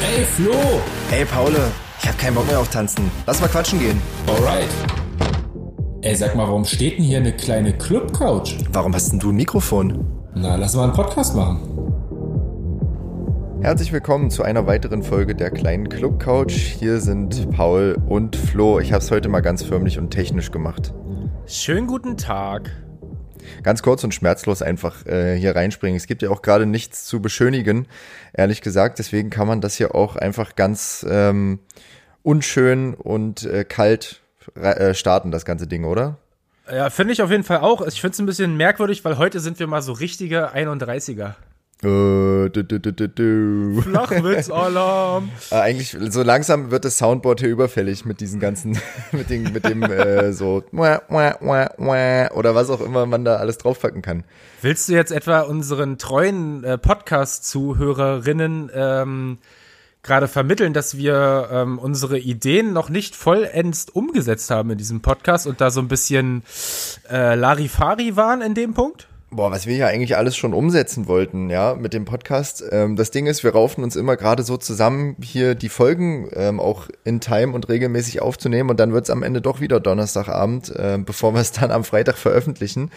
Ey, 0.00 0.24
Flo! 0.24 0.52
Ey, 1.10 1.24
Paul, 1.24 1.52
ich 2.00 2.08
hab 2.08 2.16
keinen 2.18 2.34
Bock 2.36 2.46
mehr 2.46 2.60
auf 2.60 2.68
Tanzen. 2.68 3.10
Lass 3.26 3.40
mal 3.40 3.48
quatschen 3.48 3.80
gehen. 3.80 4.00
Alright. 4.28 4.68
Ey, 6.02 6.14
sag 6.14 6.36
mal, 6.36 6.46
warum 6.46 6.64
steht 6.64 6.98
denn 6.98 7.04
hier 7.04 7.18
eine 7.18 7.32
kleine 7.32 7.72
Club-Couch? 7.72 8.54
Warum 8.72 8.94
hast 8.94 9.10
denn 9.10 9.18
du 9.18 9.30
ein 9.30 9.36
Mikrofon? 9.36 10.06
Na, 10.36 10.54
lass 10.54 10.74
mal 10.76 10.84
einen 10.84 10.92
Podcast 10.92 11.34
machen. 11.34 11.58
Herzlich 13.60 13.92
willkommen 13.92 14.30
zu 14.30 14.44
einer 14.44 14.68
weiteren 14.68 15.02
Folge 15.02 15.34
der 15.34 15.50
kleinen 15.50 15.88
Club 15.88 16.20
Couch. 16.20 16.54
Hier 16.54 17.00
sind 17.00 17.50
Paul 17.50 17.98
und 18.08 18.36
Flo. 18.36 18.78
Ich 18.78 18.92
habe 18.92 19.02
es 19.02 19.10
heute 19.10 19.28
mal 19.28 19.40
ganz 19.40 19.64
förmlich 19.64 19.98
und 19.98 20.10
technisch 20.10 20.52
gemacht. 20.52 20.94
Schönen 21.46 21.88
guten 21.88 22.16
Tag. 22.16 22.70
Ganz 23.62 23.82
kurz 23.82 24.04
und 24.04 24.14
schmerzlos 24.14 24.62
einfach 24.62 25.06
äh, 25.06 25.36
hier 25.36 25.54
reinspringen. 25.54 25.96
Es 25.96 26.06
gibt 26.06 26.22
ja 26.22 26.30
auch 26.30 26.42
gerade 26.42 26.66
nichts 26.66 27.04
zu 27.04 27.20
beschönigen, 27.20 27.86
ehrlich 28.32 28.60
gesagt. 28.60 28.98
Deswegen 28.98 29.30
kann 29.30 29.46
man 29.46 29.60
das 29.60 29.76
hier 29.76 29.94
auch 29.94 30.16
einfach 30.16 30.56
ganz 30.56 31.06
ähm, 31.08 31.60
unschön 32.22 32.94
und 32.94 33.44
äh, 33.44 33.64
kalt 33.64 34.20
äh, 34.54 34.94
starten, 34.94 35.30
das 35.30 35.44
ganze 35.44 35.66
Ding, 35.66 35.84
oder? 35.84 36.18
Ja, 36.70 36.90
finde 36.90 37.12
ich 37.14 37.22
auf 37.22 37.30
jeden 37.30 37.44
Fall 37.44 37.58
auch. 37.58 37.86
Ich 37.86 38.00
finde 38.00 38.12
es 38.12 38.18
ein 38.18 38.26
bisschen 38.26 38.56
merkwürdig, 38.56 39.04
weil 39.04 39.16
heute 39.16 39.40
sind 39.40 39.58
wir 39.58 39.66
mal 39.66 39.80
so 39.80 39.92
richtige 39.92 40.54
31er. 40.54 41.34
Äh, 41.82 42.50
du, 42.50 42.64
du, 42.64 42.80
du. 42.80 43.82
Flachwitz-Alarm. 43.82 45.30
Äh, 45.50 45.54
eigentlich, 45.54 45.96
so 46.10 46.22
langsam 46.22 46.70
wird 46.70 46.84
das 46.84 46.98
Soundboard 46.98 47.40
hier 47.40 47.48
überfällig 47.48 48.04
mit 48.04 48.20
diesen 48.20 48.40
ganzen, 48.40 48.78
mit, 49.12 49.30
den, 49.30 49.52
mit 49.52 49.64
dem 49.64 49.82
äh, 49.84 50.32
so 50.32 50.64
oder 50.72 52.54
was 52.54 52.70
auch 52.70 52.80
immer 52.80 53.06
man 53.06 53.24
da 53.24 53.36
alles 53.36 53.58
draufpacken 53.58 54.02
kann. 54.02 54.24
Willst 54.60 54.88
du 54.88 54.92
jetzt 54.94 55.12
etwa 55.12 55.40
unseren 55.40 55.98
treuen 55.98 56.64
äh, 56.64 56.76
Podcast-Zuhörerinnen 56.76 58.70
ähm, 58.74 59.38
gerade 60.02 60.28
vermitteln, 60.28 60.72
dass 60.72 60.96
wir 60.96 61.48
ähm, 61.52 61.78
unsere 61.78 62.18
Ideen 62.18 62.72
noch 62.72 62.88
nicht 62.88 63.14
vollends 63.14 63.88
umgesetzt 63.88 64.50
haben 64.50 64.70
in 64.70 64.78
diesem 64.78 65.00
Podcast 65.00 65.46
und 65.46 65.60
da 65.60 65.70
so 65.70 65.80
ein 65.80 65.88
bisschen 65.88 66.42
äh, 67.10 67.34
Larifari 67.34 68.16
waren 68.16 68.42
in 68.42 68.54
dem 68.54 68.74
Punkt? 68.74 69.07
Boah, 69.30 69.50
was 69.50 69.66
wir 69.66 69.76
ja 69.76 69.88
eigentlich 69.88 70.16
alles 70.16 70.38
schon 70.38 70.54
umsetzen 70.54 71.06
wollten, 71.06 71.50
ja, 71.50 71.74
mit 71.74 71.92
dem 71.92 72.06
Podcast. 72.06 72.64
Ähm, 72.70 72.96
das 72.96 73.10
Ding 73.10 73.26
ist, 73.26 73.44
wir 73.44 73.50
raufen 73.50 73.84
uns 73.84 73.94
immer 73.94 74.16
gerade 74.16 74.42
so 74.42 74.56
zusammen, 74.56 75.16
hier 75.22 75.54
die 75.54 75.68
Folgen 75.68 76.30
ähm, 76.32 76.58
auch 76.60 76.88
in 77.04 77.20
Time 77.20 77.52
und 77.52 77.68
regelmäßig 77.68 78.22
aufzunehmen 78.22 78.70
und 78.70 78.80
dann 78.80 78.94
wird's 78.94 79.10
am 79.10 79.22
Ende 79.22 79.42
doch 79.42 79.60
wieder 79.60 79.80
Donnerstagabend, 79.80 80.70
äh, 80.70 80.98
bevor 81.04 81.34
wir 81.34 81.42
es 81.42 81.52
dann 81.52 81.70
am 81.70 81.84
Freitag 81.84 82.16
veröffentlichen. 82.16 82.90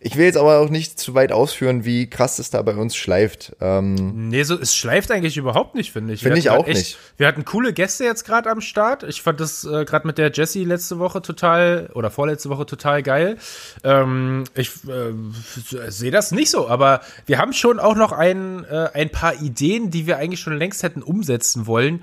Ich 0.00 0.16
will 0.16 0.26
jetzt 0.26 0.36
aber 0.36 0.58
auch 0.58 0.68
nicht 0.68 1.00
zu 1.00 1.14
weit 1.14 1.32
ausführen, 1.32 1.86
wie 1.86 2.10
krass 2.10 2.38
es 2.38 2.50
da 2.50 2.60
bei 2.60 2.74
uns 2.74 2.94
schleift. 2.94 3.56
Ähm, 3.62 4.28
nee, 4.28 4.42
so, 4.42 4.60
es 4.60 4.76
schleift 4.76 5.10
eigentlich 5.10 5.38
überhaupt 5.38 5.74
nicht, 5.74 5.92
finde 5.92 6.12
ich. 6.12 6.22
Finde 6.22 6.38
ich 6.38 6.50
auch 6.50 6.66
echt, 6.66 6.76
nicht. 6.76 6.98
Wir 7.16 7.26
hatten 7.26 7.46
coole 7.46 7.72
Gäste 7.72 8.04
jetzt 8.04 8.26
gerade 8.26 8.50
am 8.50 8.60
Start. 8.60 9.02
Ich 9.04 9.22
fand 9.22 9.40
das 9.40 9.64
äh, 9.64 9.86
gerade 9.86 10.06
mit 10.06 10.18
der 10.18 10.30
Jessie 10.30 10.64
letzte 10.64 10.98
Woche 10.98 11.22
total, 11.22 11.88
oder 11.94 12.10
vorletzte 12.10 12.50
Woche 12.50 12.66
total 12.66 13.02
geil. 13.02 13.38
Ähm, 13.82 14.44
ich 14.54 14.68
äh, 14.86 15.14
sehe 15.88 16.10
das 16.10 16.32
nicht 16.32 16.50
so, 16.50 16.68
aber 16.68 17.00
wir 17.26 17.38
haben 17.38 17.52
schon 17.52 17.78
auch 17.78 17.96
noch 17.96 18.12
ein, 18.12 18.64
äh, 18.64 18.88
ein 18.94 19.10
paar 19.10 19.34
Ideen, 19.40 19.90
die 19.90 20.06
wir 20.06 20.18
eigentlich 20.18 20.40
schon 20.40 20.56
längst 20.56 20.82
hätten 20.82 21.02
umsetzen 21.02 21.66
wollen. 21.66 22.02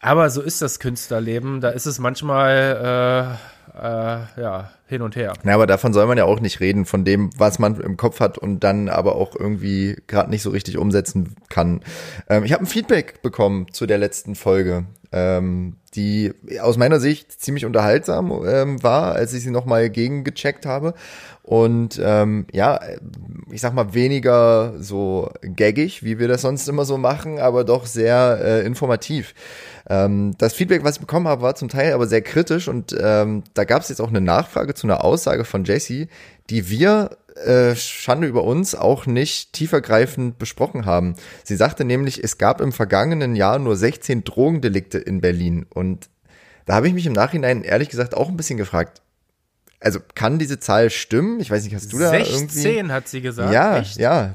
Aber 0.00 0.30
so 0.30 0.42
ist 0.42 0.62
das 0.62 0.78
Künstlerleben. 0.78 1.60
Da 1.60 1.70
ist 1.70 1.86
es 1.86 1.98
manchmal 1.98 3.36
äh, 3.36 3.57
äh, 3.74 4.40
ja 4.40 4.70
hin 4.86 5.02
und 5.02 5.16
her. 5.16 5.34
Na, 5.42 5.54
aber 5.54 5.66
davon 5.66 5.92
soll 5.92 6.06
man 6.06 6.16
ja 6.18 6.24
auch 6.24 6.40
nicht 6.40 6.60
reden, 6.60 6.86
von 6.86 7.04
dem, 7.04 7.30
was 7.36 7.58
man 7.58 7.78
im 7.80 7.96
Kopf 7.96 8.20
hat 8.20 8.38
und 8.38 8.60
dann 8.60 8.88
aber 8.88 9.16
auch 9.16 9.36
irgendwie 9.36 9.96
gerade 10.06 10.30
nicht 10.30 10.42
so 10.42 10.50
richtig 10.50 10.78
umsetzen 10.78 11.36
kann. 11.48 11.82
Ähm, 12.28 12.44
ich 12.44 12.52
habe 12.52 12.64
ein 12.64 12.66
Feedback 12.66 13.20
bekommen 13.20 13.66
zu 13.72 13.86
der 13.86 13.98
letzten 13.98 14.34
Folge, 14.34 14.86
ähm, 15.12 15.76
die 15.94 16.32
aus 16.60 16.76
meiner 16.76 17.00
Sicht 17.00 17.32
ziemlich 17.40 17.66
unterhaltsam 17.66 18.32
ähm, 18.46 18.82
war, 18.82 19.14
als 19.14 19.32
ich 19.34 19.42
sie 19.42 19.50
nochmal 19.50 19.90
gegengecheckt 19.90 20.64
habe. 20.64 20.94
Und 21.42 22.00
ähm, 22.02 22.46
ja, 22.52 22.80
ich 23.50 23.60
sag 23.60 23.72
mal, 23.72 23.94
weniger 23.94 24.74
so 24.78 25.30
gaggig, 25.56 26.02
wie 26.02 26.18
wir 26.18 26.28
das 26.28 26.42
sonst 26.42 26.68
immer 26.68 26.84
so 26.84 26.98
machen, 26.98 27.38
aber 27.38 27.64
doch 27.64 27.86
sehr 27.86 28.38
äh, 28.42 28.66
informativ. 28.66 29.34
Ähm, 29.88 30.34
das 30.36 30.52
Feedback, 30.52 30.84
was 30.84 30.96
ich 30.96 31.00
bekommen 31.00 31.26
habe, 31.26 31.42
war 31.42 31.54
zum 31.54 31.68
Teil 31.68 31.92
aber 31.92 32.06
sehr 32.06 32.20
kritisch 32.20 32.68
und 32.68 32.94
ähm, 33.00 33.42
da 33.54 33.64
gab 33.64 33.82
es 33.82 33.88
jetzt 33.88 34.00
auch 34.00 34.08
eine 34.08 34.20
Nachfrage 34.20 34.74
zu 34.74 34.86
einer 34.86 35.02
Aussage 35.02 35.44
von 35.44 35.64
Jesse, 35.64 36.08
die 36.50 36.68
wir 36.68 37.16
äh, 37.44 37.74
Schande 37.74 38.26
über 38.26 38.44
uns 38.44 38.74
auch 38.74 39.06
nicht 39.06 39.54
tiefergreifend 39.54 40.38
besprochen 40.38 40.84
haben. 40.84 41.14
Sie 41.42 41.56
sagte 41.56 41.84
nämlich, 41.84 42.22
es 42.22 42.36
gab 42.36 42.60
im 42.60 42.72
vergangenen 42.72 43.34
Jahr 43.34 43.58
nur 43.58 43.76
16 43.76 44.24
Drogendelikte 44.24 44.98
in 44.98 45.22
Berlin 45.22 45.64
und 45.70 46.10
da 46.66 46.74
habe 46.74 46.86
ich 46.86 46.92
mich 46.92 47.06
im 47.06 47.14
Nachhinein 47.14 47.62
ehrlich 47.62 47.88
gesagt 47.88 48.14
auch 48.14 48.28
ein 48.28 48.36
bisschen 48.36 48.58
gefragt, 48.58 49.00
also 49.80 50.00
kann 50.14 50.38
diese 50.38 50.58
Zahl 50.58 50.90
stimmen? 50.90 51.40
Ich 51.40 51.50
weiß 51.50 51.64
nicht, 51.64 51.74
hast 51.74 51.92
du 51.92 51.98
da 51.98 52.10
16 52.10 52.34
irgendwie? 52.34 52.60
16 52.60 52.92
hat 52.92 53.08
sie 53.08 53.20
gesagt. 53.22 53.52
Ja, 53.54 53.78
Echt? 53.78 53.96
ja. 53.96 54.34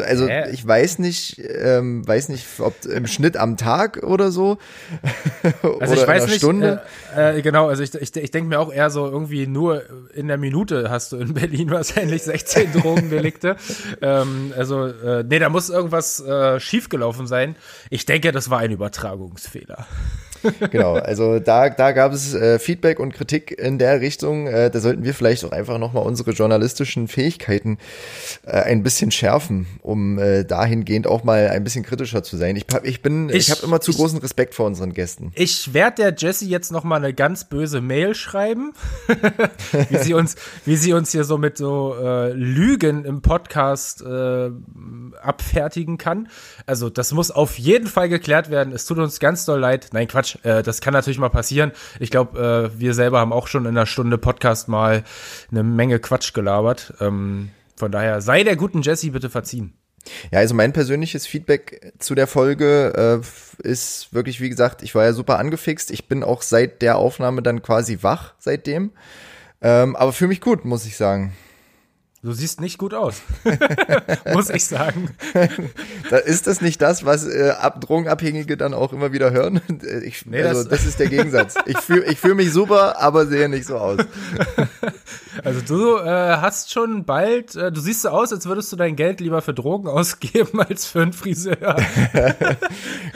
Also 0.00 0.26
Hä? 0.26 0.50
ich 0.52 0.66
weiß 0.66 0.98
nicht, 0.98 1.38
ähm, 1.38 2.06
weiß 2.06 2.28
nicht, 2.28 2.46
ob 2.58 2.84
im 2.84 3.06
Schnitt 3.06 3.36
am 3.36 3.56
Tag 3.56 4.02
oder 4.02 4.30
so 4.30 4.58
also 5.42 5.68
oder 5.76 5.92
ich 5.92 6.06
weiß 6.06 6.24
in 6.24 6.28
einer 6.28 6.38
Stunde. 6.38 6.82
Äh, 7.16 7.38
äh, 7.38 7.42
genau, 7.42 7.68
also 7.68 7.82
ich, 7.82 7.94
ich, 7.94 8.14
ich 8.16 8.30
denke 8.30 8.48
mir 8.48 8.60
auch 8.60 8.72
eher 8.72 8.90
so 8.90 9.06
irgendwie 9.06 9.46
nur 9.46 9.82
in 10.14 10.28
der 10.28 10.38
Minute 10.38 10.90
hast 10.90 11.12
du 11.12 11.16
in 11.16 11.34
Berlin 11.34 11.70
wahrscheinlich 11.70 12.22
16 12.22 12.72
Drogendelikte. 12.80 13.56
ähm, 14.00 14.52
also 14.56 14.86
äh, 14.86 15.24
nee, 15.24 15.38
da 15.38 15.48
muss 15.48 15.70
irgendwas 15.70 16.20
äh, 16.20 16.60
schiefgelaufen 16.60 17.26
sein. 17.26 17.56
Ich 17.90 18.06
denke, 18.06 18.32
das 18.32 18.50
war 18.50 18.60
ein 18.60 18.70
Übertragungsfehler 18.70 19.86
genau, 20.70 20.94
also 20.94 21.38
da, 21.38 21.70
da 21.70 21.92
gab 21.92 22.12
es 22.12 22.34
äh, 22.34 22.58
Feedback 22.58 23.00
und 23.00 23.12
Kritik 23.12 23.52
in 23.52 23.78
der 23.78 24.00
Richtung. 24.00 24.46
Äh, 24.46 24.70
da 24.70 24.80
sollten 24.80 25.04
wir 25.04 25.14
vielleicht 25.14 25.44
auch 25.44 25.52
einfach 25.52 25.78
nochmal 25.78 26.04
unsere 26.04 26.32
journalistischen 26.32 27.08
Fähigkeiten 27.08 27.78
äh, 28.44 28.52
ein 28.52 28.82
bisschen 28.82 29.10
schärfen, 29.10 29.66
um 29.82 30.18
äh, 30.18 30.44
dahingehend 30.44 31.06
auch 31.06 31.24
mal 31.24 31.48
ein 31.48 31.64
bisschen 31.64 31.84
kritischer 31.84 32.22
zu 32.22 32.36
sein. 32.36 32.56
Ich, 32.56 32.66
ich 32.82 33.02
bin, 33.02 33.28
ich, 33.28 33.36
ich 33.36 33.50
habe 33.50 33.62
immer 33.64 33.80
zu 33.80 33.90
ich, 33.90 33.96
großen 33.96 34.18
Respekt 34.18 34.54
vor 34.54 34.66
unseren 34.66 34.92
Gästen. 34.92 35.32
Ich 35.34 35.74
werde 35.74 36.02
der 36.02 36.14
Jessie 36.16 36.48
jetzt 36.48 36.72
nochmal 36.72 36.98
eine 36.98 37.14
ganz 37.14 37.44
böse 37.44 37.80
Mail 37.80 38.14
schreiben, 38.14 38.72
wie 39.88 39.98
sie 39.98 40.14
uns, 40.14 40.36
wie 40.64 40.76
sie 40.76 40.92
uns 40.92 41.12
hier 41.12 41.24
so 41.24 41.38
mit 41.38 41.56
so 41.56 41.94
äh, 42.00 42.32
Lügen 42.32 43.04
im 43.04 43.22
Podcast 43.22 44.02
äh, 44.02 44.50
abfertigen 45.20 45.98
kann. 45.98 46.28
Also 46.66 46.90
das 46.90 47.12
muss 47.12 47.30
auf 47.30 47.58
jeden 47.58 47.86
Fall 47.86 48.08
geklärt 48.08 48.50
werden. 48.50 48.72
Es 48.72 48.86
tut 48.86 48.98
uns 48.98 49.20
ganz 49.20 49.44
doll 49.44 49.60
leid. 49.60 49.88
Nein, 49.92 50.08
Quatsch. 50.08 50.31
Äh, 50.42 50.62
das 50.62 50.80
kann 50.80 50.94
natürlich 50.94 51.18
mal 51.18 51.28
passieren. 51.28 51.72
Ich 52.00 52.10
glaube, 52.10 52.70
äh, 52.74 52.80
wir 52.80 52.94
selber 52.94 53.20
haben 53.20 53.32
auch 53.32 53.48
schon 53.48 53.64
in 53.64 53.76
einer 53.76 53.86
Stunde 53.86 54.18
Podcast 54.18 54.68
mal 54.68 55.04
eine 55.50 55.62
Menge 55.62 55.98
Quatsch 55.98 56.32
gelabert. 56.32 56.94
Ähm, 57.00 57.50
von 57.76 57.92
daher 57.92 58.20
sei 58.20 58.44
der 58.44 58.56
guten 58.56 58.82
Jessie 58.82 59.10
bitte 59.10 59.30
verziehen. 59.30 59.74
Ja, 60.30 60.40
also 60.40 60.54
mein 60.54 60.72
persönliches 60.72 61.26
Feedback 61.26 61.92
zu 61.98 62.14
der 62.14 62.26
Folge 62.26 63.22
äh, 63.22 63.66
ist 63.66 64.12
wirklich, 64.12 64.40
wie 64.40 64.48
gesagt, 64.48 64.82
ich 64.82 64.94
war 64.94 65.04
ja 65.04 65.12
super 65.12 65.38
angefixt. 65.38 65.90
Ich 65.90 66.08
bin 66.08 66.24
auch 66.24 66.42
seit 66.42 66.82
der 66.82 66.96
Aufnahme 66.96 67.42
dann 67.42 67.62
quasi 67.62 67.98
wach 68.02 68.34
seitdem. 68.38 68.92
Ähm, 69.60 69.94
aber 69.94 70.12
für 70.12 70.26
mich 70.26 70.40
gut, 70.40 70.64
muss 70.64 70.86
ich 70.86 70.96
sagen. 70.96 71.32
Du 72.24 72.30
siehst 72.30 72.60
nicht 72.60 72.78
gut 72.78 72.94
aus, 72.94 73.20
muss 74.32 74.48
ich 74.48 74.64
sagen. 74.64 75.10
da 76.10 76.18
ist 76.18 76.46
das 76.46 76.60
nicht 76.60 76.80
das, 76.80 77.04
was 77.04 77.26
äh, 77.26 77.50
Ab 77.58 77.80
Drogenabhängige 77.80 78.56
dann 78.56 78.74
auch 78.74 78.92
immer 78.92 79.12
wieder 79.12 79.32
hören? 79.32 79.60
Ich, 80.04 80.26
nee, 80.26 80.42
also, 80.42 80.62
das, 80.62 80.82
das, 80.82 80.86
ist 80.86 81.00
der 81.00 81.08
Gegensatz. 81.08 81.56
Ich 81.66 81.78
fühle 81.78 82.04
ich 82.04 82.18
fühl 82.18 82.34
mich 82.34 82.52
super, 82.52 83.00
aber 83.00 83.26
sehe 83.26 83.48
nicht 83.48 83.66
so 83.66 83.76
aus. 83.76 83.98
Also 85.42 85.60
du 85.66 85.96
äh, 85.96 86.36
hast 86.36 86.72
schon 86.72 87.04
bald, 87.04 87.56
äh, 87.56 87.72
du 87.72 87.80
siehst 87.80 88.02
so 88.02 88.10
aus, 88.10 88.32
als 88.32 88.46
würdest 88.46 88.70
du 88.72 88.76
dein 88.76 88.94
Geld 88.94 89.20
lieber 89.20 89.42
für 89.42 89.54
Drogen 89.54 89.88
ausgeben 89.88 90.60
als 90.60 90.86
für 90.86 91.02
einen 91.02 91.12
Friseur. 91.12 91.76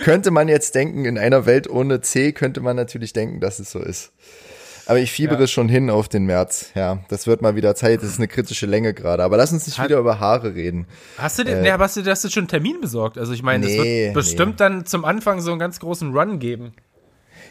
könnte 0.02 0.32
man 0.32 0.48
jetzt 0.48 0.74
denken, 0.74 1.04
in 1.04 1.18
einer 1.18 1.46
Welt 1.46 1.70
ohne 1.70 2.00
C 2.00 2.32
könnte 2.32 2.60
man 2.60 2.74
natürlich 2.74 3.12
denken, 3.12 3.40
dass 3.40 3.60
es 3.60 3.70
so 3.70 3.78
ist. 3.78 4.12
Aber 4.86 5.00
ich 5.00 5.10
fiebere 5.10 5.40
ja. 5.40 5.46
schon 5.48 5.68
hin 5.68 5.90
auf 5.90 6.08
den 6.08 6.26
März. 6.26 6.70
Ja, 6.74 7.00
das 7.08 7.26
wird 7.26 7.42
mal 7.42 7.56
wieder 7.56 7.74
Zeit. 7.74 8.02
Das 8.02 8.08
ist 8.08 8.18
eine 8.18 8.28
kritische 8.28 8.66
Länge 8.66 8.94
gerade. 8.94 9.24
Aber 9.24 9.36
lass 9.36 9.52
uns 9.52 9.66
nicht 9.66 9.78
Hat, 9.78 9.88
wieder 9.88 9.98
über 9.98 10.20
Haare 10.20 10.54
reden. 10.54 10.86
Hast 11.18 11.38
du 11.38 11.44
denn, 11.44 11.58
äh, 11.58 11.62
nee, 11.62 11.72
hast 11.72 11.96
du, 11.96 12.04
hast 12.04 12.24
du 12.24 12.28
schon 12.28 12.42
einen 12.42 12.48
Termin 12.48 12.80
besorgt? 12.80 13.18
Also 13.18 13.32
ich 13.32 13.42
meine, 13.42 13.66
nee, 13.66 13.76
es 13.76 13.84
wird 13.84 14.14
bestimmt 14.14 14.52
nee. 14.52 14.56
dann 14.58 14.86
zum 14.86 15.04
Anfang 15.04 15.40
so 15.40 15.50
einen 15.50 15.58
ganz 15.58 15.80
großen 15.80 16.16
Run 16.16 16.38
geben. 16.38 16.72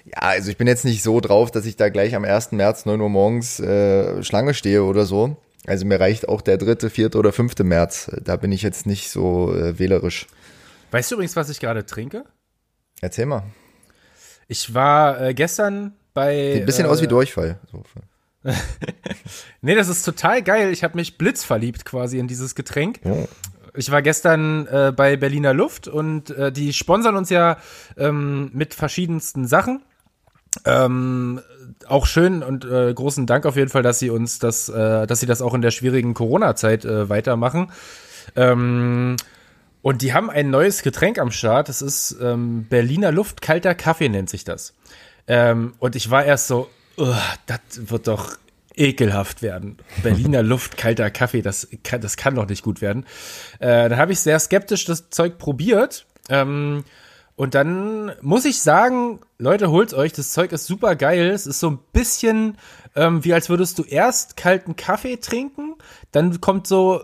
Ja, 0.05 0.19
also 0.19 0.49
ich 0.49 0.57
bin 0.57 0.67
jetzt 0.67 0.85
nicht 0.85 1.03
so 1.03 1.19
drauf, 1.19 1.51
dass 1.51 1.65
ich 1.65 1.75
da 1.75 1.89
gleich 1.89 2.15
am 2.15 2.23
1. 2.23 2.53
März 2.53 2.85
9 2.85 3.01
Uhr 3.01 3.09
morgens 3.09 3.59
äh, 3.59 4.23
Schlange 4.23 4.53
stehe 4.53 4.83
oder 4.83 5.05
so. 5.05 5.35
Also 5.67 5.85
mir 5.85 5.99
reicht 5.99 6.29
auch 6.29 6.41
der 6.41 6.57
dritte, 6.57 6.89
vierte 6.89 7.17
oder 7.17 7.33
fünfte 7.33 7.63
März. 7.63 8.11
Da 8.23 8.37
bin 8.37 8.51
ich 8.51 8.61
jetzt 8.61 8.85
nicht 8.85 9.09
so 9.09 9.53
äh, 9.53 9.77
wählerisch. 9.77 10.27
Weißt 10.91 11.11
du 11.11 11.15
übrigens, 11.15 11.35
was 11.35 11.49
ich 11.49 11.59
gerade 11.59 11.85
trinke? 11.85 12.23
Erzähl 13.01 13.25
mal. 13.25 13.43
Ich 14.47 14.73
war 14.73 15.19
äh, 15.19 15.33
gestern 15.33 15.93
bei. 16.15 16.53
Sieht 16.53 16.63
ein 16.63 16.65
bisschen 16.65 16.85
äh, 16.87 16.89
aus 16.89 17.01
wie 17.01 17.05
äh, 17.05 17.09
Durchfall. 17.09 17.59
So. 17.71 17.83
nee, 19.61 19.75
das 19.75 19.87
ist 19.87 20.03
total 20.03 20.41
geil. 20.41 20.71
Ich 20.71 20.83
habe 20.83 20.95
mich 20.95 21.19
blitzverliebt 21.19 21.85
quasi 21.85 22.17
in 22.17 22.27
dieses 22.27 22.55
Getränk. 22.55 22.99
Ja. 23.03 23.13
Ich 23.75 23.91
war 23.91 24.01
gestern 24.01 24.67
äh, 24.67 24.93
bei 24.95 25.17
Berliner 25.17 25.53
Luft 25.53 25.87
und 25.87 26.29
äh, 26.31 26.51
die 26.51 26.73
sponsern 26.73 27.15
uns 27.15 27.29
ja 27.29 27.57
ähm, 27.97 28.49
mit 28.53 28.73
verschiedensten 28.73 29.47
Sachen. 29.47 29.83
Ähm, 30.63 31.41
auch 31.87 32.05
schön 32.05 32.41
und 32.41 32.63
äh, 32.63 32.93
großen 32.93 33.25
Dank 33.25 33.45
auf 33.45 33.57
jeden 33.57 33.69
Fall, 33.69 33.83
dass 33.83 33.99
sie 33.99 34.09
uns 34.09 34.39
das, 34.39 34.69
äh, 34.69 35.05
dass 35.05 35.19
sie 35.19 35.25
das 35.25 35.41
auch 35.41 35.53
in 35.53 35.61
der 35.61 35.71
schwierigen 35.71 36.13
Corona-Zeit 36.13 36.85
äh, 36.85 37.09
weitermachen. 37.09 37.71
Ähm, 38.37 39.17
und 39.81 40.01
die 40.01 40.13
haben 40.13 40.29
ein 40.29 40.49
neues 40.49 40.81
Getränk 40.81 41.19
am 41.19 41.31
Start. 41.31 41.67
Das 41.67 41.81
ist 41.81 42.17
ähm, 42.21 42.65
Berliner 42.69 43.11
Luft 43.11 43.41
kalter 43.41 43.75
Kaffee 43.75 44.09
nennt 44.09 44.29
sich 44.29 44.45
das. 44.45 44.73
Ähm, 45.27 45.73
und 45.79 45.95
ich 45.95 46.09
war 46.09 46.23
erst 46.25 46.47
so, 46.47 46.69
das 46.97 47.59
wird 47.73 48.07
doch 48.07 48.37
ekelhaft 48.75 49.41
werden. 49.41 49.77
Berliner 50.03 50.43
Luft, 50.43 50.77
kalter 50.77 51.09
Kaffee, 51.09 51.41
das 51.41 51.67
kann, 51.83 52.01
das 52.01 52.17
kann 52.17 52.35
doch 52.35 52.47
nicht 52.47 52.63
gut 52.63 52.81
werden. 52.81 53.05
Äh, 53.59 53.89
dann 53.89 53.97
habe 53.97 54.11
ich 54.11 54.19
sehr 54.19 54.39
skeptisch 54.39 54.85
das 54.85 55.09
Zeug 55.09 55.37
probiert. 55.37 56.05
Ähm, 56.29 56.83
und 57.37 57.53
dann 57.53 58.13
muss 58.21 58.45
ich 58.45 58.61
sagen, 58.61 59.19
Leute, 59.37 59.69
holt's 59.69 59.93
euch, 59.93 60.13
das 60.13 60.31
Zeug 60.31 60.53
ist 60.53 60.67
super 60.67 60.95
geil. 60.95 61.29
Es 61.31 61.45
ist 61.45 61.59
so 61.59 61.69
ein 61.69 61.79
bisschen 61.91 62.57
ähm, 62.95 63.23
wie 63.23 63.33
als 63.33 63.49
würdest 63.49 63.77
du 63.77 63.83
erst 63.83 64.37
kalten 64.37 64.75
Kaffee 64.75 65.17
trinken, 65.17 65.75
dann 66.11 66.39
kommt 66.41 66.65
so 66.67 67.03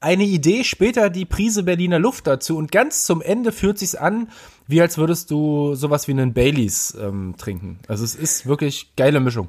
eine 0.00 0.24
Idee, 0.24 0.64
später 0.64 1.10
die 1.10 1.24
Prise 1.24 1.62
Berliner 1.62 1.98
Luft 1.98 2.26
dazu 2.26 2.56
und 2.56 2.70
ganz 2.70 3.04
zum 3.06 3.22
Ende 3.22 3.52
fühlt 3.52 3.78
sich's 3.78 3.94
an, 3.94 4.28
wie 4.66 4.80
als 4.80 4.98
würdest 4.98 5.30
du 5.30 5.74
sowas 5.74 6.08
wie 6.08 6.12
einen 6.12 6.32
Baileys 6.32 6.96
ähm, 7.00 7.34
trinken. 7.38 7.78
Also 7.88 8.04
es 8.04 8.14
ist 8.14 8.46
wirklich 8.46 8.94
geile 8.96 9.20
Mischung. 9.20 9.48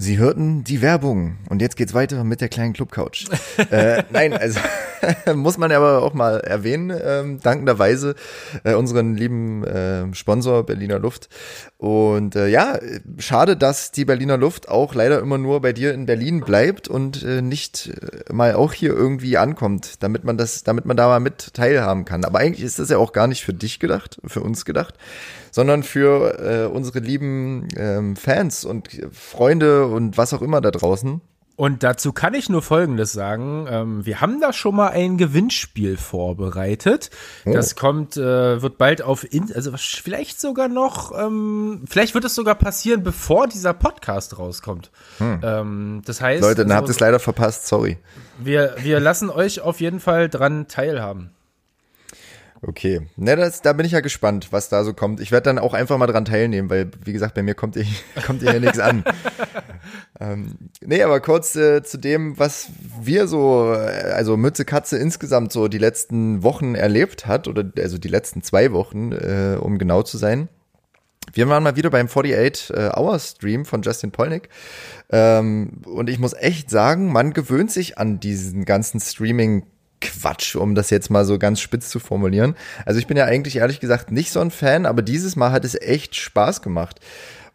Sie 0.00 0.16
hörten 0.16 0.62
die 0.62 0.80
Werbung 0.80 1.38
und 1.48 1.60
jetzt 1.60 1.76
geht's 1.76 1.92
weiter 1.92 2.22
mit 2.22 2.40
der 2.40 2.48
kleinen 2.48 2.72
Clubcouch. 2.72 3.26
äh, 3.70 4.04
nein, 4.10 4.32
also 4.32 4.60
muss 5.34 5.58
man 5.58 5.72
aber 5.72 6.02
auch 6.02 6.14
mal 6.14 6.38
erwähnen, 6.38 6.96
ähm, 7.04 7.40
dankenderweise 7.42 8.14
äh, 8.62 8.74
unseren 8.74 9.16
lieben 9.16 9.64
äh, 9.64 10.14
Sponsor 10.14 10.64
Berliner 10.64 11.00
Luft. 11.00 11.28
Und 11.78 12.36
äh, 12.36 12.46
ja, 12.46 12.78
schade, 13.18 13.56
dass 13.56 13.90
die 13.90 14.04
Berliner 14.04 14.36
Luft 14.36 14.68
auch 14.68 14.94
leider 14.94 15.18
immer 15.18 15.36
nur 15.36 15.60
bei 15.62 15.72
dir 15.72 15.92
in 15.92 16.06
Berlin 16.06 16.42
bleibt 16.42 16.86
und 16.86 17.24
äh, 17.24 17.42
nicht 17.42 17.88
äh, 17.88 18.32
mal 18.32 18.54
auch 18.54 18.72
hier 18.72 18.90
irgendwie 18.90 19.36
ankommt, 19.36 20.00
damit 20.04 20.22
man 20.22 20.38
das, 20.38 20.62
damit 20.62 20.86
man 20.86 20.96
da 20.96 21.08
mal 21.08 21.18
mit 21.18 21.54
teilhaben 21.54 22.04
kann. 22.04 22.24
Aber 22.24 22.38
eigentlich 22.38 22.64
ist 22.64 22.78
das 22.78 22.88
ja 22.88 22.98
auch 22.98 23.12
gar 23.12 23.26
nicht 23.26 23.44
für 23.44 23.54
dich 23.54 23.80
gedacht, 23.80 24.20
für 24.24 24.42
uns 24.42 24.64
gedacht, 24.64 24.94
sondern 25.58 25.82
für 25.82 26.38
äh, 26.38 26.66
unsere 26.66 27.00
lieben 27.00 27.66
ähm, 27.76 28.14
Fans 28.14 28.64
und 28.64 28.90
Freunde 29.10 29.86
und 29.86 30.16
was 30.16 30.32
auch 30.32 30.40
immer 30.40 30.60
da 30.60 30.70
draußen. 30.70 31.20
Und 31.56 31.82
dazu 31.82 32.12
kann 32.12 32.34
ich 32.34 32.48
nur 32.48 32.62
Folgendes 32.62 33.12
sagen. 33.12 33.66
Ähm, 33.68 34.06
wir 34.06 34.20
haben 34.20 34.40
da 34.40 34.52
schon 34.52 34.76
mal 34.76 34.90
ein 34.90 35.18
Gewinnspiel 35.18 35.96
vorbereitet. 35.96 37.10
Oh. 37.44 37.52
Das 37.52 37.74
kommt, 37.74 38.16
äh, 38.16 38.62
wird 38.62 38.78
bald 38.78 39.02
auf, 39.02 39.26
in, 39.34 39.52
also 39.52 39.72
vielleicht 39.76 40.40
sogar 40.40 40.68
noch, 40.68 41.10
ähm, 41.18 41.82
vielleicht 41.88 42.14
wird 42.14 42.24
es 42.24 42.36
sogar 42.36 42.54
passieren, 42.54 43.02
bevor 43.02 43.48
dieser 43.48 43.74
Podcast 43.74 44.38
rauskommt. 44.38 44.92
Hm. 45.18 45.40
Ähm, 45.42 46.02
das 46.04 46.20
heißt. 46.20 46.40
Leute, 46.40 46.62
dann 46.62 46.66
also, 46.66 46.76
habt 46.76 46.88
ihr 46.88 46.92
es 46.92 47.00
leider 47.00 47.18
verpasst, 47.18 47.66
sorry. 47.66 47.98
Wir, 48.38 48.76
wir 48.78 49.00
lassen 49.00 49.28
euch 49.28 49.60
auf 49.60 49.80
jeden 49.80 49.98
Fall 49.98 50.28
dran 50.28 50.68
teilhaben. 50.68 51.32
Okay, 52.60 53.02
ne, 53.16 53.36
das, 53.36 53.62
da 53.62 53.72
bin 53.72 53.86
ich 53.86 53.92
ja 53.92 54.00
gespannt, 54.00 54.48
was 54.50 54.68
da 54.68 54.82
so 54.82 54.92
kommt. 54.92 55.20
Ich 55.20 55.30
werde 55.30 55.44
dann 55.44 55.58
auch 55.60 55.74
einfach 55.74 55.96
mal 55.96 56.08
dran 56.08 56.24
teilnehmen, 56.24 56.68
weil, 56.68 56.90
wie 57.04 57.12
gesagt, 57.12 57.34
bei 57.34 57.42
mir 57.42 57.54
kommt 57.54 57.76
hier, 57.76 57.86
kommt 58.26 58.42
hier 58.42 58.58
nichts 58.58 58.80
an. 58.80 59.04
ähm, 60.20 60.56
nee, 60.80 61.02
aber 61.02 61.20
kurz 61.20 61.54
äh, 61.54 61.84
zu 61.84 61.98
dem, 61.98 62.36
was 62.38 62.70
wir 63.00 63.28
so, 63.28 63.72
äh, 63.72 64.12
also 64.12 64.36
Mütze 64.36 64.64
Katze 64.64 64.98
insgesamt 64.98 65.52
so 65.52 65.68
die 65.68 65.78
letzten 65.78 66.42
Wochen 66.42 66.74
erlebt 66.74 67.26
hat, 67.26 67.46
oder 67.46 67.64
also 67.78 67.96
die 67.96 68.08
letzten 68.08 68.42
zwei 68.42 68.72
Wochen, 68.72 69.12
äh, 69.12 69.56
um 69.60 69.78
genau 69.78 70.02
zu 70.02 70.18
sein. 70.18 70.48
Wir 71.32 71.48
waren 71.48 71.62
mal 71.62 71.76
wieder 71.76 71.90
beim 71.90 72.06
48 72.06 72.70
äh, 72.70 72.90
Hour 72.96 73.18
Stream 73.20 73.66
von 73.66 73.82
Justin 73.82 74.10
Polnick. 74.10 74.48
Ähm, 75.10 75.82
und 75.84 76.10
ich 76.10 76.18
muss 76.18 76.32
echt 76.32 76.70
sagen, 76.70 77.12
man 77.12 77.32
gewöhnt 77.32 77.70
sich 77.70 77.98
an 77.98 78.18
diesen 78.18 78.64
ganzen 78.64 78.98
Streaming 78.98 79.64
Quatsch, 80.00 80.56
um 80.56 80.74
das 80.74 80.90
jetzt 80.90 81.10
mal 81.10 81.24
so 81.24 81.38
ganz 81.38 81.60
spitz 81.60 81.88
zu 81.90 81.98
formulieren. 81.98 82.54
Also 82.84 82.98
ich 83.00 83.06
bin 83.06 83.16
ja 83.16 83.24
eigentlich 83.24 83.56
ehrlich 83.56 83.80
gesagt 83.80 84.10
nicht 84.10 84.32
so 84.32 84.40
ein 84.40 84.50
Fan, 84.50 84.86
aber 84.86 85.02
dieses 85.02 85.36
Mal 85.36 85.52
hat 85.52 85.64
es 85.64 85.74
echt 85.80 86.16
Spaß 86.16 86.62
gemacht. 86.62 87.00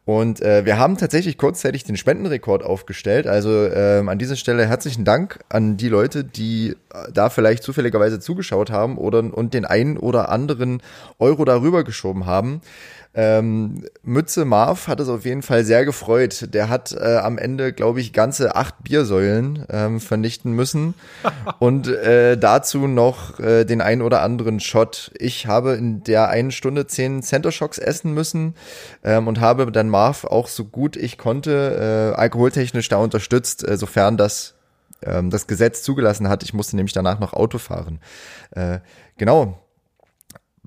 Und 0.05 0.41
äh, 0.41 0.65
wir 0.65 0.77
haben 0.77 0.97
tatsächlich 0.97 1.37
kurzzeitig 1.37 1.85
den 1.85 1.95
Spendenrekord 1.95 2.61
aufgestellt. 2.61 3.25
Also 3.25 3.69
ähm, 3.69 4.09
an 4.09 4.19
dieser 4.19 4.35
Stelle 4.35 4.67
herzlichen 4.67 5.05
Dank 5.05 5.39
an 5.47 5.77
die 5.77 5.87
Leute, 5.87 6.25
die 6.25 6.75
äh, 6.93 7.11
da 7.13 7.29
vielleicht 7.29 7.63
zufälligerweise 7.63 8.19
zugeschaut 8.19 8.69
haben 8.69 8.97
oder 8.97 9.19
und 9.19 9.53
den 9.53 9.63
einen 9.63 9.97
oder 9.97 10.27
anderen 10.27 10.81
Euro 11.19 11.45
darüber 11.45 11.85
geschoben 11.85 12.25
haben. 12.25 12.59
Ähm, 13.15 13.85
Mütze 14.01 14.43
Marv 14.43 14.87
hat 14.87 14.99
es 14.99 15.07
auf 15.07 15.25
jeden 15.25 15.43
Fall 15.43 15.63
sehr 15.63 15.85
gefreut. 15.85 16.53
Der 16.53 16.69
hat 16.69 16.93
äh, 16.93 17.17
am 17.17 17.37
Ende, 17.37 17.71
glaube 17.71 18.01
ich, 18.01 18.11
ganze 18.11 18.55
acht 18.55 18.83
Biersäulen 18.83 19.65
ähm, 19.69 19.99
vernichten 19.99 20.53
müssen 20.53 20.95
und 21.59 21.87
äh, 21.87 22.37
dazu 22.37 22.87
noch 22.87 23.39
äh, 23.39 23.65
den 23.65 23.81
ein 23.81 24.01
oder 24.01 24.21
anderen 24.21 24.59
Shot. 24.59 25.11
Ich 25.17 25.45
habe 25.45 25.73
in 25.73 26.03
der 26.03 26.29
einen 26.29 26.51
Stunde 26.51 26.87
zehn 26.87 27.21
Center 27.21 27.51
Shocks 27.51 27.77
essen 27.77 28.13
müssen 28.13 28.55
ähm, 29.03 29.27
und 29.27 29.39
habe 29.39 29.71
dann 29.71 29.89
Marv 29.89 30.25
auch 30.25 30.47
so 30.47 30.65
gut 30.65 30.97
ich 30.97 31.17
konnte 31.17 32.13
äh, 32.15 32.19
alkoholtechnisch 32.19 32.89
da 32.89 32.97
unterstützt, 32.97 33.67
äh, 33.67 33.77
sofern 33.77 34.17
das 34.17 34.55
ähm, 35.05 35.29
das 35.29 35.47
Gesetz 35.47 35.83
zugelassen 35.83 36.29
hat. 36.29 36.43
Ich 36.43 36.53
musste 36.53 36.75
nämlich 36.75 36.93
danach 36.93 37.19
noch 37.19 37.33
Auto 37.33 37.57
fahren. 37.57 37.99
Äh, 38.51 38.79
genau, 39.17 39.62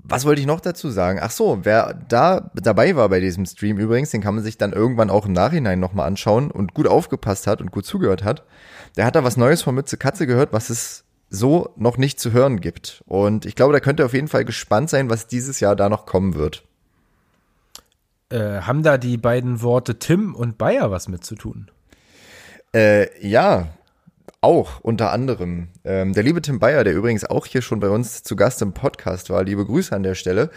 was 0.09 0.25
wollte 0.25 0.41
ich 0.41 0.47
noch 0.47 0.61
dazu 0.61 0.89
sagen? 0.89 1.19
Ach 1.21 1.31
so, 1.31 1.59
wer 1.63 1.93
da 1.93 2.49
dabei 2.55 2.95
war 2.95 3.09
bei 3.09 3.19
diesem 3.19 3.45
Stream 3.45 3.77
übrigens, 3.77 4.11
den 4.11 4.21
kann 4.21 4.35
man 4.35 4.43
sich 4.43 4.57
dann 4.57 4.73
irgendwann 4.73 5.09
auch 5.09 5.25
im 5.25 5.33
Nachhinein 5.33 5.79
nochmal 5.79 6.07
anschauen 6.07 6.49
und 6.51 6.73
gut 6.73 6.87
aufgepasst 6.87 7.47
hat 7.47 7.61
und 7.61 7.71
gut 7.71 7.85
zugehört 7.85 8.23
hat. 8.23 8.43
Der 8.95 9.05
hat 9.05 9.15
da 9.15 9.23
was 9.23 9.37
Neues 9.37 9.61
von 9.61 9.75
Mütze 9.75 9.97
Katze 9.97 10.25
gehört, 10.25 10.53
was 10.53 10.69
es 10.69 11.03
so 11.29 11.73
noch 11.75 11.97
nicht 11.97 12.19
zu 12.19 12.31
hören 12.31 12.61
gibt. 12.61 13.03
Und 13.05 13.45
ich 13.45 13.55
glaube, 13.55 13.73
da 13.73 13.79
könnte 13.79 14.05
auf 14.05 14.13
jeden 14.13 14.29
Fall 14.29 14.45
gespannt 14.45 14.89
sein, 14.89 15.09
was 15.09 15.27
dieses 15.27 15.59
Jahr 15.59 15.75
da 15.75 15.89
noch 15.89 16.05
kommen 16.05 16.35
wird. 16.35 16.63
Äh, 18.29 18.61
haben 18.61 18.83
da 18.83 18.97
die 18.97 19.17
beiden 19.17 19.61
Worte 19.61 19.99
Tim 19.99 20.35
und 20.35 20.57
Bayer 20.57 20.91
was 20.91 21.07
mit 21.07 21.25
zu 21.25 21.35
tun? 21.35 21.69
Äh, 22.73 23.07
ja, 23.25 23.67
auch 24.41 24.79
unter 24.81 25.11
anderem. 25.11 25.69
Ähm, 25.83 26.13
der 26.13 26.23
liebe 26.23 26.41
Tim 26.41 26.59
Bayer, 26.59 26.83
der 26.83 26.93
übrigens 26.93 27.25
auch 27.25 27.45
hier 27.45 27.61
schon 27.61 27.79
bei 27.79 27.89
uns 27.89 28.21
zu 28.23 28.35
Gast 28.35 28.61
im 28.61 28.73
Podcast 28.73 29.29
war, 29.29 29.43
liebe 29.43 29.65
Grüße 29.65 29.95
an 29.95 30.03
der 30.03 30.15
Stelle, 30.15 30.51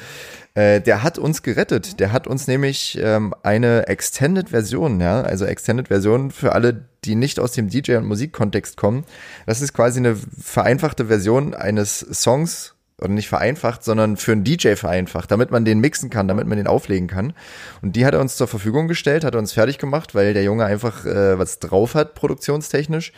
äh, 0.55 0.81
der 0.81 1.03
hat 1.03 1.19
uns 1.19 1.43
gerettet. 1.43 1.99
Der 1.99 2.13
hat 2.13 2.27
uns 2.27 2.47
nämlich 2.47 2.99
ähm, 3.03 3.35
eine 3.43 3.87
Extended-Version, 3.89 5.01
ja, 5.01 5.23
also 5.23 5.47
Extended-Version 5.47 6.31
für 6.31 6.53
alle, 6.53 6.85
die 7.05 7.15
nicht 7.15 7.41
aus 7.41 7.53
dem 7.53 7.69
DJ- 7.69 7.97
und 7.97 8.07
Musikkontext 8.07 8.77
kommen. 8.77 9.05
Das 9.47 9.63
ist 9.63 9.73
quasi 9.73 9.99
eine 9.99 10.15
vereinfachte 10.17 11.07
Version 11.07 11.55
eines 11.55 12.01
Songs 12.01 12.75
oder 13.01 13.09
nicht 13.09 13.29
vereinfacht, 13.29 13.83
sondern 13.83 14.19
für 14.19 14.33
einen 14.33 14.45
DJ 14.45 14.75
vereinfacht, 14.75 15.31
damit 15.31 15.51
man 15.51 15.65
den 15.65 15.81
mixen 15.81 16.11
kann, 16.11 16.29
damit 16.29 16.47
man 16.47 16.59
den 16.59 16.67
auflegen 16.67 17.09
kann. 17.09 17.33
Und 17.81 17.97
die 17.97 18.05
hat 18.05 18.13
er 18.13 18.21
uns 18.21 18.37
zur 18.37 18.47
Verfügung 18.47 18.89
gestellt, 18.89 19.25
hat 19.25 19.35
er 19.35 19.41
uns 19.41 19.53
fertig 19.53 19.79
gemacht, 19.79 20.15
weil 20.15 20.35
der 20.35 20.43
Junge 20.43 20.67
einfach 20.67 21.07
äh, 21.07 21.39
was 21.39 21.61
drauf 21.61 21.95
hat, 21.95 22.15
produktionstechnisch. 22.15 23.13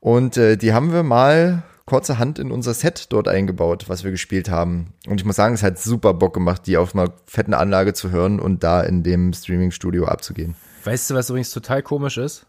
Und 0.00 0.36
äh, 0.36 0.56
die 0.56 0.72
haben 0.72 0.92
wir 0.92 1.02
mal 1.02 1.62
kurzerhand 1.88 2.38
in 2.38 2.52
unser 2.52 2.74
Set 2.74 3.06
dort 3.10 3.28
eingebaut, 3.28 3.88
was 3.88 4.04
wir 4.04 4.10
gespielt 4.10 4.50
haben. 4.50 4.92
Und 5.06 5.20
ich 5.20 5.24
muss 5.24 5.36
sagen, 5.36 5.54
es 5.54 5.62
hat 5.62 5.78
super 5.78 6.14
Bock 6.14 6.34
gemacht, 6.34 6.66
die 6.66 6.76
auf 6.76 6.94
einer 6.94 7.12
fetten 7.26 7.54
Anlage 7.54 7.94
zu 7.94 8.10
hören 8.10 8.40
und 8.40 8.62
da 8.62 8.82
in 8.82 9.02
dem 9.02 9.32
Streaming-Studio 9.32 10.04
abzugehen. 10.04 10.54
Weißt 10.84 11.10
du, 11.10 11.14
was 11.14 11.30
übrigens 11.30 11.50
total 11.50 11.82
komisch 11.82 12.18
ist? 12.18 12.46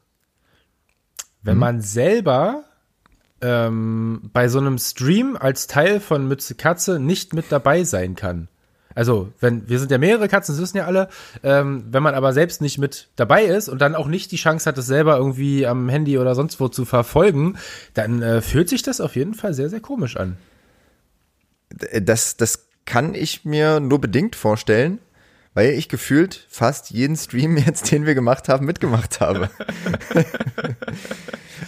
Wenn 1.41 1.53
hm? 1.53 1.59
man 1.59 1.81
selber 1.81 2.65
ähm, 3.41 4.29
bei 4.33 4.49
so 4.49 4.59
einem 4.59 4.77
Stream 4.77 5.37
als 5.39 5.67
Teil 5.67 5.99
von 5.99 6.27
Mütze 6.27 6.55
Katze 6.55 6.99
nicht 6.99 7.33
mit 7.33 7.45
dabei 7.49 7.85
sein 7.85 8.15
kann. 8.15 8.49
Also, 8.99 9.31
wenn, 9.39 9.69
wir 9.69 9.79
sind 9.79 9.91
ja 9.91 9.97
mehrere 9.97 10.27
Katzen, 10.27 10.53
das 10.53 10.61
wissen 10.61 10.75
ja 10.75 10.85
alle. 10.85 11.07
Ähm, 11.41 11.85
wenn 11.89 12.03
man 12.03 12.15
aber 12.15 12.33
selbst 12.33 12.61
nicht 12.61 12.77
mit 12.79 13.07
dabei 13.15 13.45
ist 13.45 13.69
und 13.69 13.79
dann 13.79 13.95
auch 13.95 14.07
nicht 14.07 14.29
die 14.33 14.35
Chance 14.35 14.65
hat, 14.65 14.77
es 14.77 14.87
selber 14.87 15.15
irgendwie 15.15 15.65
am 15.65 15.87
Handy 15.87 16.17
oder 16.17 16.35
sonst 16.35 16.59
wo 16.59 16.67
zu 16.67 16.83
verfolgen, 16.83 17.57
dann 17.93 18.21
äh, 18.21 18.41
fühlt 18.41 18.67
sich 18.67 18.81
das 18.81 18.99
auf 18.99 19.15
jeden 19.15 19.35
Fall 19.35 19.53
sehr, 19.53 19.69
sehr 19.69 19.79
komisch 19.79 20.17
an. 20.17 20.35
Das, 21.69 22.35
das 22.35 22.67
kann 22.83 23.15
ich 23.15 23.45
mir 23.45 23.79
nur 23.79 24.01
bedingt 24.01 24.35
vorstellen 24.35 24.99
weil 25.55 25.71
ich 25.71 25.89
gefühlt 25.89 26.45
fast 26.47 26.91
jeden 26.91 27.17
Stream 27.17 27.57
jetzt, 27.57 27.91
den 27.91 28.05
wir 28.05 28.15
gemacht 28.15 28.47
haben, 28.49 28.65
mitgemacht 28.65 29.19
habe. 29.19 29.49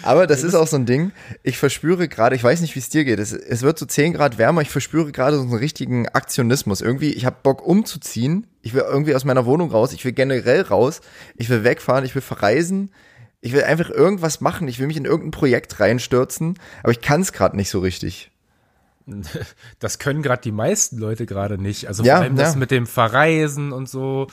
Aber 0.03 0.27
das 0.27 0.43
ist 0.43 0.55
auch 0.55 0.67
so 0.67 0.77
ein 0.77 0.85
Ding. 0.85 1.11
Ich 1.43 1.57
verspüre 1.57 2.07
gerade, 2.07 2.35
ich 2.35 2.43
weiß 2.43 2.61
nicht, 2.61 2.75
wie 2.75 2.79
es 2.79 2.89
dir 2.89 3.03
geht. 3.03 3.19
Es, 3.19 3.31
es 3.31 3.61
wird 3.61 3.77
so 3.77 3.85
10 3.85 4.13
Grad 4.13 4.37
wärmer. 4.37 4.61
Ich 4.61 4.69
verspüre 4.69 5.11
gerade 5.11 5.37
so 5.37 5.43
einen 5.43 5.53
richtigen 5.53 6.07
Aktionismus. 6.09 6.81
Irgendwie, 6.81 7.13
ich 7.13 7.25
habe 7.25 7.37
Bock 7.43 7.65
umzuziehen. 7.65 8.47
Ich 8.61 8.73
will 8.73 8.83
irgendwie 8.87 9.15
aus 9.15 9.25
meiner 9.25 9.45
Wohnung 9.45 9.71
raus. 9.71 9.93
Ich 9.93 10.05
will 10.05 10.11
generell 10.11 10.61
raus. 10.61 11.01
Ich 11.35 11.49
will 11.49 11.63
wegfahren. 11.63 12.05
Ich 12.05 12.15
will 12.15 12.21
verreisen. 12.21 12.91
Ich 13.41 13.53
will 13.53 13.63
einfach 13.63 13.89
irgendwas 13.89 14.39
machen. 14.39 14.67
Ich 14.67 14.79
will 14.79 14.87
mich 14.87 14.97
in 14.97 15.05
irgendein 15.05 15.31
Projekt 15.31 15.79
reinstürzen, 15.79 16.59
aber 16.83 16.91
ich 16.91 17.01
kann 17.01 17.21
es 17.21 17.33
gerade 17.33 17.57
nicht 17.57 17.69
so 17.69 17.79
richtig. 17.79 18.31
Das 19.79 19.97
können 19.97 20.21
gerade 20.21 20.43
die 20.43 20.51
meisten 20.51 20.99
Leute 20.99 21.25
gerade 21.25 21.57
nicht. 21.57 21.87
Also 21.87 22.03
Ja, 22.03 22.17
vor 22.17 22.25
allem 22.25 22.35
das 22.35 22.53
ja. 22.53 22.59
mit 22.59 22.69
dem 22.69 22.85
Verreisen 22.85 23.71
und 23.71 23.89
so. 23.89 24.27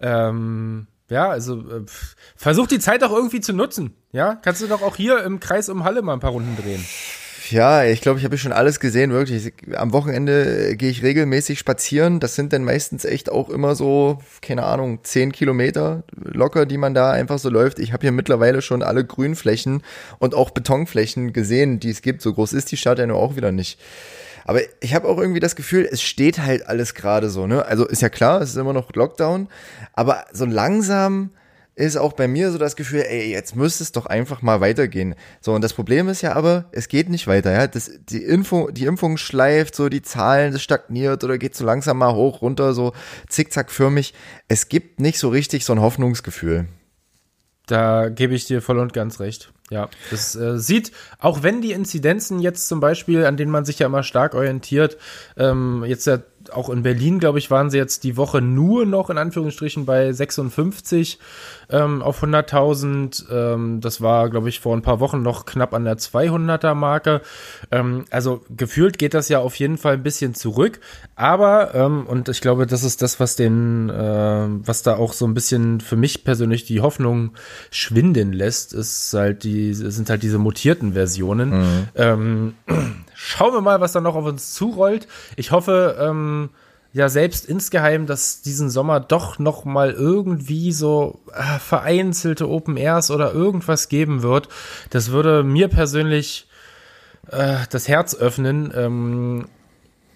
Ähm, 0.00 0.86
ja, 1.08 1.28
also 1.28 1.60
äh, 1.60 1.84
versuch 2.36 2.66
die 2.66 2.78
Zeit 2.78 3.02
auch 3.04 3.12
irgendwie 3.12 3.40
zu 3.40 3.52
nutzen. 3.52 3.94
Ja, 4.12 4.34
kannst 4.34 4.62
du 4.62 4.66
doch 4.66 4.82
auch 4.82 4.96
hier 4.96 5.22
im 5.24 5.40
Kreis 5.40 5.68
um 5.68 5.84
Halle 5.84 6.02
mal 6.02 6.14
ein 6.14 6.20
paar 6.20 6.32
Runden 6.32 6.56
drehen. 6.56 6.84
Ja, 7.50 7.84
ich 7.84 8.00
glaube, 8.00 8.18
ich 8.18 8.24
habe 8.24 8.38
schon 8.38 8.52
alles 8.52 8.80
gesehen, 8.80 9.12
wirklich. 9.12 9.52
Am 9.76 9.92
Wochenende 9.92 10.70
äh, 10.70 10.74
gehe 10.74 10.90
ich 10.90 11.04
regelmäßig 11.04 11.60
spazieren. 11.60 12.18
Das 12.18 12.34
sind 12.34 12.52
dann 12.52 12.64
meistens 12.64 13.04
echt 13.04 13.30
auch 13.30 13.50
immer 13.50 13.76
so, 13.76 14.18
keine 14.42 14.64
Ahnung, 14.64 15.00
zehn 15.04 15.30
Kilometer 15.30 16.02
locker, 16.12 16.66
die 16.66 16.78
man 16.78 16.94
da 16.94 17.12
einfach 17.12 17.38
so 17.38 17.48
läuft. 17.48 17.78
Ich 17.78 17.92
habe 17.92 18.02
hier 18.02 18.12
mittlerweile 18.12 18.62
schon 18.62 18.82
alle 18.82 19.04
Grünflächen 19.04 19.82
und 20.18 20.34
auch 20.34 20.50
Betonflächen 20.50 21.32
gesehen, 21.32 21.78
die 21.78 21.90
es 21.90 22.02
gibt. 22.02 22.20
So 22.20 22.34
groß 22.34 22.52
ist 22.52 22.72
die 22.72 22.76
Stadt 22.76 22.98
ja 22.98 23.06
nur 23.06 23.18
auch 23.18 23.36
wieder 23.36 23.52
nicht. 23.52 23.78
Aber 24.46 24.60
ich 24.80 24.94
habe 24.94 25.08
auch 25.08 25.18
irgendwie 25.18 25.40
das 25.40 25.56
Gefühl, 25.56 25.88
es 25.90 26.00
steht 26.00 26.38
halt 26.38 26.68
alles 26.68 26.94
gerade 26.94 27.30
so, 27.30 27.48
ne? 27.48 27.66
Also 27.66 27.84
ist 27.84 28.00
ja 28.00 28.08
klar, 28.08 28.40
es 28.40 28.50
ist 28.50 28.56
immer 28.56 28.72
noch 28.72 28.94
Lockdown, 28.94 29.48
aber 29.92 30.24
so 30.32 30.44
langsam 30.44 31.30
ist 31.74 31.96
auch 31.96 32.12
bei 32.12 32.28
mir 32.28 32.52
so 32.52 32.56
das 32.56 32.76
Gefühl, 32.76 33.04
ey, 33.06 33.28
jetzt 33.30 33.56
müsste 33.56 33.82
es 33.82 33.90
doch 33.90 34.06
einfach 34.06 34.42
mal 34.42 34.60
weitergehen. 34.60 35.16
So, 35.40 35.52
und 35.52 35.62
das 35.62 35.74
Problem 35.74 36.08
ist 36.08 36.22
ja 36.22 36.34
aber, 36.34 36.66
es 36.70 36.86
geht 36.86 37.10
nicht 37.10 37.26
weiter, 37.26 37.52
ja. 37.52 37.66
Das, 37.66 37.90
die, 38.08 38.22
Info, 38.22 38.70
die 38.70 38.86
Impfung 38.86 39.16
schleift, 39.16 39.74
so 39.74 39.88
die 39.88 40.00
Zahlen, 40.00 40.52
das 40.52 40.62
stagniert 40.62 41.24
oder 41.24 41.38
geht 41.38 41.56
so 41.56 41.64
langsam 41.64 41.98
mal 41.98 42.14
hoch, 42.14 42.40
runter, 42.40 42.72
so 42.72 42.92
zickzackförmig. 43.28 44.14
Es 44.46 44.68
gibt 44.68 45.00
nicht 45.00 45.18
so 45.18 45.28
richtig 45.28 45.64
so 45.64 45.72
ein 45.72 45.80
Hoffnungsgefühl. 45.80 46.66
Da 47.66 48.08
gebe 48.08 48.34
ich 48.34 48.44
dir 48.44 48.62
voll 48.62 48.78
und 48.78 48.92
ganz 48.92 49.20
recht. 49.20 49.52
Ja, 49.70 49.88
das 50.12 50.36
äh, 50.36 50.58
sieht, 50.58 50.92
auch 51.18 51.42
wenn 51.42 51.60
die 51.60 51.72
Inzidenzen 51.72 52.38
jetzt 52.38 52.68
zum 52.68 52.78
Beispiel, 52.78 53.26
an 53.26 53.36
denen 53.36 53.50
man 53.50 53.64
sich 53.64 53.80
ja 53.80 53.86
immer 53.86 54.04
stark 54.04 54.34
orientiert, 54.34 54.96
ähm, 55.36 55.82
jetzt 55.84 56.06
ja 56.06 56.18
auch 56.52 56.70
in 56.70 56.82
Berlin, 56.82 57.18
glaube 57.18 57.38
ich, 57.38 57.50
waren 57.50 57.70
sie 57.70 57.78
jetzt 57.78 58.04
die 58.04 58.16
Woche 58.16 58.40
nur 58.40 58.86
noch 58.86 59.10
in 59.10 59.18
Anführungsstrichen 59.18 59.86
bei 59.86 60.12
56 60.12 61.18
ähm, 61.70 62.02
auf 62.02 62.22
100.000. 62.22 63.30
Ähm, 63.30 63.80
das 63.80 64.00
war, 64.00 64.30
glaube 64.30 64.48
ich, 64.48 64.60
vor 64.60 64.76
ein 64.76 64.82
paar 64.82 65.00
Wochen 65.00 65.22
noch 65.22 65.46
knapp 65.46 65.74
an 65.74 65.84
der 65.84 65.98
200er 65.98 66.74
Marke. 66.74 67.22
Ähm, 67.70 68.04
also 68.10 68.44
gefühlt 68.54 68.98
geht 68.98 69.14
das 69.14 69.28
ja 69.28 69.40
auf 69.40 69.56
jeden 69.56 69.78
Fall 69.78 69.94
ein 69.94 70.02
bisschen 70.02 70.34
zurück. 70.34 70.80
Aber, 71.14 71.74
ähm, 71.74 72.06
und 72.06 72.28
ich 72.28 72.40
glaube, 72.40 72.66
das 72.66 72.82
ist 72.82 73.02
das, 73.02 73.20
was 73.20 73.36
den, 73.36 73.90
äh, 73.90 74.46
was 74.66 74.82
da 74.82 74.96
auch 74.96 75.12
so 75.12 75.26
ein 75.26 75.34
bisschen 75.34 75.80
für 75.80 75.96
mich 75.96 76.24
persönlich 76.24 76.64
die 76.64 76.80
Hoffnung 76.80 77.32
schwinden 77.70 78.32
lässt, 78.32 78.72
ist 78.72 79.12
halt 79.14 79.44
die, 79.44 79.74
sind 79.74 80.10
halt 80.10 80.22
diese 80.22 80.38
mutierten 80.38 80.92
Versionen. 80.92 81.86
Ähm, 81.94 82.54
schauen 83.16 83.52
wir 83.52 83.60
mal, 83.60 83.80
was 83.80 83.92
da 83.92 84.00
noch 84.00 84.14
auf 84.14 84.26
uns 84.26 84.54
zurollt. 84.54 85.08
Ich 85.36 85.50
hoffe, 85.50 85.96
ähm, 85.98 86.50
ja, 86.92 87.08
selbst 87.08 87.46
insgeheim, 87.46 88.06
dass 88.06 88.42
diesen 88.42 88.70
Sommer 88.70 89.00
doch 89.00 89.38
noch 89.38 89.64
mal 89.64 89.90
irgendwie 89.90 90.72
so 90.72 91.20
äh, 91.32 91.58
vereinzelte 91.58 92.48
Open 92.48 92.76
Airs 92.76 93.10
oder 93.10 93.32
irgendwas 93.32 93.88
geben 93.88 94.22
wird. 94.22 94.48
Das 94.90 95.10
würde 95.10 95.42
mir 95.42 95.68
persönlich 95.68 96.48
äh, 97.30 97.56
das 97.70 97.88
Herz 97.88 98.14
öffnen. 98.14 98.72
Ähm, 98.74 99.46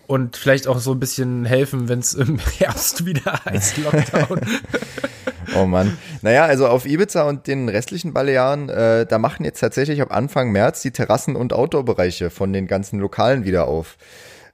und 0.06 0.36
vielleicht 0.36 0.66
auch 0.66 0.78
so 0.78 0.92
ein 0.92 1.00
bisschen 1.00 1.44
helfen, 1.44 1.88
wenn 1.88 2.00
es 2.00 2.14
im 2.14 2.38
Herbst 2.58 3.06
wieder 3.06 3.40
heißt 3.44 3.78
Lockdown. 3.78 4.40
Oh 5.56 5.66
Mann. 5.66 5.96
Naja, 6.22 6.44
also 6.44 6.68
auf 6.68 6.86
Ibiza 6.86 7.22
und 7.24 7.46
den 7.46 7.68
restlichen 7.68 8.12
Balearen, 8.12 8.68
äh, 8.68 9.06
da 9.06 9.18
machen 9.18 9.44
jetzt 9.44 9.60
tatsächlich 9.60 10.00
ab 10.02 10.14
Anfang 10.14 10.52
März 10.52 10.82
die 10.82 10.90
Terrassen- 10.90 11.36
und 11.36 11.52
Outdoor-Bereiche 11.52 12.30
von 12.30 12.52
den 12.52 12.66
ganzen 12.66 13.00
Lokalen 13.00 13.44
wieder 13.44 13.66
auf. 13.66 13.96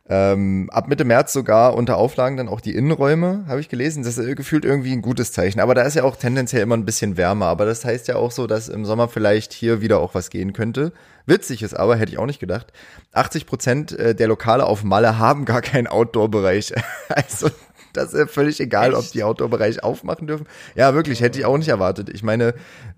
Ähm, 0.09 0.71
ab 0.73 0.87
Mitte 0.87 1.05
März 1.05 1.33
sogar 1.33 1.75
unter 1.75 1.97
Auflagen 1.97 2.37
dann 2.37 2.49
auch 2.49 2.61
die 2.61 2.77
Innenräume, 2.77 3.45
habe 3.49 3.59
ich 3.59 3.69
gelesen. 3.69 4.05
Das 4.05 4.19
ist 4.19 4.27
äh, 4.27 4.35
gefühlt 4.37 4.65
irgendwie 4.65 4.93
ein 4.93 5.03
gutes 5.03 5.33
Zeichen. 5.33 5.59
Aber 5.59 5.75
da 5.75 5.83
ist 5.83 5.95
ja 5.95 6.05
auch 6.05 6.15
tendenziell 6.15 6.63
immer 6.63 6.77
ein 6.77 6.85
bisschen 6.85 7.17
wärmer. 7.17 7.47
Aber 7.47 7.65
das 7.65 7.85
heißt 7.85 8.07
ja 8.07 8.15
auch 8.15 8.31
so, 8.31 8.47
dass 8.47 8.69
im 8.69 8.85
Sommer 8.85 9.09
vielleicht 9.09 9.53
hier 9.53 9.81
wieder 9.81 9.99
auch 9.99 10.15
was 10.15 10.31
gehen 10.31 10.53
könnte. 10.53 10.93
Witzig 11.27 11.63
ist 11.63 11.75
aber, 11.75 11.97
hätte 11.97 12.13
ich 12.13 12.19
auch 12.19 12.27
nicht 12.27 12.39
gedacht, 12.39 12.73
80 13.15 13.47
Prozent 13.47 13.99
äh, 13.99 14.15
der 14.15 14.29
Lokale 14.29 14.65
auf 14.65 14.85
Malle 14.85 15.19
haben 15.19 15.45
gar 15.45 15.61
keinen 15.61 15.89
Outdoor-Bereich. 15.89 16.73
Also 17.09 17.49
das 17.97 18.13
ist 18.13 18.19
ja 18.19 18.27
völlig 18.27 18.61
egal, 18.61 18.95
ob 18.95 19.11
die 19.11 19.23
Outdoor-Bereich 19.25 19.83
aufmachen 19.83 20.27
dürfen. 20.27 20.47
Ja, 20.75 20.95
wirklich, 20.95 21.21
hätte 21.21 21.39
ich 21.39 21.45
auch 21.45 21.59
nicht 21.59 21.69
erwartet. 21.69 22.11
Ich 22.13 22.23
meine, 22.23 22.55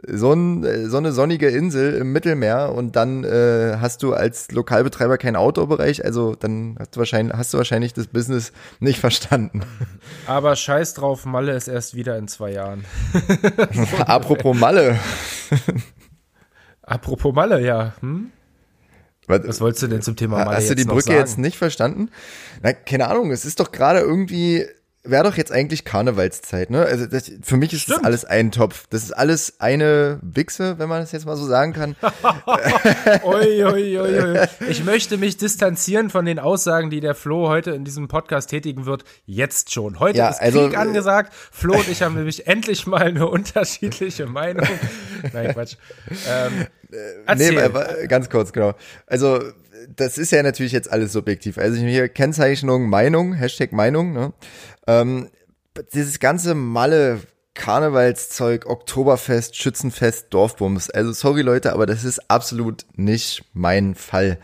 so, 0.07 0.33
ein, 0.33 0.91
so 0.91 0.97
eine 0.97 1.13
sonnige 1.13 1.49
Insel 1.49 1.95
im 1.95 2.13
Mittelmeer 2.13 2.73
und 2.75 2.97
dann 2.97 3.25
äh, 3.25 3.77
hast 3.81 4.03
du 4.03 4.13
als 4.13 4.51
Lokalbetreiber 4.51 5.19
keinen 5.19 5.37
Outdoor-Bereich, 5.37 6.05
also 6.05 6.35
dann 6.35 6.77
hast 6.79 6.97
du, 6.97 7.01
wahrscheinlich, 7.01 7.37
hast 7.37 7.55
du 7.55 7.59
wahrscheinlich 7.59 7.93
das 7.95 8.07
Business 8.09 8.53
nicht 8.81 9.01
verstanden. 9.01 9.63
Aber 10.27 10.57
scheiß 10.57 10.95
drauf, 10.95 11.25
Malle 11.25 11.53
ist 11.53 11.69
erst 11.69 11.95
wieder 11.95 12.17
in 12.19 12.29
zwei 12.29 12.53
Jahren. 12.53 12.85
Apropos 14.01 14.57
Malle. 14.57 14.99
Apropos 16.83 17.35
Malle, 17.35 17.61
ja. 17.61 17.95
Hm? 18.01 18.31
Was, 19.27 19.47
Was 19.47 19.61
wolltest 19.61 19.83
du 19.83 19.89
denn 19.89 20.03
zum 20.03 20.17
Thema 20.17 20.45
Malle 20.45 20.57
Hast 20.57 20.71
du 20.71 20.75
die 20.75 20.85
Brücke 20.85 21.03
sagen? 21.03 21.19
jetzt 21.19 21.39
nicht 21.39 21.59
verstanden? 21.59 22.11
Na, 22.63 22.73
keine 22.73 23.09
Ahnung, 23.09 23.31
es 23.31 23.45
ist 23.45 23.61
doch 23.61 23.73
gerade 23.73 24.01
irgendwie, 24.01 24.67
wäre 25.11 25.25
doch 25.25 25.37
jetzt 25.37 25.53
eigentlich 25.53 25.85
Karnevalszeit, 25.85 26.71
ne? 26.71 26.85
Also 26.85 27.07
das, 27.07 27.31
für 27.43 27.57
mich 27.57 27.73
ist 27.73 27.89
das 27.89 27.95
Stimmt. 27.95 28.07
alles 28.07 28.25
ein 28.25 28.51
Topf. 28.53 28.87
Das 28.91 29.03
ist 29.03 29.13
alles 29.13 29.61
eine 29.61 30.19
Wichse, 30.23 30.79
wenn 30.79 30.89
man 30.89 31.01
das 31.01 31.13
jetzt 31.13 31.27
mal 31.27 31.37
so 31.37 31.47
sagen 31.47 31.73
kann. 31.73 31.97
Ui, 33.25 33.65
ui, 33.65 33.99
ui, 33.99 34.21
ui. 34.21 34.39
Ich 34.69 34.85
möchte 34.85 35.17
mich 35.17 35.37
distanzieren 35.37 36.11
von 36.11 36.25
den 36.25 36.39
Aussagen, 36.39 36.91
die 36.91 37.01
der 37.01 37.15
Flo 37.15 37.49
heute 37.49 37.71
in 37.73 37.85
diesem 37.85 38.09
Podcast 38.09 38.51
tätigen 38.51 38.87
wird. 38.87 39.05
Jetzt 39.27 39.73
schon. 39.73 39.99
Heute 39.99 40.19
Ja, 40.19 40.29
ist 40.31 40.41
also, 40.41 40.65
Krieg 40.65 40.75
äh, 40.75 40.77
angesagt. 40.77 41.33
Flo 41.53 41.75
und 41.75 41.89
ich 41.89 42.03
haben 42.03 42.15
nämlich 42.15 42.47
endlich 42.47 42.87
mal 42.87 43.03
eine 43.03 43.27
unterschiedliche 43.27 44.27
Meinung. 44.27 44.67
Nein, 45.33 45.53
Quatsch. 45.53 45.77
Ähm, 46.29 46.67
erzähl. 47.27 47.53
Nee, 47.53 47.61
aber 47.61 47.85
ganz 48.09 48.31
kurz, 48.31 48.53
genau. 48.53 48.75
Also, 49.07 49.41
das 49.95 50.19
ist 50.19 50.33
ja 50.33 50.43
natürlich 50.43 50.73
jetzt 50.73 50.91
alles 50.91 51.13
subjektiv. 51.13 51.59
Also 51.59 51.77
hier 51.77 52.09
Kennzeichnung 52.09 52.89
Meinung, 52.89 53.35
Hashtag 53.35 53.73
Meinung, 53.73 54.13
ne? 54.13 54.33
Ähm, 54.87 55.31
dieses 55.93 56.19
ganze 56.19 56.55
Malle 56.55 57.21
Karnevalszeug, 57.55 58.67
Oktoberfest, 58.67 59.57
Schützenfest, 59.57 60.27
Dorfbums. 60.31 60.91
Also 60.91 61.13
sorry 61.13 61.43
Leute, 61.43 61.73
aber 61.73 61.87
das 61.87 62.05
ist 62.05 62.31
absolut 62.31 62.87
nicht 62.95 63.45
mein 63.53 63.95
Fall. 63.95 64.39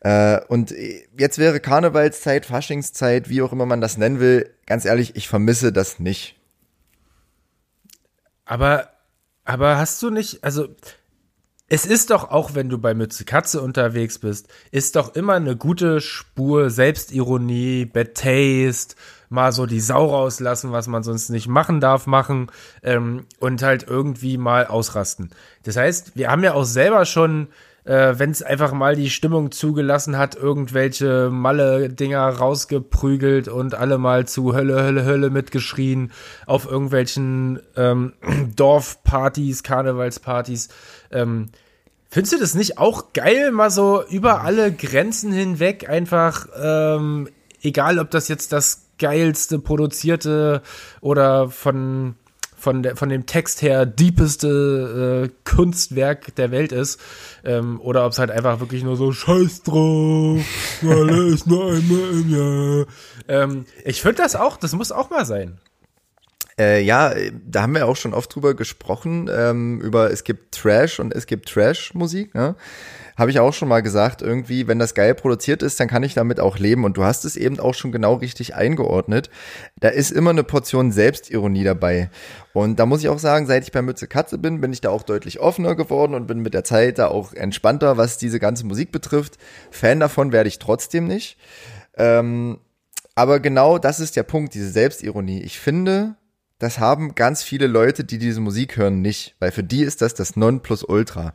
Äh, 0.00 0.40
und 0.48 0.74
jetzt 1.16 1.38
wäre 1.38 1.60
Karnevalszeit, 1.60 2.44
Faschingszeit, 2.44 3.28
wie 3.28 3.42
auch 3.42 3.52
immer 3.52 3.66
man 3.66 3.80
das 3.80 3.96
nennen 3.96 4.18
will. 4.18 4.50
Ganz 4.66 4.84
ehrlich, 4.84 5.14
ich 5.14 5.28
vermisse 5.28 5.72
das 5.72 6.00
nicht. 6.00 6.36
Aber, 8.44 8.90
aber 9.44 9.78
hast 9.78 10.02
du 10.02 10.10
nicht, 10.10 10.42
also 10.42 10.68
es 11.72 11.86
ist 11.86 12.10
doch 12.10 12.30
auch, 12.30 12.54
wenn 12.54 12.68
du 12.68 12.76
bei 12.76 12.92
Mütze 12.92 13.24
Katze 13.24 13.62
unterwegs 13.62 14.18
bist, 14.18 14.46
ist 14.72 14.94
doch 14.94 15.14
immer 15.14 15.32
eine 15.32 15.56
gute 15.56 16.02
Spur 16.02 16.68
Selbstironie, 16.68 17.86
Bad 17.86 18.14
Taste, 18.14 18.94
mal 19.30 19.52
so 19.52 19.64
die 19.64 19.80
Sau 19.80 20.04
rauslassen, 20.04 20.70
was 20.72 20.86
man 20.86 21.02
sonst 21.02 21.30
nicht 21.30 21.48
machen 21.48 21.80
darf, 21.80 22.06
machen 22.06 22.50
ähm, 22.82 23.24
und 23.40 23.62
halt 23.62 23.86
irgendwie 23.88 24.36
mal 24.36 24.66
ausrasten. 24.66 25.30
Das 25.62 25.78
heißt, 25.78 26.14
wir 26.14 26.30
haben 26.30 26.44
ja 26.44 26.52
auch 26.52 26.64
selber 26.64 27.06
schon 27.06 27.48
äh, 27.84 28.14
wenn 28.16 28.30
es 28.30 28.42
einfach 28.42 28.72
mal 28.72 28.94
die 28.94 29.10
Stimmung 29.10 29.50
zugelassen 29.50 30.16
hat, 30.16 30.36
irgendwelche 30.36 31.30
Malle-Dinger 31.30 32.28
rausgeprügelt 32.28 33.48
und 33.48 33.74
alle 33.74 33.98
mal 33.98 34.26
zu 34.26 34.54
Hölle, 34.54 34.82
Hölle, 34.82 35.04
Hölle 35.04 35.30
mitgeschrien 35.30 36.12
auf 36.46 36.70
irgendwelchen 36.70 37.60
ähm, 37.76 38.12
Dorfpartys, 38.56 39.62
Karnevalspartys. 39.62 40.68
Ähm, 41.10 41.48
findest 42.12 42.34
du 42.34 42.38
das 42.38 42.54
nicht 42.54 42.76
auch 42.76 43.14
geil, 43.14 43.52
mal 43.52 43.70
so 43.70 44.04
über 44.06 44.42
alle 44.42 44.70
Grenzen 44.70 45.32
hinweg 45.32 45.88
einfach, 45.88 46.46
ähm, 46.62 47.28
egal 47.62 47.98
ob 47.98 48.10
das 48.10 48.28
jetzt 48.28 48.52
das 48.52 48.82
geilste 48.98 49.58
produzierte 49.58 50.62
oder 51.00 51.48
von 51.48 52.14
von, 52.54 52.84
der, 52.84 52.94
von 52.94 53.08
dem 53.08 53.26
Text 53.26 53.60
her 53.60 53.86
diepeste 53.86 55.26
äh, 55.26 55.30
Kunstwerk 55.42 56.36
der 56.36 56.52
Welt 56.52 56.70
ist. 56.70 57.00
Ähm, 57.44 57.80
oder 57.80 58.06
ob 58.06 58.12
es 58.12 58.20
halt 58.20 58.30
einfach 58.30 58.60
wirklich 58.60 58.84
nur 58.84 58.96
so 58.96 59.10
Scheiß 59.10 59.64
drauf, 59.64 60.40
alle 60.82 61.24
ist 61.24 61.48
nur 61.48 61.72
einmal 61.72 62.10
im 62.12 62.30
Jahr. 62.30 62.86
Ähm, 63.28 63.66
ich 63.84 64.02
finde 64.02 64.22
das 64.22 64.34
auch, 64.34 64.56
das 64.56 64.74
muss 64.74 64.90
auch 64.90 65.10
mal 65.10 65.24
sein. 65.24 65.60
Äh, 66.58 66.82
ja, 66.82 67.14
da 67.46 67.62
haben 67.62 67.74
wir 67.74 67.86
auch 67.86 67.96
schon 67.96 68.12
oft 68.12 68.34
drüber 68.34 68.54
gesprochen, 68.54 69.30
ähm, 69.32 69.80
über 69.80 70.10
es 70.10 70.24
gibt 70.24 70.54
Trash 70.54 71.00
und 71.00 71.14
es 71.14 71.26
gibt 71.26 71.48
Trash-Musik. 71.48 72.34
Ne? 72.34 72.56
Habe 73.16 73.30
ich 73.30 73.40
auch 73.40 73.52
schon 73.52 73.68
mal 73.68 73.82
gesagt, 73.82 74.22
irgendwie, 74.22 74.66
wenn 74.68 74.78
das 74.78 74.94
geil 74.94 75.14
produziert 75.14 75.62
ist, 75.62 75.78
dann 75.80 75.88
kann 75.88 76.02
ich 76.02 76.14
damit 76.14 76.40
auch 76.40 76.58
leben. 76.58 76.84
Und 76.84 76.96
du 76.96 77.04
hast 77.04 77.24
es 77.24 77.36
eben 77.36 77.60
auch 77.60 77.74
schon 77.74 77.92
genau 77.92 78.14
richtig 78.14 78.54
eingeordnet. 78.54 79.30
Da 79.80 79.88
ist 79.88 80.10
immer 80.10 80.30
eine 80.30 80.44
Portion 80.44 80.92
Selbstironie 80.92 81.64
dabei. 81.64 82.10
Und 82.52 82.78
da 82.78 82.86
muss 82.86 83.00
ich 83.00 83.08
auch 83.08 83.18
sagen, 83.18 83.46
seit 83.46 83.64
ich 83.64 83.72
bei 83.72 83.82
Mütze 83.82 84.06
Katze 84.06 84.38
bin, 84.38 84.60
bin 84.60 84.72
ich 84.72 84.80
da 84.80 84.90
auch 84.90 85.02
deutlich 85.02 85.40
offener 85.40 85.74
geworden 85.74 86.14
und 86.14 86.26
bin 86.26 86.40
mit 86.40 86.54
der 86.54 86.64
Zeit 86.64 86.98
da 86.98 87.08
auch 87.08 87.32
entspannter, 87.32 87.96
was 87.96 88.18
diese 88.18 88.40
ganze 88.40 88.66
Musik 88.66 88.92
betrifft. 88.92 89.38
Fan 89.70 90.00
davon 90.00 90.32
werde 90.32 90.48
ich 90.48 90.58
trotzdem 90.58 91.06
nicht. 91.06 91.38
Ähm, 91.96 92.58
aber 93.14 93.40
genau 93.40 93.78
das 93.78 94.00
ist 94.00 94.16
der 94.16 94.22
Punkt, 94.22 94.54
diese 94.54 94.70
Selbstironie. 94.70 95.42
Ich 95.42 95.58
finde, 95.58 96.16
das 96.62 96.78
haben 96.78 97.16
ganz 97.16 97.42
viele 97.42 97.66
Leute, 97.66 98.04
die 98.04 98.18
diese 98.18 98.40
Musik 98.40 98.76
hören, 98.76 99.02
nicht, 99.02 99.34
weil 99.40 99.50
für 99.50 99.64
die 99.64 99.82
ist 99.82 100.00
das 100.00 100.14
das 100.14 100.36
Nonplusultra. 100.36 101.34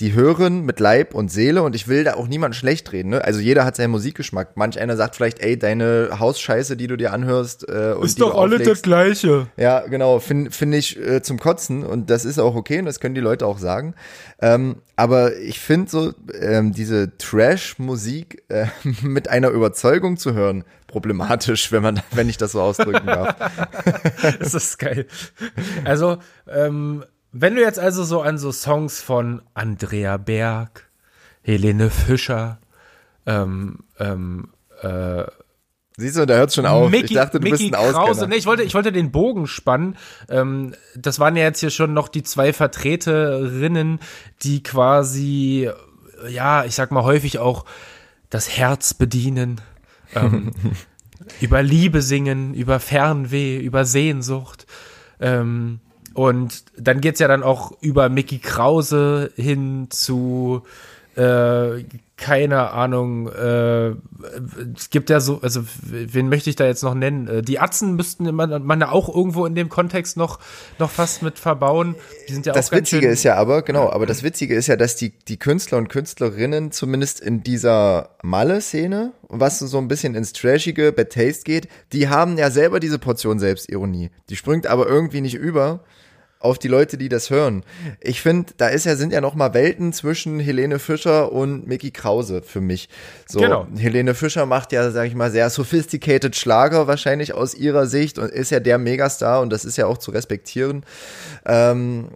Die 0.00 0.12
hören 0.12 0.64
mit 0.64 0.80
Leib 0.80 1.14
und 1.14 1.30
Seele 1.30 1.62
und 1.62 1.74
ich 1.74 1.88
will 1.88 2.04
da 2.04 2.14
auch 2.14 2.28
niemand 2.28 2.54
schlecht 2.54 2.92
reden. 2.92 3.10
Ne? 3.10 3.24
Also 3.24 3.40
jeder 3.40 3.64
hat 3.64 3.76
seinen 3.76 3.90
Musikgeschmack. 3.90 4.56
Manch 4.56 4.78
einer 4.78 4.96
sagt 4.96 5.16
vielleicht, 5.16 5.40
ey, 5.40 5.58
deine 5.58 6.10
Hausscheiße, 6.18 6.76
die 6.76 6.86
du 6.86 6.96
dir 6.96 7.12
anhörst, 7.12 7.68
äh, 7.68 7.94
und 7.96 8.04
ist 8.04 8.20
doch 8.20 8.38
alle 8.38 8.58
das 8.58 8.82
Gleiche. 8.82 9.48
Ja, 9.56 9.80
genau, 9.80 10.18
finde 10.18 10.50
find 10.50 10.74
ich 10.74 10.98
äh, 10.98 11.22
zum 11.22 11.38
Kotzen 11.38 11.82
und 11.84 12.10
das 12.10 12.24
ist 12.24 12.38
auch 12.38 12.54
okay 12.54 12.78
und 12.78 12.86
das 12.86 13.00
können 13.00 13.14
die 13.14 13.20
Leute 13.20 13.46
auch 13.46 13.58
sagen. 13.58 13.94
Ähm, 14.40 14.76
aber 14.96 15.36
ich 15.36 15.58
finde 15.58 15.90
so 15.90 16.12
ähm, 16.40 16.72
diese 16.72 17.16
Trash-Musik 17.18 18.44
äh, 18.48 18.66
mit 19.02 19.28
einer 19.28 19.50
Überzeugung 19.50 20.16
zu 20.16 20.34
hören 20.34 20.64
problematisch, 20.88 21.70
wenn 21.70 21.82
man, 21.82 22.02
wenn 22.10 22.28
ich 22.28 22.38
das 22.38 22.52
so 22.52 22.60
ausdrücken 22.60 23.06
darf. 23.06 23.36
das 24.40 24.54
ist 24.54 24.78
geil. 24.78 25.06
Also 25.84 26.18
ähm, 26.48 27.04
wenn 27.32 27.54
du 27.54 27.62
jetzt 27.62 27.78
also 27.78 28.04
so 28.04 28.22
an 28.22 28.38
so 28.38 28.52
Songs 28.52 29.00
von 29.00 29.42
Andrea 29.54 30.16
Berg, 30.16 30.88
Helene 31.42 31.90
Fischer, 31.90 32.58
ähm, 33.26 33.80
ähm, 33.98 34.50
äh, 34.82 35.24
Siehst 36.00 36.16
du, 36.16 36.26
da 36.26 36.36
hört 36.36 36.54
schon 36.54 36.64
auf. 36.64 36.90
Mickey, 36.90 37.06
ich 37.06 37.14
dachte, 37.14 37.40
du 37.40 37.44
Mickey 37.44 37.70
bist 37.70 37.74
ein 37.74 37.74
Auskenner. 37.74 38.04
Krause. 38.06 38.28
Nee, 38.28 38.36
ich 38.36 38.46
wollte, 38.46 38.62
ich 38.62 38.72
wollte 38.74 38.92
den 38.92 39.10
Bogen 39.10 39.48
spannen. 39.48 39.96
Ähm, 40.28 40.76
das 40.94 41.18
waren 41.18 41.34
ja 41.34 41.42
jetzt 41.42 41.58
hier 41.58 41.70
schon 41.70 41.92
noch 41.92 42.06
die 42.06 42.22
zwei 42.22 42.52
Vertreterinnen, 42.52 43.98
die 44.42 44.62
quasi, 44.62 45.68
ja, 46.28 46.64
ich 46.64 46.76
sag 46.76 46.92
mal 46.92 47.02
häufig 47.02 47.40
auch 47.40 47.64
das 48.30 48.48
Herz 48.56 48.94
bedienen. 48.94 49.60
Ähm, 50.14 50.52
über 51.40 51.64
Liebe 51.64 52.00
singen, 52.00 52.54
über 52.54 52.78
Fernweh, 52.78 53.58
über 53.58 53.84
Sehnsucht. 53.84 54.68
Ähm, 55.18 55.80
und 56.14 56.64
dann 56.76 57.00
geht's 57.00 57.20
ja 57.20 57.28
dann 57.28 57.42
auch 57.42 57.72
über 57.80 58.08
Mickey 58.08 58.38
Krause 58.38 59.32
hin 59.36 59.86
zu 59.90 60.62
äh, 61.18 61.84
keine 62.16 62.70
Ahnung, 62.70 63.28
äh, 63.28 63.90
es 64.76 64.90
gibt 64.90 65.10
ja 65.10 65.20
so, 65.20 65.40
also 65.42 65.62
wen 65.82 66.28
möchte 66.28 66.48
ich 66.48 66.56
da 66.56 66.64
jetzt 66.64 66.82
noch 66.82 66.94
nennen? 66.94 67.26
Äh, 67.26 67.42
die 67.42 67.58
Atzen 67.58 67.96
müssten 67.96 68.32
man, 68.34 68.64
man 68.64 68.80
ja 68.80 68.90
auch 68.90 69.12
irgendwo 69.14 69.44
in 69.44 69.54
dem 69.54 69.68
Kontext 69.68 70.16
noch, 70.16 70.38
noch 70.78 70.90
fast 70.90 71.22
mit 71.22 71.38
verbauen. 71.38 71.96
Die 72.28 72.34
sind 72.34 72.46
ja 72.46 72.52
das 72.52 72.68
auch 72.68 72.76
Witzige 72.76 73.02
schön, 73.02 73.12
ist 73.12 73.24
ja 73.24 73.34
aber, 73.34 73.62
genau, 73.62 73.90
aber 73.90 74.06
das 74.06 74.22
Witzige 74.22 74.54
ist 74.54 74.68
ja, 74.68 74.76
dass 74.76 74.94
die, 74.94 75.10
die 75.10 75.38
Künstler 75.38 75.78
und 75.78 75.88
Künstlerinnen 75.88 76.70
zumindest 76.70 77.20
in 77.20 77.42
dieser 77.42 78.10
Malle-Szene, 78.22 79.12
was 79.28 79.58
so 79.58 79.78
ein 79.78 79.88
bisschen 79.88 80.14
ins 80.14 80.32
Trashige, 80.32 80.92
Bad 80.92 81.12
Taste 81.12 81.42
geht, 81.42 81.68
die 81.92 82.08
haben 82.08 82.38
ja 82.38 82.50
selber 82.50 82.78
diese 82.78 83.00
Portion 83.00 83.40
Selbstironie. 83.40 84.10
Die 84.28 84.36
springt 84.36 84.68
aber 84.68 84.86
irgendwie 84.86 85.20
nicht 85.20 85.34
über 85.34 85.80
auf 86.40 86.58
die 86.58 86.68
Leute, 86.68 86.98
die 86.98 87.08
das 87.08 87.30
hören. 87.30 87.64
Ich 88.00 88.22
finde, 88.22 88.52
da 88.56 88.68
ist 88.68 88.86
ja, 88.86 88.94
sind 88.96 89.12
ja 89.12 89.20
noch 89.20 89.34
mal 89.34 89.54
Welten 89.54 89.92
zwischen 89.92 90.38
Helene 90.38 90.78
Fischer 90.78 91.32
und 91.32 91.66
Mickey 91.66 91.90
Krause 91.90 92.42
für 92.42 92.60
mich. 92.60 92.88
So, 93.26 93.40
Genau. 93.40 93.66
Helene 93.76 94.14
Fischer 94.14 94.46
macht 94.46 94.72
ja, 94.72 94.90
sag 94.90 95.06
ich 95.06 95.14
mal, 95.14 95.30
sehr 95.30 95.50
sophisticated 95.50 96.36
Schlager 96.36 96.86
wahrscheinlich 96.86 97.34
aus 97.34 97.54
ihrer 97.54 97.86
Sicht 97.86 98.18
und 98.18 98.30
ist 98.30 98.50
ja 98.50 98.60
der 98.60 98.78
Megastar 98.78 99.40
und 99.40 99.50
das 99.50 99.64
ist 99.64 99.76
ja 99.76 99.86
auch 99.86 99.98
zu 99.98 100.12
respektieren. 100.12 100.84
Ähm, 101.44 102.08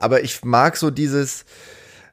aber 0.00 0.22
ich 0.22 0.44
mag 0.44 0.76
so 0.76 0.90
dieses, 0.90 1.44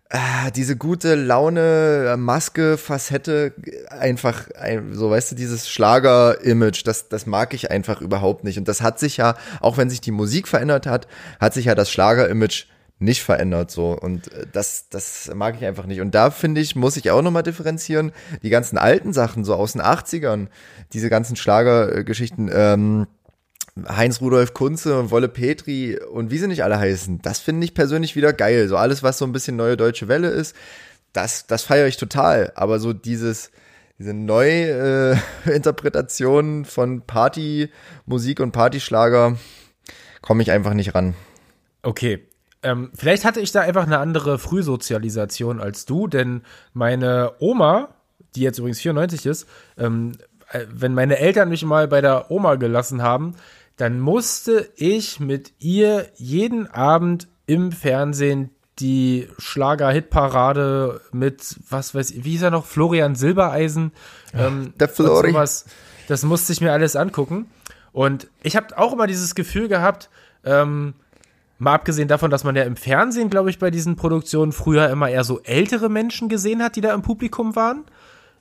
ah, 0.10 0.52
diese 0.52 0.76
gute 0.78 1.16
Laune, 1.16 2.16
Maske, 2.18 2.78
Facette, 2.78 3.54
einfach, 3.90 4.50
ein, 4.52 4.94
so 4.94 5.10
weißt 5.10 5.32
du, 5.32 5.36
dieses 5.36 5.70
Schlager-Image, 5.70 6.86
das, 6.86 7.10
das 7.10 7.26
mag 7.26 7.54
ich 7.54 7.72
einfach 7.72 8.02
überhaupt 8.02 8.44
nicht. 8.44 8.58
Und 8.58 8.68
das 8.68 8.82
hat 8.82 9.00
sich 9.00 9.18
ja, 9.18 9.36
auch 9.62 9.78
wenn 9.78 9.90
sich 9.90 10.02
die 10.02 10.12
Musik 10.12 10.48
verändert 10.48 10.88
hat, 10.88 11.08
hat 11.40 11.54
sich 11.54 11.66
ja 11.66 11.76
das 11.76 11.92
Schlager-Image 11.92 12.66
nicht 13.00 13.24
verändert 13.24 13.72
so. 13.72 13.98
Und 13.98 14.32
äh, 14.32 14.46
das 14.52 14.90
das 14.90 15.32
mag 15.34 15.56
ich 15.56 15.66
einfach 15.66 15.86
nicht. 15.86 16.02
Und 16.02 16.16
da 16.16 16.32
finde 16.32 16.62
ich 16.62 16.76
muss 16.76 16.98
ich 16.98 17.12
auch 17.12 17.22
noch 17.22 17.32
mal 17.32 17.42
differenzieren. 17.42 18.12
Die 18.42 18.50
ganzen 18.50 18.78
alten 18.78 19.14
Sachen 19.14 19.44
so 19.44 19.54
aus 19.56 19.74
den 19.74 19.82
80ern 19.82 20.48
diese 20.94 21.10
ganzen 21.10 21.36
Schlagergeschichten 21.36 22.50
ähm, 22.54 23.08
Heinz 23.88 24.22
Rudolf 24.22 24.54
Kunze 24.54 24.98
und 24.98 25.12
Wolle 25.12 25.28
Petri 25.28 26.00
und 26.00 26.32
wie 26.32 26.38
sie 26.38 26.48
nicht 26.48 26.64
alle 26.64 26.80
heißen, 26.80 27.22
das 27.22 27.40
finde 27.40 27.66
ich 27.66 27.74
persönlich 27.74 28.16
wieder 28.16 28.32
geil. 28.32 28.68
So 28.68 28.78
alles, 28.78 29.04
was 29.04 29.18
so 29.18 29.26
ein 29.26 29.34
bisschen 29.34 29.58
neue 29.58 29.76
deutsche 29.76 30.08
Welle 30.08 30.30
ist, 30.30 30.56
das, 31.12 31.46
das 31.48 31.64
feiere 31.64 31.88
ich 31.88 31.98
total. 31.98 32.52
Aber 32.56 32.80
so 32.80 32.94
dieses, 32.94 33.52
diese 34.00 34.14
neue 34.14 35.18
äh, 35.46 36.64
von 36.66 37.02
Partymusik 37.02 38.40
und 38.40 38.52
Partyschlager 38.52 39.38
komme 40.22 40.42
ich 40.42 40.52
einfach 40.52 40.74
nicht 40.74 40.96
ran. 40.96 41.14
Okay. 41.84 42.26
Ähm, 42.64 42.92
vielleicht 42.96 43.26
hatte 43.26 43.42
ich 43.42 43.52
da 43.52 43.62
einfach 43.62 43.86
eine 43.86 44.00
andere 44.00 44.40
Frühsozialisation 44.40 45.60
als 45.60 45.86
du, 45.86 46.08
denn 46.08 46.42
meine 46.74 47.34
Oma, 47.40 47.90
die 48.36 48.42
jetzt 48.42 48.58
übrigens 48.58 48.82
94 48.82 49.26
ist, 49.28 49.48
ähm, 49.78 50.14
äh, 50.50 50.66
wenn 50.72 50.94
meine 50.94 51.20
Eltern 51.20 51.50
mich 51.50 51.64
mal 51.64 51.88
bei 51.88 52.02
der 52.02 52.32
Oma 52.32 52.56
gelassen 52.56 53.04
haben, 53.04 53.36
dann 53.78 54.00
musste 54.00 54.70
ich 54.76 55.20
mit 55.20 55.54
ihr 55.60 56.08
jeden 56.16 56.68
Abend 56.68 57.28
im 57.46 57.72
Fernsehen 57.72 58.52
die 58.80 59.28
Schlager-Hitparade 59.38 61.02
mit, 61.12 61.56
was 61.70 61.96
weiß 61.96 62.12
ich, 62.12 62.26
wie 62.26 62.32
hieß 62.32 62.44
er 62.44 62.52
noch, 62.52 62.66
Florian 62.66 63.16
Silbereisen. 63.16 63.92
Ähm, 64.34 64.74
der 64.80 64.90
Flori. 64.90 65.32
sowas. 65.32 65.66
Das 66.08 66.24
musste 66.24 66.54
ich 66.54 66.62
mir 66.62 66.74
alles 66.74 66.96
angucken. 66.96 67.50
Und 67.94 68.28
ich 68.44 68.56
habe 68.56 68.78
auch 68.78 68.94
immer 68.94 69.08
dieses 69.08 69.36
Gefühl 69.36 69.70
gehabt, 69.70 70.10
ähm, 70.44 70.94
mal 71.58 71.74
abgesehen 71.74 72.10
davon, 72.10 72.30
dass 72.32 72.44
man 72.44 72.56
ja 72.56 72.64
im 72.64 72.76
Fernsehen, 72.76 73.30
glaube 73.30 73.50
ich, 73.50 73.60
bei 73.60 73.72
diesen 73.72 73.96
Produktionen 73.96 74.52
früher 74.52 74.90
immer 74.90 75.10
eher 75.10 75.24
so 75.24 75.40
ältere 75.44 75.90
Menschen 75.90 76.28
gesehen 76.28 76.62
hat, 76.62 76.76
die 76.76 76.82
da 76.82 76.94
im 76.94 77.02
Publikum 77.02 77.56
waren. 77.56 77.86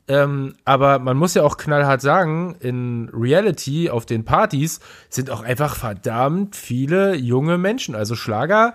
Ähm, 0.07 0.55
aber 0.67 0.99
man 0.99 1.17
muss 1.17 1.33
ja 1.35 1.43
auch 1.45 1.57
knallhart 1.57 2.03
sagen, 2.03 2.57
in 2.61 3.11
Reality 3.15 3.89
auf 3.89 4.05
den 4.05 4.25
Partys 4.25 4.81
sind 5.09 5.31
auch 5.31 5.43
einfach 5.43 5.77
verdammt 5.77 6.57
viele 6.57 7.15
junge 7.17 7.57
Menschen. 7.57 7.95
Also 7.95 8.15
Schlager, 8.15 8.75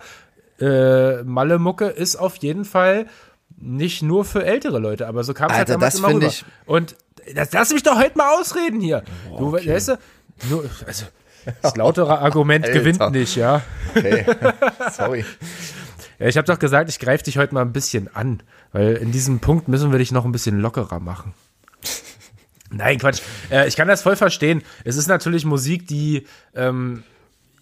äh, 0.60 1.22
Malle 1.24 1.60
Mucke 1.60 1.86
ist 1.86 2.16
auf 2.16 2.38
jeden 2.38 2.66
Fall 2.66 3.06
nicht 3.58 4.02
nur 4.02 4.26
für 4.26 4.44
ältere 4.46 4.80
Leute, 4.80 5.08
aber 5.08 5.24
so 5.24 5.34
kam 5.34 5.52
es 5.52 5.58
halt 5.58 5.68
damals 5.76 5.96
immer 6.00 6.08
rüber. 6.16 6.28
ich- 6.28 6.46
Und 6.66 6.96
das, 7.36 7.52
lass 7.52 7.72
mich 7.74 7.84
doch 7.84 7.98
heute 8.00 8.18
mal 8.18 8.40
ausreden 8.40 8.80
hier. 8.82 9.04
Du, 9.38 9.52
weißt 9.68 9.90
du, 9.90 9.98
nur, 10.50 10.66
also, 10.88 11.06
das 11.62 11.76
lautere 11.76 12.20
Argument 12.20 12.66
gewinnt 12.74 13.12
nicht, 13.12 13.36
ja. 13.36 13.62
Okay, 13.96 14.26
sorry. 14.94 15.26
Ja, 16.20 16.28
ich 16.28 16.38
habe 16.38 16.46
doch 16.46 16.60
gesagt, 16.60 16.90
ich 16.90 17.00
greife 17.00 17.24
dich 17.24 17.38
heute 17.38 17.54
mal 17.54 17.62
ein 17.62 17.72
bisschen 17.72 18.14
an, 18.14 18.44
weil 18.74 18.96
in 18.96 19.12
diesem 19.12 19.40
Punkt 19.40 19.70
müssen 19.70 19.92
wir 19.92 20.00
dich 20.00 20.12
noch 20.12 20.26
ein 20.26 20.34
bisschen 20.34 20.60
lockerer 20.60 21.00
machen. 21.00 21.34
Nein, 22.72 23.00
Quatsch. 23.00 23.22
Äh, 23.50 23.68
ich 23.68 23.78
kann 23.78 23.88
das 23.88 24.02
voll 24.02 24.18
verstehen. 24.18 24.62
Es 24.84 24.98
ist 24.98 25.08
natürlich 25.08 25.46
Musik, 25.46 25.88
die 25.88 26.28
ähm, 26.54 27.04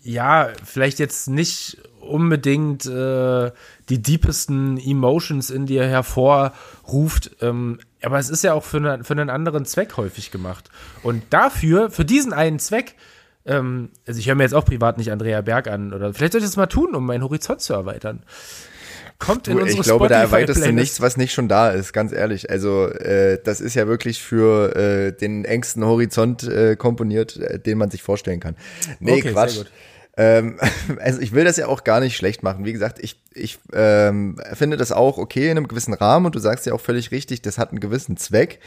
ja 0.02 0.50
vielleicht 0.64 0.98
jetzt 0.98 1.28
nicht 1.28 1.78
unbedingt 2.02 2.86
äh, 2.86 3.52
die 3.90 4.02
deepesten 4.02 4.80
Emotions 4.80 5.52
in 5.52 5.68
dir 5.68 5.86
hervorruft. 5.86 7.32
Ähm, 7.42 7.80
aber 8.02 8.18
es 8.18 8.30
ist 8.30 8.44
ja 8.44 8.54
auch 8.54 8.64
für, 8.64 8.78
eine, 8.78 9.04
für 9.04 9.14
einen 9.14 9.30
anderen 9.30 9.66
Zweck 9.66 9.98
häufig 9.98 10.32
gemacht. 10.32 10.70
Und 11.04 11.24
dafür, 11.30 11.92
für 11.92 12.06
diesen 12.06 12.34
einen 12.34 12.60
Zweck, 12.60 12.96
ähm, 13.48 13.90
also 14.06 14.20
ich 14.20 14.28
höre 14.28 14.36
mir 14.36 14.44
jetzt 14.44 14.54
auch 14.54 14.66
privat 14.66 14.98
nicht 14.98 15.12
Andrea 15.12 15.42
Berg 15.42 15.68
an, 15.68 15.94
oder 15.94 16.14
vielleicht 16.14 16.34
soll 16.34 16.42
ich 16.42 16.48
das 16.48 16.58
mal 16.58 16.68
tun, 16.68 16.96
um 16.96 17.06
meinen 17.06 17.24
Horizont 17.24 17.62
zu 17.62 17.74
erweitern. 17.74 18.24
Kommt 19.20 19.48
in 19.48 19.56
Du, 19.56 19.64
unsere 19.64 19.80
ich 19.80 19.86
glaube, 19.86 20.10
da 20.10 20.22
erweiterst 20.22 20.64
du 20.64 20.72
nichts, 20.72 21.02
was 21.02 21.18
nicht 21.18 21.34
schon 21.34 21.48
da 21.48 21.72
ist, 21.72 21.92
ganz 21.92 22.12
ehrlich. 22.12 22.52
Also 22.52 22.88
äh, 22.88 23.40
das 23.44 23.62
ist 23.62 23.74
ja 23.74 23.88
wirklich 23.88 24.22
für 24.22 24.76
äh, 24.76 25.12
den 25.12 25.44
engsten 25.44 25.84
Horizont 25.84 26.44
äh, 26.44 26.76
komponiert, 26.76 27.38
äh, 27.38 27.58
den 27.58 27.80
man 27.80 27.90
sich 27.90 28.04
vorstellen 28.04 28.40
kann. 28.40 28.56
Nee, 29.00 29.14
Okay, 29.14 29.32
Quatsch. 29.32 29.64
Ähm, 30.18 30.60
also 31.00 31.22
ich 31.22 31.32
will 31.32 31.46
das 31.46 31.58
ja 31.58 31.68
auch 31.68 31.84
gar 31.84 32.00
nicht 32.00 32.16
schlecht 32.16 32.44
machen. 32.44 32.66
Wie 32.66 32.74
gesagt, 32.74 33.00
ich, 33.02 33.20
ich 33.34 33.58
ähm, 33.74 34.40
finde 34.54 34.78
das 34.78 34.92
auch 34.92 35.18
okay 35.18 35.50
in 35.50 35.58
einem 35.58 35.68
gewissen 35.68 35.94
Rahmen 35.94 36.28
und 36.28 36.36
du 36.36 36.40
sagst 36.40 36.68
ja 36.68 36.74
auch 36.74 36.82
völlig 36.82 37.12
richtig, 37.12 37.42
das 37.42 37.58
hat 37.58 37.72
einen 37.72 37.80
gewissen 37.80 38.18
Zweck. 38.18 38.60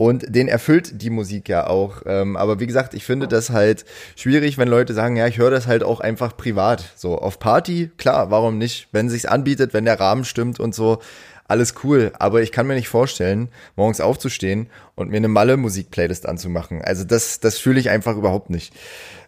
Und 0.00 0.34
den 0.34 0.48
erfüllt 0.48 1.02
die 1.02 1.10
Musik 1.10 1.50
ja 1.50 1.66
auch. 1.66 2.00
Ähm, 2.06 2.38
aber 2.38 2.58
wie 2.58 2.66
gesagt, 2.66 2.94
ich 2.94 3.04
finde 3.04 3.28
das 3.28 3.50
halt 3.50 3.84
schwierig, 4.16 4.56
wenn 4.56 4.66
Leute 4.66 4.94
sagen, 4.94 5.14
ja, 5.14 5.26
ich 5.26 5.36
höre 5.36 5.50
das 5.50 5.66
halt 5.66 5.82
auch 5.82 6.00
einfach 6.00 6.38
privat. 6.38 6.82
So 6.96 7.18
auf 7.18 7.38
Party, 7.38 7.90
klar, 7.98 8.30
warum 8.30 8.56
nicht? 8.56 8.88
Wenn 8.92 9.10
sich's 9.10 9.26
anbietet, 9.26 9.74
wenn 9.74 9.84
der 9.84 10.00
Rahmen 10.00 10.24
stimmt 10.24 10.58
und 10.58 10.74
so, 10.74 11.00
alles 11.48 11.74
cool. 11.84 12.12
Aber 12.18 12.40
ich 12.40 12.50
kann 12.50 12.66
mir 12.66 12.76
nicht 12.76 12.88
vorstellen, 12.88 13.50
morgens 13.76 14.00
aufzustehen 14.00 14.70
und 14.94 15.10
mir 15.10 15.18
eine 15.18 15.28
Malle-Musik-Playlist 15.28 16.26
anzumachen. 16.26 16.80
Also 16.80 17.04
das, 17.04 17.40
das 17.40 17.58
fühle 17.58 17.78
ich 17.78 17.90
einfach 17.90 18.16
überhaupt 18.16 18.48
nicht. 18.48 18.72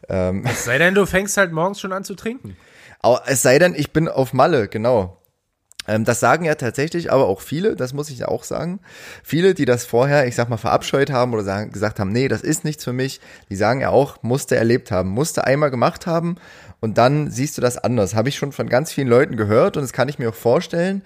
Ähm, 0.09 0.43
es 0.47 0.65
sei 0.65 0.79
denn, 0.79 0.95
du 0.95 1.05
fängst 1.05 1.37
halt 1.37 1.53
morgens 1.53 1.81
schon 1.81 1.93
an 1.93 2.05
zu 2.05 2.15
trinken. 2.15 2.57
Es 3.27 3.43
sei 3.43 3.59
denn, 3.59 3.75
ich 3.75 3.93
bin 3.93 4.09
auf 4.09 4.33
Malle, 4.33 4.69
genau. 4.69 5.19
Ähm, 5.89 6.05
das 6.05 6.21
sagen 6.21 6.45
ja 6.45 6.55
tatsächlich 6.55 7.13
aber 7.13 7.27
auch 7.27 7.41
viele, 7.41 7.77
das 7.77 7.93
muss 7.93 8.11
ich 8.11 8.25
auch 8.25 8.45
sagen. 8.45 8.81
Viele, 9.23 9.55
die 9.55 9.65
das 9.65 9.85
vorher, 9.85 10.27
ich 10.27 10.35
sag 10.35 10.49
mal, 10.49 10.57
verabscheut 10.57 11.11
haben 11.11 11.33
oder 11.35 11.45
sagen, 11.45 11.73
gesagt 11.73 11.99
haben, 11.99 12.13
nee, 12.13 12.29
das 12.29 12.43
ist 12.43 12.65
nichts 12.65 12.85
für 12.85 12.93
mich, 12.93 13.21
die 13.51 13.57
sagen 13.57 13.81
ja 13.81 13.91
auch, 13.91 14.23
musste 14.23 14.57
erlebt 14.57 14.91
haben, 14.91 15.09
musste 15.11 15.45
einmal 15.45 15.71
gemacht 15.71 16.07
haben 16.07 16.37
und 16.81 16.99
dann 16.99 17.31
siehst 17.31 17.57
du 17.57 17.63
das 17.63 17.79
anders. 17.79 18.15
Habe 18.15 18.29
ich 18.29 18.37
schon 18.37 18.53
von 18.53 18.69
ganz 18.69 18.93
vielen 18.93 19.09
Leuten 19.09 19.37
gehört 19.37 19.77
und 19.77 19.83
das 19.83 19.93
kann 19.93 20.09
ich 20.09 20.19
mir 20.19 20.29
auch 20.29 20.35
vorstellen. 20.35 21.03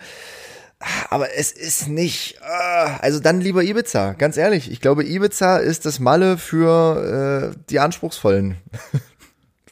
Aber 1.09 1.35
es 1.35 1.53
ist 1.53 1.89
nicht, 1.89 2.39
ah, 2.43 2.99
also 3.01 3.19
dann 3.19 3.41
lieber 3.41 3.63
Ibiza, 3.63 4.13
ganz 4.13 4.37
ehrlich. 4.37 4.71
Ich 4.71 4.83
glaube, 4.83 5.05
Ibiza 5.05 5.57
ist 5.57 5.87
das 5.87 6.01
Malle 6.01 6.37
für 6.37 7.55
äh, 7.55 7.59
die 7.71 7.81
Anspruchsvollen. 7.81 8.57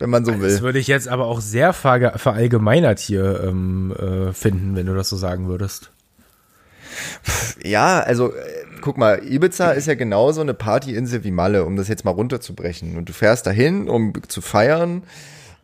wenn 0.05 0.11
man 0.11 0.25
so 0.27 0.39
will. 0.39 0.51
Das 0.51 0.61
würde 0.61 0.79
ich 0.79 0.87
jetzt 0.87 1.09
aber 1.09 1.25
auch 1.25 1.41
sehr 1.41 1.73
verallgemeinert 1.73 2.99
hier 2.99 3.43
ähm, 3.43 3.93
äh, 3.99 4.33
finden, 4.35 4.77
wenn 4.77 4.85
du 4.85 4.95
das 4.95 5.09
so 5.09 5.17
sagen 5.17 5.49
würdest. 5.49 5.91
Ja, 7.63 8.01
also 8.01 8.35
äh, 8.35 8.67
guck 8.83 8.99
mal, 8.99 9.23
Ibiza 9.25 9.71
ist 9.71 9.87
ja 9.87 9.95
genauso 9.95 10.43
eine 10.43 10.53
Partyinsel 10.53 11.25
wie 11.25 11.31
Malle, 11.31 11.65
um 11.65 11.77
das 11.77 11.89
jetzt 11.89 12.05
mal 12.05 12.11
runterzubrechen. 12.11 12.99
Und 12.99 13.09
du 13.09 13.15
fährst 13.15 13.47
dahin, 13.47 13.89
um 13.89 14.13
zu 14.29 14.43
feiern, 14.43 15.05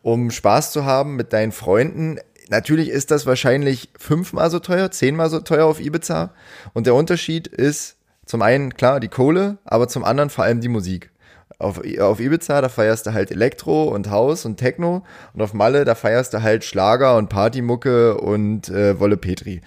um 0.00 0.30
Spaß 0.30 0.72
zu 0.72 0.86
haben 0.86 1.16
mit 1.16 1.34
deinen 1.34 1.52
Freunden. 1.52 2.18
Natürlich 2.48 2.88
ist 2.88 3.10
das 3.10 3.26
wahrscheinlich 3.26 3.90
fünfmal 3.98 4.50
so 4.50 4.58
teuer, 4.58 4.90
zehnmal 4.90 5.28
so 5.28 5.40
teuer 5.40 5.66
auf 5.66 5.80
Ibiza. 5.80 6.32
Und 6.72 6.86
der 6.86 6.94
Unterschied 6.94 7.46
ist 7.46 7.96
zum 8.24 8.40
einen 8.40 8.72
klar 8.72 9.00
die 9.00 9.08
Kohle, 9.08 9.58
aber 9.64 9.86
zum 9.86 10.02
anderen 10.02 10.30
vor 10.30 10.44
allem 10.44 10.62
die 10.62 10.68
Musik. 10.68 11.09
Auf, 11.58 11.80
auf 12.00 12.20
Ibiza, 12.20 12.60
da 12.60 12.68
feierst 12.68 13.06
du 13.06 13.12
halt 13.12 13.30
Elektro 13.30 13.84
und 13.84 14.10
Haus 14.10 14.46
und 14.46 14.56
Techno 14.56 15.04
und 15.34 15.42
auf 15.42 15.52
Malle, 15.52 15.84
da 15.84 15.94
feierst 15.94 16.32
du 16.32 16.42
halt 16.42 16.64
Schlager 16.64 17.16
und 17.16 17.28
Partymucke 17.28 18.16
und 18.16 18.68
äh, 18.70 18.98
Wolle 18.98 19.16
Petri. 19.16 19.60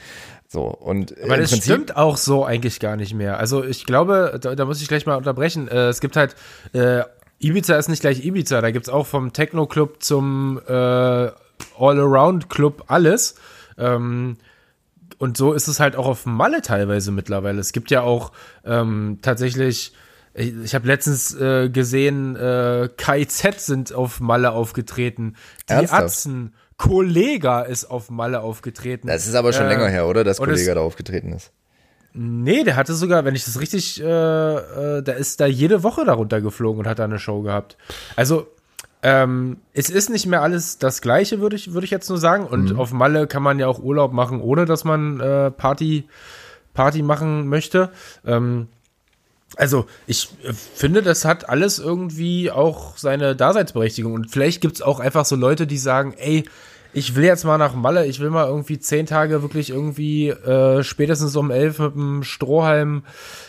So, 0.48 0.65
und 0.65 1.15
Aber 1.24 1.38
das 1.38 1.50
Prinzip 1.50 1.74
stimmt 1.74 1.98
auch 1.98 2.17
so 2.17 2.46
eigentlich 2.46 2.80
gar 2.80 2.96
nicht 2.96 3.13
mehr. 3.13 3.39
Also 3.39 3.63
ich 3.63 3.86
glaube, 3.86 4.38
da, 4.39 4.56
da 4.56 4.65
muss 4.65 4.82
ich 4.82 4.88
gleich 4.88 5.06
mal 5.06 5.15
unterbrechen. 5.15 5.67
Äh, 5.67 5.88
es 5.88 6.00
gibt 6.00 6.15
halt, 6.15 6.36
äh, 6.74 7.04
Ibiza 7.39 7.76
ist 7.76 7.89
nicht 7.89 8.02
gleich 8.02 8.24
Ibiza, 8.24 8.62
da 8.62 8.72
gibt's 8.72 8.89
auch 8.89 9.08
vom 9.08 9.34
Techno-Club 9.34 10.04
zum 10.04 10.62
äh, 10.67 10.72
All-Around-Club 10.72 12.86
alles. 12.88 13.36
Ähm, 13.78 14.38
und 15.17 15.38
so 15.38 15.54
ist 15.54 15.67
es 15.67 15.80
halt 15.80 15.96
auch 15.96 16.06
auf 16.06 16.26
Malle 16.26 16.62
teilweise 16.62 17.12
mittlerweile. 17.12 17.60
Es 17.60 17.72
gibt 17.72 17.91
ja 17.91 18.02
auch 18.02 18.32
ähm, 18.65 19.19
tatsächlich 19.22 19.93
ich, 20.34 20.54
ich 20.63 20.76
habe 20.76 20.88
letztens 20.88 21.36
äh, 21.36 21.69
gesehen, 21.69 22.36
äh, 22.36 22.89
KIZ 22.96 23.65
sind 23.65 23.93
auf 23.93 24.19
Malle 24.19 24.52
aufgetreten. 24.52 25.36
Die 25.69 25.74
Ernsthaft? 25.74 26.04
Atzen, 26.04 26.54
Kollega 26.78 27.62
ist 27.62 27.86
auf 27.86 28.10
Malle 28.10 28.41
aufgetreten. 28.41 29.08
Das 29.08 29.28
ist 29.28 29.36
aber 29.36 29.54
schon 29.54 29.65
äh, 29.65 29.69
länger 29.69 29.88
her, 29.88 30.08
oder? 30.08 30.24
Dass 30.24 30.38
Kollega 30.38 30.76
da 30.76 30.82
aufgetreten 30.82 31.34
ist. 31.34 31.52
Nee, 32.15 32.63
der 32.63 32.76
hatte 32.76 32.93
sogar, 32.93 33.26
wenn 33.26 33.36
ich 33.36 33.46
das 33.46 33.60
richtig, 33.60 34.02
äh, 34.02 34.06
äh, 34.06 35.02
der 35.02 35.17
ist 35.17 35.39
da 35.39 35.48
jede 35.48 35.82
Woche 35.82 36.06
darunter 36.06 36.41
geflogen 36.41 36.82
und 36.82 36.88
hat 36.88 37.00
da 37.00 37.06
eine 37.06 37.17
Show 37.19 37.41
gehabt. 37.41 37.76
Also, 38.15 38.48
ähm, 39.02 39.58
es 39.74 39.89
ist 39.89 40.10
nicht 40.10 40.28
mehr 40.28 40.41
alles 40.41 40.78
das 40.78 41.02
Gleiche, 41.02 41.41
würde 41.41 41.56
ich, 41.56 41.74
würde 41.74 41.86
ich 41.86 41.91
jetzt 41.91 42.10
nur 42.10 42.19
sagen. 42.19 42.46
Und 42.46 42.74
mhm. 42.74 42.80
auf 42.80 42.93
Malle 42.93 43.28
kann 43.28 43.43
man 43.43 43.60
ja 43.60 43.67
auch 43.67 43.80
Urlaub 43.80 44.13
machen, 44.13 44.41
ohne 44.41 44.65
dass 44.65 44.84
man 44.84 45.19
äh, 45.19 45.52
Party, 45.52 46.08
Party 46.74 47.02
machen 47.02 47.48
möchte. 47.48 47.89
Ähm, 48.26 48.67
also 49.58 49.86
ich 50.08 50.30
äh, 50.44 50.54
finde, 50.54 51.02
das 51.02 51.26
hat 51.26 51.50
alles 51.50 51.80
irgendwie 51.80 52.52
auch 52.52 52.98
seine 52.98 53.36
Daseinsberechtigung. 53.36 54.13
Und 54.13 54.32
vielleicht 54.32 54.62
gibt 54.62 54.76
es 54.76 54.82
auch 54.82 55.00
einfach 55.00 55.26
so 55.26 55.36
Leute, 55.36 55.68
die 55.68 55.78
sagen, 55.78 56.13
ey, 56.18 56.46
ich 56.94 57.16
will 57.16 57.24
jetzt 57.24 57.44
mal 57.44 57.58
nach 57.58 57.74
Malle, 57.74 58.06
ich 58.06 58.20
will 58.20 58.30
mal 58.30 58.48
irgendwie 58.48 58.78
zehn 58.80 59.06
Tage 59.06 59.42
wirklich 59.42 59.72
irgendwie 59.72 60.30
äh, 60.30 60.84
spätestens 60.84 61.36
um 61.36 61.50
elf 61.50 61.80
mit 61.80 61.94
einem 61.96 62.24
Strohhalm 62.24 63.04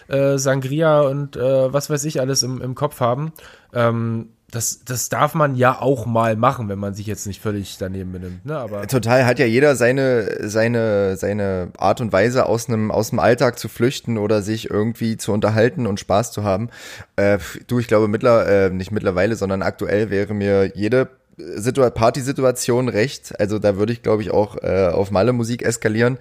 äh, 0.09 0.39
Sangria 0.39 1.03
und 1.03 1.37
äh, 1.37 1.73
was 1.73 1.91
weiß 1.91 2.05
ich 2.07 2.21
alles 2.21 2.43
im, 2.43 2.63
im 2.63 2.75
Kopf 2.75 3.01
haben. 3.01 3.33
Ähm, 3.75 4.31
das, 4.55 4.85
das 4.85 5.09
darf 5.09 5.35
man 5.35 5.57
ja 5.57 5.81
auch 5.81 6.07
mal 6.07 6.37
machen, 6.37 6.69
wenn 6.69 6.79
man 6.79 6.95
sich 6.95 7.07
jetzt 7.07 7.27
nicht 7.27 7.41
völlig 7.41 7.77
daneben 7.79 8.13
benimmt, 8.13 8.47
ne? 8.47 8.57
Aber 8.57 8.87
total 8.87 9.27
hat 9.27 9.39
ja 9.39 9.47
jeder 9.47 9.75
seine 9.77 10.49
seine 10.49 11.17
seine 11.17 11.73
Art 11.77 12.01
und 12.01 12.13
Weise 12.13 12.47
aus 12.47 12.69
einem 12.69 12.91
aus 12.91 13.11
dem 13.11 13.19
Alltag 13.19 13.59
zu 13.59 13.69
flüchten 13.69 14.17
oder 14.17 14.43
sich 14.43 14.71
irgendwie 14.71 15.17
zu 15.17 15.33
unterhalten 15.33 15.87
und 15.87 16.01
Spaß 16.01 16.33
zu 16.33 16.45
haben. 16.45 16.71
Äh, 17.17 17.39
du, 17.67 17.79
ich 17.79 17.89
glaube 17.89 18.09
mittler 18.09 18.67
äh, 18.67 18.71
nicht 18.71 18.93
mittlerweile, 18.93 19.37
sondern 19.37 19.63
aktuell 19.63 20.11
wäre 20.11 20.35
mir 20.35 20.73
jede 20.75 21.09
Situ 21.37 21.89
Partysituation 21.91 22.89
recht. 22.89 23.39
Also 23.41 23.59
da 23.59 23.77
würde 23.77 23.93
ich, 23.93 24.03
glaube 24.03 24.23
ich, 24.23 24.31
auch 24.31 24.57
äh, 24.63 24.89
auf 24.93 25.11
Malle 25.11 25.33
Musik 25.33 25.63
eskalieren. 25.63 26.19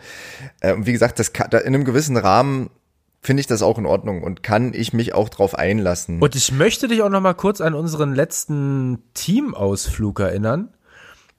Äh, 0.61 0.73
und 0.73 0.87
wie 0.87 0.91
gesagt, 0.91 1.19
das 1.19 1.33
kann, 1.33 1.49
da 1.51 1.59
in 1.59 1.75
einem 1.75 1.85
gewissen 1.85 2.17
Rahmen 2.17 2.69
finde 3.23 3.41
ich 3.41 3.47
das 3.47 3.61
auch 3.61 3.79
in 3.79 3.85
Ordnung 3.85 4.21
und 4.21 4.43
kann 4.43 4.73
ich 4.73 4.93
mich 4.93 5.15
auch 5.15 5.29
drauf 5.29 5.55
einlassen. 5.55 6.21
Und 6.21 6.35
ich 6.35 6.51
möchte 6.51 6.87
dich 6.87 7.01
auch 7.01 7.09
noch 7.09 7.21
mal 7.21 7.33
kurz 7.33 7.61
an 7.61 7.73
unseren 7.73 8.13
letzten 8.13 9.01
Teamausflug 9.13 10.19
erinnern. 10.19 10.69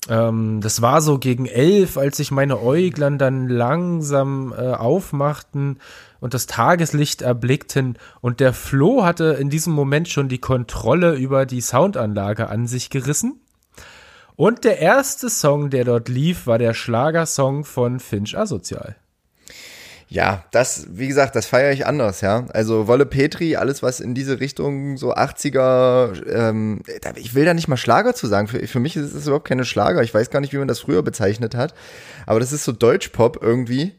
Ähm, 0.09 0.61
das 0.63 0.81
war 0.83 1.03
so 1.03 1.19
gegen 1.19 1.47
elf, 1.47 1.99
als 1.99 2.17
sich 2.17 2.31
meine 2.31 2.61
Äuglein 2.61 3.19
dann 3.19 3.49
langsam 3.49 4.55
äh, 4.57 4.73
aufmachten 4.73 5.79
und 6.21 6.33
das 6.33 6.47
Tageslicht 6.47 7.21
erblickten 7.21 7.99
und 8.23 8.41
der 8.41 8.55
Flo 8.55 9.05
hatte 9.05 9.37
in 9.39 9.51
diesem 9.51 9.75
Moment 9.75 10.09
schon 10.09 10.29
die 10.29 10.39
Kontrolle 10.39 11.15
über 11.15 11.45
die 11.45 11.61
Soundanlage 11.61 12.49
an 12.49 12.67
sich 12.67 12.89
gerissen. 12.89 13.41
Und 14.37 14.65
der 14.65 14.79
erste 14.79 15.29
Song, 15.31 15.71
der 15.71 15.85
dort 15.85 16.09
lief, 16.09 16.47
war 16.47 16.59
der 16.59 16.75
Schlagersong 16.75 17.65
von 17.65 18.01
Finch 18.01 18.37
Asozial. 18.37 18.97
Ja, 20.09 20.45
das, 20.51 20.87
wie 20.91 21.09
gesagt, 21.09 21.35
das 21.35 21.47
feiere 21.47 21.73
ich 21.73 21.87
anders, 21.87 22.21
ja. 22.21 22.47
Also 22.53 22.87
Wolle 22.87 23.07
Petri, 23.07 23.57
alles 23.57 23.83
was 23.83 24.01
in 24.01 24.15
diese 24.15 24.39
Richtung 24.39 24.97
so 24.97 25.15
80er, 25.15 26.27
ähm, 26.29 26.83
ich 27.17 27.35
will 27.35 27.45
da 27.45 27.55
nicht 27.55 27.69
mal 27.69 27.77
Schlager 27.77 28.15
zu 28.15 28.27
sagen. 28.27 28.47
Für, 28.49 28.67
für 28.67 28.81
mich 28.81 28.97
ist 28.97 29.15
es 29.15 29.27
überhaupt 29.27 29.49
keine 29.49 29.65
Schlager. 29.65 30.03
Ich 30.03 30.15
weiß 30.15 30.31
gar 30.31 30.41
nicht, 30.41 30.53
wie 30.53 30.59
man 30.59 30.69
das 30.69 30.81
früher 30.81 31.03
bezeichnet 31.03 31.55
hat. 31.55 31.75
Aber 32.27 32.41
das 32.41 32.53
ist 32.53 32.65
so 32.65 32.73
Deutschpop 32.73 33.43
irgendwie. 33.43 33.95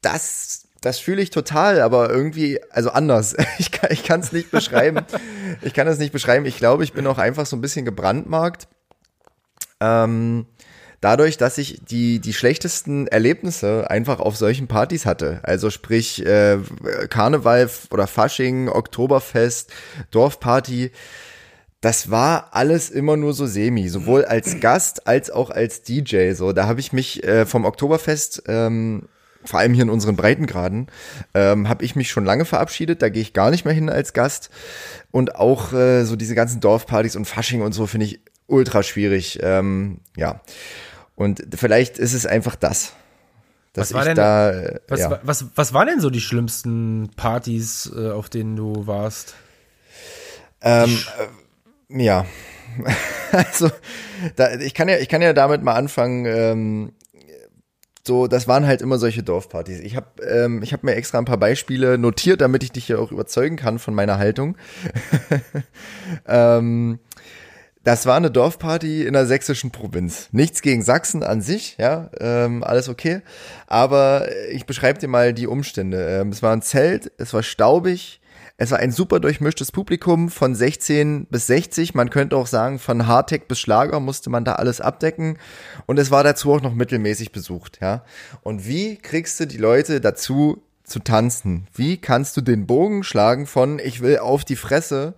Das, 0.00 0.68
das 0.80 0.98
fühle 0.98 1.22
ich 1.22 1.30
total, 1.30 1.80
aber 1.80 2.10
irgendwie, 2.10 2.60
also 2.70 2.90
anders. 2.90 3.36
Ich 3.90 4.02
kann 4.02 4.20
es 4.20 4.32
nicht 4.32 4.50
beschreiben. 4.50 5.04
ich 5.62 5.74
kann 5.74 5.86
es 5.86 5.98
nicht 5.98 6.12
beschreiben. 6.12 6.46
Ich 6.46 6.56
glaube, 6.56 6.84
ich 6.84 6.92
bin 6.92 7.06
auch 7.06 7.18
einfach 7.18 7.46
so 7.46 7.56
ein 7.56 7.60
bisschen 7.60 7.84
gebrandmarkt. 7.84 8.66
Ähm, 9.80 10.46
dadurch, 11.04 11.36
dass 11.36 11.58
ich 11.58 11.80
die, 11.84 12.18
die 12.18 12.32
schlechtesten 12.32 13.06
Erlebnisse 13.06 13.90
einfach 13.90 14.20
auf 14.20 14.36
solchen 14.36 14.68
Partys 14.68 15.04
hatte. 15.04 15.40
Also 15.42 15.68
sprich 15.68 16.24
äh, 16.24 16.56
Karneval 17.10 17.68
oder 17.90 18.06
Fasching, 18.06 18.70
Oktoberfest, 18.70 19.70
Dorfparty. 20.10 20.92
Das 21.82 22.10
war 22.10 22.48
alles 22.52 22.88
immer 22.88 23.18
nur 23.18 23.34
so 23.34 23.44
semi, 23.44 23.90
sowohl 23.90 24.24
als 24.24 24.60
Gast 24.60 25.06
als 25.06 25.30
auch 25.30 25.50
als 25.50 25.82
DJ. 25.82 26.32
So, 26.32 26.54
da 26.54 26.66
habe 26.66 26.80
ich 26.80 26.94
mich 26.94 27.22
äh, 27.22 27.44
vom 27.44 27.66
Oktoberfest 27.66 28.44
ähm, 28.46 29.06
vor 29.44 29.60
allem 29.60 29.74
hier 29.74 29.82
in 29.82 29.90
unseren 29.90 30.16
Breitengraden, 30.16 30.86
ähm, 31.34 31.68
habe 31.68 31.84
ich 31.84 31.96
mich 31.96 32.08
schon 32.08 32.24
lange 32.24 32.46
verabschiedet. 32.46 33.02
Da 33.02 33.10
gehe 33.10 33.20
ich 33.20 33.34
gar 33.34 33.50
nicht 33.50 33.66
mehr 33.66 33.74
hin 33.74 33.90
als 33.90 34.14
Gast. 34.14 34.48
Und 35.10 35.36
auch 35.36 35.74
äh, 35.74 36.04
so 36.04 36.16
diese 36.16 36.34
ganzen 36.34 36.60
Dorfpartys 36.60 37.14
und 37.14 37.26
Fasching 37.26 37.60
und 37.60 37.72
so 37.72 37.86
finde 37.86 38.06
ich 38.06 38.20
ultra 38.46 38.82
schwierig. 38.82 39.40
Ähm, 39.42 40.00
ja. 40.16 40.40
Und 41.16 41.44
vielleicht 41.54 41.98
ist 41.98 42.12
es 42.12 42.26
einfach 42.26 42.56
das. 42.56 42.92
Dass 43.72 43.90
was 43.90 43.94
war 43.94 44.04
denn, 44.04 44.16
da, 44.16 44.50
äh, 44.50 44.80
was, 44.88 45.00
ja. 45.00 45.20
was, 45.22 45.46
was 45.56 45.72
waren 45.72 45.88
denn 45.88 46.00
so 46.00 46.10
die 46.10 46.20
schlimmsten 46.20 47.10
Partys, 47.16 47.90
äh, 47.94 48.10
auf 48.10 48.28
denen 48.28 48.54
du 48.54 48.86
warst? 48.86 49.34
Ähm, 50.60 50.96
äh, 51.88 52.04
ja. 52.04 52.24
also, 53.32 53.70
da, 54.36 54.54
ich 54.54 54.74
kann 54.74 54.88
ja, 54.88 54.98
ich 54.98 55.08
kann 55.08 55.22
ja 55.22 55.32
damit 55.32 55.62
mal 55.62 55.74
anfangen. 55.74 56.24
Ähm, 56.26 56.92
so, 58.06 58.26
das 58.26 58.46
waren 58.46 58.66
halt 58.66 58.82
immer 58.82 58.98
solche 58.98 59.22
Dorfpartys. 59.22 59.80
Ich 59.80 59.96
habe 59.96 60.22
ähm, 60.22 60.62
ich 60.62 60.74
hab 60.74 60.84
mir 60.84 60.94
extra 60.94 61.18
ein 61.18 61.24
paar 61.24 61.38
Beispiele 61.38 61.96
notiert, 61.96 62.42
damit 62.42 62.62
ich 62.62 62.70
dich 62.70 62.86
ja 62.88 62.98
auch 62.98 63.10
überzeugen 63.10 63.56
kann 63.56 63.78
von 63.78 63.94
meiner 63.94 64.18
Haltung. 64.18 64.56
ähm, 66.26 66.98
das 67.84 68.06
war 68.06 68.16
eine 68.16 68.30
Dorfparty 68.30 69.04
in 69.06 69.12
der 69.12 69.26
sächsischen 69.26 69.70
Provinz. 69.70 70.28
Nichts 70.32 70.62
gegen 70.62 70.82
Sachsen 70.82 71.22
an 71.22 71.42
sich, 71.42 71.76
ja, 71.78 72.10
ähm, 72.18 72.64
alles 72.64 72.88
okay. 72.88 73.20
Aber 73.66 74.26
ich 74.50 74.64
beschreibe 74.64 74.98
dir 74.98 75.08
mal 75.08 75.34
die 75.34 75.46
Umstände. 75.46 76.20
Ähm, 76.20 76.30
es 76.30 76.42
war 76.42 76.52
ein 76.52 76.62
Zelt, 76.62 77.12
es 77.18 77.34
war 77.34 77.42
staubig, 77.42 78.20
Es 78.56 78.70
war 78.70 78.78
ein 78.78 78.92
super 78.92 79.18
durchmischtes 79.18 79.72
Publikum 79.72 80.28
von 80.28 80.54
16 80.54 81.26
bis 81.26 81.48
60. 81.48 81.94
Man 81.94 82.08
könnte 82.08 82.36
auch 82.36 82.46
sagen, 82.46 82.78
von 82.78 83.08
Hardtech 83.08 83.48
bis 83.48 83.58
Schlager 83.58 83.98
musste 83.98 84.30
man 84.30 84.44
da 84.44 84.54
alles 84.54 84.80
abdecken. 84.80 85.38
Und 85.86 85.98
es 85.98 86.12
war 86.12 86.22
dazu 86.22 86.52
auch 86.52 86.62
noch 86.62 86.72
mittelmäßig 86.72 87.32
besucht, 87.32 87.80
ja. 87.82 88.04
Und 88.42 88.66
wie 88.66 88.96
kriegst 88.96 89.40
du 89.40 89.46
die 89.46 89.58
Leute 89.58 90.00
dazu 90.00 90.62
zu 90.84 91.00
tanzen? 91.00 91.66
Wie 91.74 91.96
kannst 91.96 92.36
du 92.36 92.42
den 92.42 92.66
Bogen 92.66 93.02
schlagen 93.02 93.46
von 93.46 93.80
ich 93.80 94.00
will 94.02 94.18
auf 94.18 94.44
die 94.44 94.56
Fresse 94.56 95.14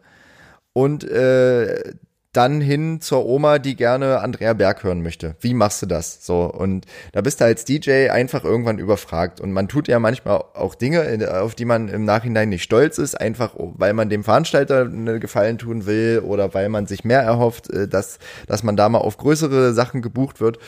und 0.72 1.04
äh, 1.04 1.94
dann 2.36 2.60
hin 2.60 3.00
zur 3.00 3.24
Oma, 3.24 3.58
die 3.58 3.76
gerne 3.76 4.20
Andrea 4.20 4.52
Berg 4.52 4.84
hören 4.84 5.02
möchte. 5.02 5.36
Wie 5.40 5.54
machst 5.54 5.80
du 5.82 5.86
das? 5.86 6.24
So 6.24 6.44
und 6.44 6.84
da 7.12 7.22
bist 7.22 7.40
du 7.40 7.44
als 7.44 7.64
DJ 7.64 8.10
einfach 8.10 8.44
irgendwann 8.44 8.78
überfragt 8.78 9.40
und 9.40 9.52
man 9.52 9.68
tut 9.68 9.88
ja 9.88 9.98
manchmal 9.98 10.44
auch 10.54 10.74
Dinge, 10.74 11.30
auf 11.40 11.54
die 11.54 11.64
man 11.64 11.88
im 11.88 12.04
Nachhinein 12.04 12.50
nicht 12.50 12.62
stolz 12.62 12.98
ist, 12.98 13.18
einfach 13.18 13.54
weil 13.56 13.94
man 13.94 14.10
dem 14.10 14.24
Veranstalter 14.24 14.82
eine 14.82 15.18
Gefallen 15.18 15.58
tun 15.58 15.86
will 15.86 16.22
oder 16.24 16.52
weil 16.52 16.68
man 16.68 16.86
sich 16.86 17.04
mehr 17.04 17.20
erhofft, 17.20 17.70
äh, 17.70 17.88
dass 17.88 18.18
dass 18.46 18.62
man 18.62 18.76
da 18.76 18.88
mal 18.88 18.98
auf 18.98 19.16
größere 19.16 19.72
Sachen 19.72 20.02
gebucht 20.02 20.40
wird 20.40 20.58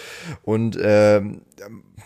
und 0.43 0.77
äh, 0.77 1.21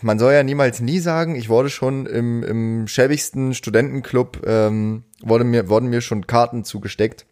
man 0.01 0.19
soll 0.19 0.33
ja 0.33 0.43
niemals 0.43 0.81
nie 0.81 0.99
sagen, 0.99 1.35
ich 1.35 1.47
wurde 1.47 1.69
schon 1.69 2.05
im, 2.05 2.43
im 2.43 2.87
schäbigsten 2.87 3.53
Studentenclub, 3.53 4.41
ähm, 4.45 5.03
wurde 5.21 5.45
mir, 5.45 5.69
wurden 5.69 5.89
mir 5.89 6.01
schon 6.01 6.27
Karten 6.27 6.65
zugesteckt 6.65 7.25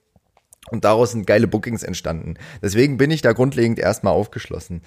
und 0.71 0.85
daraus 0.85 1.11
sind 1.11 1.27
geile 1.27 1.47
Bookings 1.47 1.83
entstanden. 1.83 2.35
Deswegen 2.61 2.97
bin 2.97 3.11
ich 3.11 3.21
da 3.21 3.33
grundlegend 3.33 3.77
erstmal 3.77 4.13
aufgeschlossen. 4.13 4.81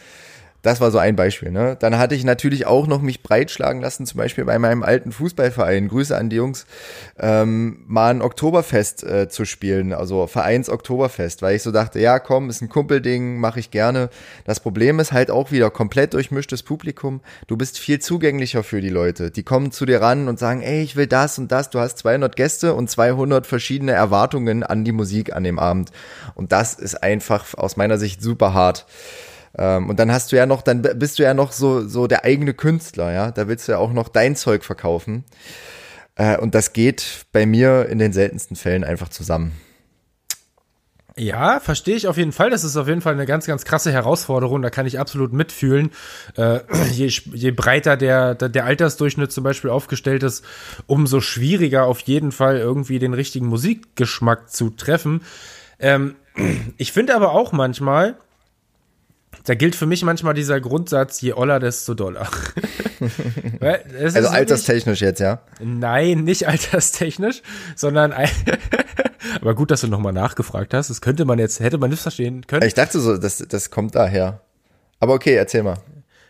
Das 0.65 0.81
war 0.81 0.91
so 0.91 0.97
ein 0.97 1.15
Beispiel. 1.15 1.51
Ne? 1.51 1.77
Dann 1.79 1.99
hatte 1.99 2.15
ich 2.15 2.25
natürlich 2.25 2.67
auch 2.67 2.87
noch 2.87 3.03
mich 3.03 3.23
breitschlagen 3.23 3.83
lassen, 3.83 4.07
zum 4.07 4.17
Beispiel 4.17 4.47
bei 4.47 4.59
meinem 4.59 4.83
alten 4.83 5.13
Fußballverein, 5.13 5.89
Grüße 5.89 6.17
an 6.17 6.31
die 6.31 6.37
Jungs, 6.37 6.65
ähm, 7.19 7.85
mal 7.87 8.09
ein 8.09 8.23
Oktoberfest 8.23 9.05
äh, 9.05 9.29
zu 9.29 9.45
spielen, 9.45 9.93
also 9.93 10.27
Vereins 10.27 10.71
Oktoberfest, 10.71 11.43
weil 11.43 11.57
ich 11.57 11.63
so 11.63 11.71
dachte, 11.71 12.01
ja 12.01 12.19
komm, 12.19 12.49
ist 12.49 12.63
ein 12.63 12.71
Kumpelding, 12.71 13.37
mache 13.37 13.61
ich 13.61 13.71
gerne. 13.71 14.09
Das 14.47 14.59
Problem 14.59 15.01
ist 15.01 15.13
halt 15.13 15.31
auch 15.31 15.53
wieder 15.53 15.71
komplett 15.71 16.15
durchmischtes 16.15 16.63
Publikum. 16.63 17.21
Du 17.47 17.59
bist 17.59 17.79
viel 17.79 17.99
zugänglicher 17.99 18.63
für 18.63 18.81
die 18.81 18.89
Leute. 18.89 19.31
Die 19.31 19.43
kommen 19.43 19.71
zu 19.71 19.85
dir 19.85 20.01
ran 20.01 20.29
und 20.29 20.39
sagen, 20.39 20.63
ey, 20.63 20.83
ich 20.83 20.97
will 20.97 21.07
das 21.07 21.39
und 21.39 21.53
das. 21.53 21.69
Du 21.69 21.79
hast 21.79 21.99
200 21.99 22.37
Gäste 22.37 22.73
und 22.73 22.89
200 22.89 23.47
verschiedene 23.47 23.93
Erwartungen 23.93 24.63
an 24.63 24.83
die 24.83 24.93
Musik 24.93 25.37
an 25.37 25.45
dem 25.45 25.59
Abend. 25.59 25.91
Und 26.35 26.53
das 26.53 26.73
ist 26.73 27.03
einfach 27.03 27.53
aus 27.53 27.77
meiner 27.77 27.99
Sicht 27.99 28.23
super 28.23 28.55
hart. 28.55 28.87
Ähm, 29.57 29.89
und 29.89 29.99
dann 29.99 30.13
hast 30.13 30.33
du 30.33 30.37
ja 30.37 30.47
noch, 30.47 30.63
dann 30.63 30.83
bist 30.83 31.19
du 31.19 31.23
ja 31.23 31.35
noch 31.35 31.53
so, 31.53 31.87
so 31.87 32.07
der 32.07 32.25
eigene 32.25 32.55
Künstler, 32.55 33.13
ja. 33.13 33.31
Da 33.31 33.49
willst 33.49 33.69
du 33.69 33.73
ja 33.73 33.79
auch 33.79 33.93
noch 33.93 34.09
dein 34.09 34.37
Zeug 34.37 34.65
verkaufen. 34.65 35.25
Äh, 36.17 36.39
und 36.39 36.55
das 36.55 36.73
geht 36.73 37.27
bei 37.33 37.47
mir 37.47 37.89
in 37.89 37.99
den 37.99 38.13
seltensten 38.13 38.57
Fällen 38.57 38.85
einfach 38.85 39.09
zusammen. 39.09 39.53
Ja, 41.17 41.61
verstehe 41.61 41.95
ich 41.95 42.09
auf 42.09 42.17
jeden 42.17 42.33
Fall. 42.33 42.51
Das 42.51 42.65
ist 42.65 42.77
auf 42.77 42.89
jeden 42.89 43.01
Fall 43.01 43.13
eine 43.13 43.27
ganz, 43.27 43.47
ganz 43.47 43.65
krasse 43.65 43.93
Herausforderung. 43.93 44.63
Da 44.63 44.71
kann 44.71 44.87
ich 44.87 44.99
absolut 44.99 45.33
mitfühlen. 45.33 45.91
Äh, 46.37 46.61
je, 46.91 47.07
je 47.07 47.51
breiter 47.53 47.97
der, 47.97 48.35
der 48.35 48.65
Altersdurchschnitt 48.65 49.31
zum 49.31 49.45
Beispiel 49.45 49.71
aufgestellt 49.71 50.25
ist, 50.25 50.45
umso 50.87 51.21
schwieriger 51.21 51.85
auf 51.85 52.01
jeden 52.01 52.33
Fall 52.33 52.57
irgendwie 52.59 52.99
den 52.99 53.15
richtigen 53.15 53.47
Musikgeschmack 53.47 54.51
zu 54.51 54.71
treffen. 54.71 55.23
Ähm, 55.79 56.17
ich 56.79 56.93
finde 56.93 57.15
aber 57.15 57.31
auch 57.31 57.53
manchmal, 57.53 58.17
da 59.45 59.55
gilt 59.55 59.77
für 59.77 59.87
mich 59.87 60.03
manchmal 60.03 60.33
dieser 60.33 60.61
Grundsatz, 60.61 61.21
je 61.21 61.35
oller, 61.35 61.61
desto 61.61 61.93
doller. 61.95 62.29
also 63.61 64.29
alterstechnisch 64.29 65.03
jetzt, 65.03 65.21
ja? 65.21 65.41
Nein, 65.61 66.25
nicht 66.25 66.49
alterstechnisch, 66.49 67.43
sondern 67.77 68.13
aber 69.41 69.55
gut, 69.55 69.71
dass 69.71 69.83
du 69.83 69.89
nochmal 69.89 70.15
nachgefragt 70.15 70.73
hast. 70.73 70.89
Das 70.89 71.03
könnte 71.03 71.27
man 71.27 71.39
jetzt, 71.39 71.61
hätte 71.61 71.77
man 71.77 71.91
nicht 71.91 72.03
verstehen 72.03 72.47
können. 72.47 72.67
Ich 72.67 72.75
dachte 72.75 73.01
so, 73.01 73.19
das, 73.19 73.39
das 73.47 73.71
kommt 73.71 73.95
daher. 73.95 74.41
Aber 74.99 75.13
okay, 75.13 75.35
erzähl 75.35 75.63
mal. 75.63 75.77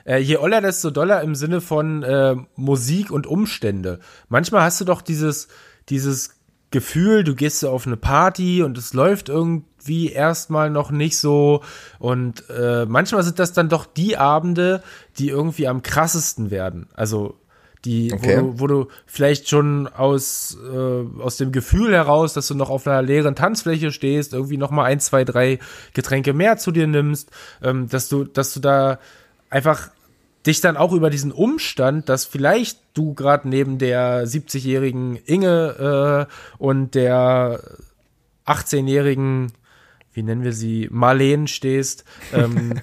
Äh, 0.04 0.18
je 0.18 0.36
oller, 0.36 0.60
desto 0.60 0.90
doller 0.90 1.22
im 1.22 1.36
Sinne 1.36 1.60
von 1.60 2.02
äh, 2.02 2.34
Musik 2.56 3.12
und 3.12 3.26
Umstände. 3.28 4.00
Manchmal 4.28 4.62
hast 4.62 4.80
du 4.80 4.84
doch 4.84 5.02
dieses, 5.02 5.48
dieses 5.88 6.33
Gefühl, 6.74 7.22
du 7.22 7.36
gehst 7.36 7.60
so 7.60 7.70
auf 7.70 7.86
eine 7.86 7.96
Party 7.96 8.64
und 8.64 8.76
es 8.76 8.94
läuft 8.94 9.28
irgendwie 9.28 10.10
erstmal 10.10 10.70
noch 10.70 10.90
nicht 10.90 11.18
so. 11.18 11.62
Und 12.00 12.50
äh, 12.50 12.84
manchmal 12.84 13.22
sind 13.22 13.38
das 13.38 13.52
dann 13.52 13.68
doch 13.68 13.86
die 13.86 14.16
Abende, 14.16 14.82
die 15.16 15.28
irgendwie 15.28 15.68
am 15.68 15.82
krassesten 15.82 16.50
werden. 16.50 16.88
Also 16.94 17.36
die, 17.84 18.12
okay. 18.12 18.38
wo, 18.38 18.40
du, 18.40 18.60
wo 18.60 18.66
du 18.66 18.88
vielleicht 19.06 19.48
schon 19.48 19.86
aus, 19.86 20.58
äh, 20.68 21.20
aus 21.22 21.36
dem 21.36 21.52
Gefühl 21.52 21.92
heraus, 21.92 22.32
dass 22.32 22.48
du 22.48 22.56
noch 22.56 22.70
auf 22.70 22.88
einer 22.88 23.02
leeren 23.02 23.36
Tanzfläche 23.36 23.92
stehst, 23.92 24.32
irgendwie 24.32 24.56
noch 24.56 24.72
mal 24.72 24.84
ein, 24.84 24.98
zwei, 24.98 25.22
drei 25.24 25.60
Getränke 25.92 26.32
mehr 26.32 26.56
zu 26.56 26.72
dir 26.72 26.88
nimmst, 26.88 27.30
ähm, 27.62 27.88
dass 27.88 28.08
du, 28.08 28.24
dass 28.24 28.52
du 28.52 28.58
da 28.58 28.98
einfach 29.48 29.90
dich 30.46 30.60
dann 30.60 30.76
auch 30.76 30.92
über 30.92 31.10
diesen 31.10 31.32
Umstand, 31.32 32.08
dass 32.08 32.24
vielleicht 32.24 32.78
du 32.94 33.14
gerade 33.14 33.48
neben 33.48 33.78
der 33.78 34.26
70-jährigen 34.26 35.16
Inge 35.24 36.28
äh, 36.28 36.32
und 36.58 36.94
der 36.94 37.60
18-jährigen 38.46 39.52
wie 40.14 40.22
nennen 40.22 40.44
wir 40.44 40.52
sie, 40.52 40.88
Marleen 40.90 41.48
stehst. 41.48 42.04
Ähm, 42.32 42.80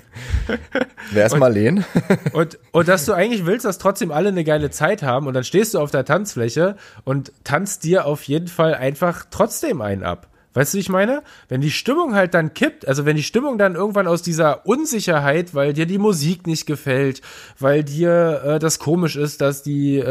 Wer 1.11 1.25
ist 1.25 1.37
Marleen? 1.37 1.85
und, 2.33 2.59
und 2.71 2.87
dass 2.87 3.05
du 3.05 3.13
eigentlich 3.13 3.45
willst, 3.45 3.65
dass 3.65 3.77
trotzdem 3.77 4.11
alle 4.11 4.29
eine 4.29 4.43
geile 4.43 4.69
Zeit 4.69 5.01
haben 5.01 5.27
und 5.27 5.33
dann 5.33 5.45
stehst 5.45 5.73
du 5.73 5.79
auf 5.79 5.91
der 5.91 6.03
Tanzfläche 6.03 6.75
und 7.05 7.31
tanzt 7.45 7.85
dir 7.85 8.05
auf 8.05 8.23
jeden 8.23 8.49
Fall 8.49 8.75
einfach 8.75 9.25
trotzdem 9.31 9.81
einen 9.81 10.03
ab. 10.03 10.27
Weißt 10.53 10.73
du, 10.73 10.77
wie 10.77 10.81
ich 10.81 10.89
meine? 10.89 11.23
Wenn 11.47 11.61
die 11.61 11.71
Stimmung 11.71 12.13
halt 12.13 12.33
dann 12.33 12.53
kippt, 12.53 12.87
also 12.87 13.05
wenn 13.05 13.15
die 13.15 13.23
Stimmung 13.23 13.57
dann 13.57 13.75
irgendwann 13.75 14.07
aus 14.07 14.21
dieser 14.21 14.65
Unsicherheit, 14.65 15.55
weil 15.55 15.71
dir 15.71 15.85
die 15.85 15.97
Musik 15.97 16.45
nicht 16.45 16.65
gefällt, 16.65 17.21
weil 17.57 17.83
dir 17.83 18.41
äh, 18.43 18.59
das 18.59 18.79
komisch 18.79 19.15
ist, 19.15 19.39
dass 19.39 19.63
die 19.63 19.97
äh, 19.97 20.03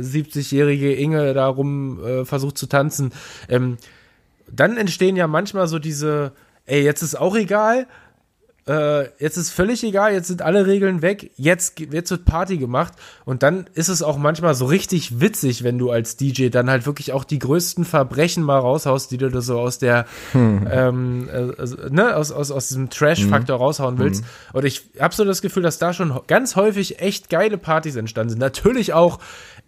70-jährige 0.00 0.94
Inge 0.94 1.32
darum 1.32 2.04
äh, 2.04 2.24
versucht 2.24 2.58
zu 2.58 2.66
tanzen, 2.66 3.12
ähm, 3.48 3.76
dann 4.50 4.76
entstehen 4.76 5.16
ja 5.16 5.28
manchmal 5.28 5.68
so 5.68 5.78
diese, 5.78 6.32
ey, 6.66 6.82
jetzt 6.82 7.02
ist 7.02 7.14
auch 7.14 7.36
egal, 7.36 7.86
äh, 8.66 9.08
jetzt 9.18 9.36
ist 9.36 9.50
völlig 9.50 9.84
egal, 9.84 10.12
jetzt 10.12 10.28
sind 10.28 10.40
alle 10.40 10.66
Regeln 10.66 11.02
weg, 11.02 11.30
jetzt, 11.36 11.78
jetzt 11.80 12.10
wird 12.10 12.24
Party 12.24 12.56
gemacht 12.56 12.94
und 13.24 13.42
dann 13.42 13.66
ist 13.74 13.88
es 13.88 14.02
auch 14.02 14.16
manchmal 14.16 14.54
so 14.54 14.64
richtig 14.64 15.20
witzig, 15.20 15.64
wenn 15.64 15.78
du 15.78 15.90
als 15.90 16.16
DJ 16.16 16.48
dann 16.48 16.70
halt 16.70 16.86
wirklich 16.86 17.12
auch 17.12 17.24
die 17.24 17.38
größten 17.38 17.84
Verbrechen 17.84 18.42
mal 18.42 18.58
raushaust, 18.58 19.10
die 19.10 19.18
du 19.18 19.40
so 19.42 19.58
aus 19.58 19.78
der, 19.78 20.06
hm. 20.32 20.66
ähm, 20.70 21.28
äh, 21.28 21.90
ne, 21.90 22.16
aus, 22.16 22.32
aus, 22.32 22.50
aus 22.50 22.68
diesem 22.68 22.88
Trash-Faktor 22.88 23.56
hm. 23.56 23.62
raushauen 23.62 23.98
willst. 23.98 24.22
Hm. 24.22 24.30
Und 24.54 24.64
ich 24.64 24.82
habe 24.98 25.14
so 25.14 25.24
das 25.24 25.42
Gefühl, 25.42 25.62
dass 25.62 25.78
da 25.78 25.92
schon 25.92 26.18
ganz 26.26 26.56
häufig 26.56 27.00
echt 27.00 27.28
geile 27.28 27.58
Partys 27.58 27.96
entstanden 27.96 28.30
sind. 28.30 28.38
Natürlich 28.38 28.94
auch 28.94 29.18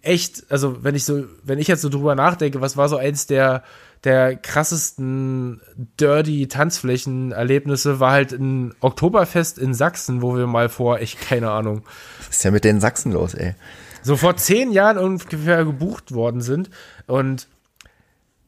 echt, 0.01 0.45
also 0.49 0.83
wenn 0.83 0.95
ich 0.95 1.05
so, 1.05 1.25
wenn 1.43 1.59
ich 1.59 1.67
jetzt 1.67 1.81
so 1.81 1.89
drüber 1.89 2.15
nachdenke, 2.15 2.61
was 2.61 2.77
war 2.77 2.89
so 2.89 2.97
eins 2.97 3.27
der 3.27 3.63
der 4.03 4.35
krassesten 4.35 5.61
dirty 5.99 6.47
Tanzflächen-Erlebnisse 6.47 7.99
war 7.99 8.11
halt 8.11 8.31
ein 8.31 8.73
Oktoberfest 8.79 9.57
in 9.57 9.73
Sachsen, 9.73 10.21
wo 10.21 10.35
wir 10.37 10.47
mal 10.47 10.69
vor, 10.69 10.99
echt 10.99 11.19
keine 11.21 11.51
Ahnung. 11.51 11.83
Was 12.27 12.37
ist 12.37 12.43
ja 12.43 12.51
mit 12.51 12.63
den 12.63 12.79
Sachsen 12.79 13.11
los, 13.11 13.33
ey? 13.33 13.55
So 14.03 14.15
vor 14.15 14.37
zehn 14.37 14.71
Jahren 14.71 14.97
ungefähr 14.97 15.65
gebucht 15.65 16.13
worden 16.13 16.41
sind. 16.41 16.69
Und 17.07 17.47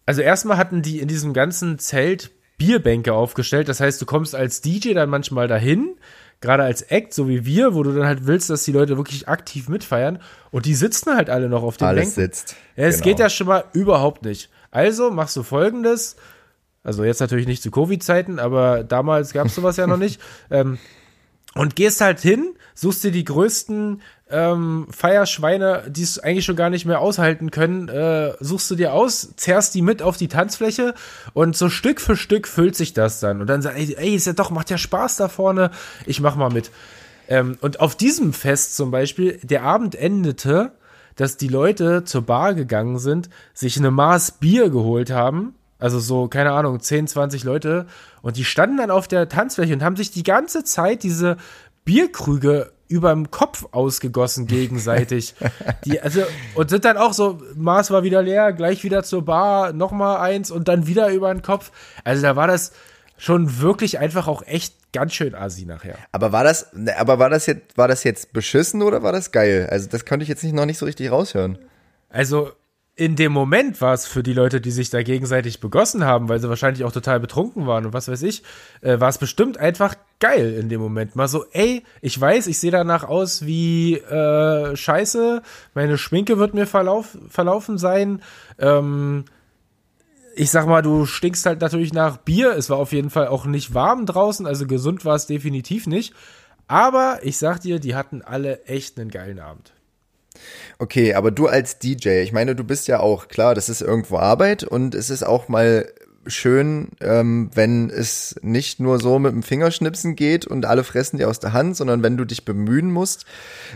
also 0.06 0.22
erstmal 0.22 0.58
hatten 0.58 0.82
die 0.82 1.00
in 1.00 1.08
diesem 1.08 1.34
ganzen 1.34 1.80
Zelt 1.80 2.32
Bierbänke 2.58 3.14
aufgestellt. 3.14 3.70
Das 3.70 3.80
heißt, 3.80 4.02
du 4.02 4.06
kommst 4.06 4.36
als 4.36 4.62
DJ 4.62 4.94
dann 4.94 5.10
manchmal 5.10 5.48
dahin, 5.48 5.96
gerade 6.42 6.64
als 6.64 6.82
Act, 6.84 7.14
so 7.14 7.28
wie 7.28 7.46
wir, 7.46 7.74
wo 7.74 7.84
du 7.84 7.92
dann 7.94 8.06
halt 8.06 8.28
willst, 8.28 8.50
dass 8.50 8.64
die 8.64 8.72
Leute 8.72 8.98
wirklich 8.98 9.28
aktiv 9.28 9.68
mitfeiern. 9.70 10.20
Und 10.52 10.66
die 10.66 10.76
sitzen 10.76 11.16
halt 11.16 11.30
alle 11.30 11.50
noch 11.50 11.64
auf 11.64 11.78
den 11.78 11.88
Alles 11.88 12.16
Bänken. 12.16 12.22
sitzt. 12.22 12.56
Ja, 12.76 12.86
es 12.86 12.98
genau. 12.98 13.06
geht 13.06 13.20
ja 13.20 13.30
schon 13.30 13.48
mal 13.48 13.66
überhaupt 13.74 14.24
nicht. 14.24 14.50
Also 14.72 15.12
machst 15.12 15.36
du 15.36 15.44
folgendes. 15.44 16.16
Also 16.84 17.04
jetzt 17.04 17.20
natürlich 17.20 17.48
nicht 17.48 17.62
zu 17.62 17.72
Covid-Zeiten, 17.72 18.40
aber 18.40 18.84
damals 18.84 19.34
gab 19.34 19.48
es 19.48 19.56
sowas 19.56 19.78
ja 19.78 19.88
noch 19.88 19.98
nicht. 19.98 20.22
Ähm, 20.52 20.80
und 21.56 21.76
gehst 21.76 22.00
halt 22.02 22.20
hin, 22.20 22.54
suchst 22.76 23.04
dir 23.04 23.12
die 23.12 23.24
größten 23.24 24.02
ähm, 24.30 24.88
Feierschweine, 24.92 25.84
die 25.90 26.04
es 26.04 26.20
eigentlich 26.20 26.46
schon 26.46 26.56
gar 26.56 26.70
nicht 26.70 26.86
mehr 26.86 27.02
aushalten 27.02 27.50
können, 27.50 27.90
äh, 27.90 28.34
suchst 28.40 28.70
du 28.70 28.76
dir 28.76 28.94
aus, 28.94 29.34
zerrst 29.36 29.74
die 29.74 29.82
mit 29.82 30.02
auf 30.02 30.18
die 30.18 30.28
Tanzfläche 30.28 30.94
und 31.34 31.58
so 31.58 31.70
Stück 31.70 32.02
für 32.02 32.16
Stück 32.16 32.48
füllt 32.48 32.76
sich 32.76 32.94
das 32.94 33.20
dann. 33.20 33.42
Und 33.42 33.48
dann 33.48 33.62
sagst 33.62 33.80
ey, 33.80 33.96
ey, 33.98 34.16
ist 34.16 34.28
ja 34.28 34.34
doch, 34.34 34.52
macht 34.52 34.70
ja 34.70 34.78
Spaß 34.78 35.18
da 35.18 35.28
vorne, 35.28 35.72
ich 36.06 36.22
mach 36.22 36.36
mal 36.36 36.52
mit. 36.52 36.70
Ähm, 37.28 37.58
und 37.62 37.80
auf 37.80 37.96
diesem 37.96 38.34
Fest 38.34 38.76
zum 38.76 38.92
Beispiel, 38.92 39.40
der 39.44 39.64
Abend 39.64 39.96
endete 39.96 40.74
dass 41.20 41.36
die 41.36 41.50
Leute 41.50 42.06
zur 42.06 42.22
Bar 42.22 42.54
gegangen 42.54 42.98
sind, 42.98 43.30
sich 43.54 43.78
eine 43.78 43.92
Maß 43.92 44.40
Bier 44.40 44.70
geholt 44.70 45.12
haben, 45.12 45.54
also 45.78 46.00
so, 46.00 46.30
keine 46.30 46.52
Ahnung, 46.52 46.80
10, 46.80 47.08
20 47.08 47.44
Leute, 47.44 47.88
und 48.22 48.38
die 48.38 48.46
standen 48.46 48.78
dann 48.78 48.90
auf 48.90 49.08
der 49.08 49.28
Tanzfläche 49.28 49.74
und 49.74 49.84
haben 49.84 49.98
sich 49.98 50.12
die 50.12 50.24
ganze 50.24 50.64
Zeit 50.64 51.04
diese 51.04 51.36
Bierkrüge 51.84 52.72
überm 52.88 53.32
Kopf 53.32 53.68
ausgegossen 53.72 54.48
gegenseitig. 54.48 55.36
die, 55.86 56.00
also, 56.00 56.22
und 56.56 56.70
sind 56.70 56.86
dann 56.86 56.98
auch 56.98 57.12
so, 57.12 57.42
Maß 57.56 57.92
war 57.92 58.04
wieder 58.04 58.22
leer, 58.22 58.54
gleich 58.54 58.86
wieder 58.86 59.04
zur 59.04 59.26
Bar, 59.26 59.74
nochmal 59.74 60.18
eins 60.18 60.52
und 60.52 60.70
dann 60.70 60.88
wieder 60.88 61.10
über 61.12 61.34
den 61.34 61.42
Kopf. 61.42 61.72
Also 62.06 62.22
da 62.22 62.38
war 62.38 62.48
das 62.48 62.72
schon 63.18 63.60
wirklich 63.60 64.00
einfach 64.00 64.30
auch 64.30 64.42
echt 64.44 64.74
ganz 64.92 65.14
schön 65.14 65.36
assi 65.36 65.66
nachher. 65.66 65.98
Aber 66.12 66.32
war 66.32 66.44
das, 66.44 66.72
ne, 66.74 66.98
aber 66.98 67.20
war 67.20 67.30
das 67.30 67.46
jetzt, 67.46 67.78
war 67.78 67.88
das 67.88 68.04
jetzt 68.04 68.34
beschissen 68.34 68.82
oder 68.82 69.04
war 69.04 69.12
das 69.12 69.32
geil? 69.32 69.68
Also 69.70 69.90
das 69.90 70.06
konnte 70.06 70.24
ich 70.24 70.30
jetzt 70.30 70.44
nicht, 70.44 70.54
noch 70.54 70.66
nicht 70.66 70.78
so 70.78 70.86
richtig 70.86 71.12
raushören. 71.12 71.58
Also 72.10 72.52
in 73.00 73.16
dem 73.16 73.32
Moment 73.32 73.80
war 73.80 73.94
es 73.94 74.06
für 74.06 74.24
die 74.24 74.34
Leute, 74.34 74.60
die 74.60 74.72
sich 74.72 74.90
da 74.90 75.02
gegenseitig 75.04 75.62
begossen 75.62 76.04
haben, 76.04 76.28
weil 76.28 76.42
sie 76.42 76.50
wahrscheinlich 76.50 76.84
auch 76.84 76.92
total 76.92 77.22
betrunken 77.22 77.66
waren 77.66 77.86
und 77.86 77.94
was 77.94 78.10
weiß 78.10 78.24
ich, 78.24 78.44
äh, 78.82 79.00
war 79.00 79.08
es 79.08 79.18
bestimmt 79.18 79.58
einfach 79.58 79.96
geil 80.20 80.54
in 80.60 80.68
dem 80.68 80.82
Moment. 80.82 81.16
Mal 81.16 81.30
so, 81.30 81.46
ey, 81.54 81.84
ich 82.02 82.20
weiß, 82.20 82.48
ich 82.48 82.60
sehe 82.60 82.72
danach 82.72 83.06
aus 83.06 83.46
wie 83.46 83.96
äh, 83.96 84.76
Scheiße, 84.76 85.42
meine 85.76 85.98
Schminke 85.98 86.40
wird 86.40 86.54
mir 86.54 86.68
verlauf, 86.68 87.18
verlaufen 87.30 87.78
sein. 87.78 88.22
Ähm, 88.58 89.24
ich 90.40 90.52
sag 90.52 90.68
mal, 90.68 90.82
du 90.82 91.06
stinkst 91.06 91.46
halt 91.46 91.60
natürlich 91.60 91.92
nach 91.92 92.16
Bier. 92.16 92.56
Es 92.56 92.70
war 92.70 92.78
auf 92.78 92.94
jeden 92.94 93.10
Fall 93.10 93.28
auch 93.28 93.46
nicht 93.46 93.74
warm 93.74 94.06
draußen, 94.06 94.48
also 94.48 94.68
gesund 94.68 95.04
war 95.04 95.16
es 95.16 95.28
definitiv 95.28 95.86
nicht. 95.86 96.14
Aber 96.66 97.20
ich 97.24 97.38
sag 97.38 97.60
dir, 97.60 97.80
die 97.80 97.94
hatten 97.94 98.22
alle 98.22 98.64
echt 98.64 98.98
einen 98.98 99.12
geilen 99.12 99.40
Abend. 99.40 99.74
Okay, 100.78 101.14
aber 101.14 101.32
du 101.32 101.48
als 101.48 101.80
DJ, 101.80 102.22
ich 102.22 102.32
meine, 102.32 102.56
du 102.56 102.64
bist 102.64 102.88
ja 102.88 103.02
auch, 103.02 103.28
klar, 103.28 103.54
das 103.54 103.68
ist 103.68 103.82
irgendwo 103.82 104.18
Arbeit 104.18 104.64
und 104.64 104.96
es 104.96 105.10
ist 105.10 105.24
auch 105.24 105.50
mal 105.50 105.92
schön, 106.26 106.92
ähm, 107.02 107.50
wenn 107.54 107.90
es 107.90 108.36
nicht 108.42 108.80
nur 108.80 109.00
so 109.00 109.20
mit 109.20 109.34
dem 109.34 109.44
Fingerschnipsen 109.44 110.16
geht 110.16 110.48
und 110.48 110.66
alle 110.66 110.86
fressen 110.86 111.18
dir 111.18 111.28
aus 111.28 111.40
der 111.40 111.52
Hand, 111.52 111.76
sondern 111.76 112.02
wenn 112.02 112.16
du 112.16 112.24
dich 112.24 112.46
bemühen 112.46 112.92
musst, 112.92 113.26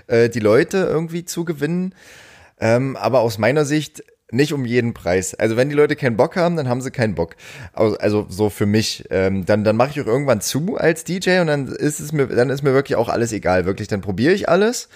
äh, 0.08 0.30
die 0.30 0.40
Leute 0.40 0.78
irgendwie 0.78 1.26
zu 1.26 1.44
gewinnen. 1.44 1.94
Ähm, 2.58 2.96
aber 2.96 3.20
aus 3.20 3.38
meiner 3.38 3.66
Sicht 3.66 4.04
nicht 4.32 4.54
um 4.54 4.66
jeden 4.66 4.94
Preis. 4.94 5.36
Also 5.36 5.58
wenn 5.58 5.70
die 5.70 5.76
Leute 5.76 5.96
keinen 5.96 6.18
Bock 6.18 6.36
haben, 6.36 6.56
dann 6.56 6.68
haben 6.68 6.82
sie 6.82 6.92
keinen 6.92 7.16
Bock. 7.16 7.36
Also, 7.74 8.26
so 8.30 8.50
für 8.50 8.66
mich. 8.66 9.06
Ähm, 9.10 9.46
dann 9.46 9.64
dann 9.64 9.76
mache 9.76 9.92
ich 9.92 10.02
auch 10.02 10.08
irgendwann 10.08 10.42
zu 10.42 10.78
als 10.78 11.04
DJ 11.04 11.40
und 11.40 11.48
dann 11.48 11.68
ist 11.68 12.00
es 12.00 12.12
mir, 12.12 12.28
dann 12.28 12.50
ist 12.50 12.64
mir 12.64 12.74
wirklich 12.74 12.96
auch 12.96 13.10
alles 13.10 13.32
egal. 13.32 13.66
Wirklich, 13.66 13.88
dann 13.88 14.02
probiere 14.02 14.34
ich 14.34 14.50
alles. 14.50 14.90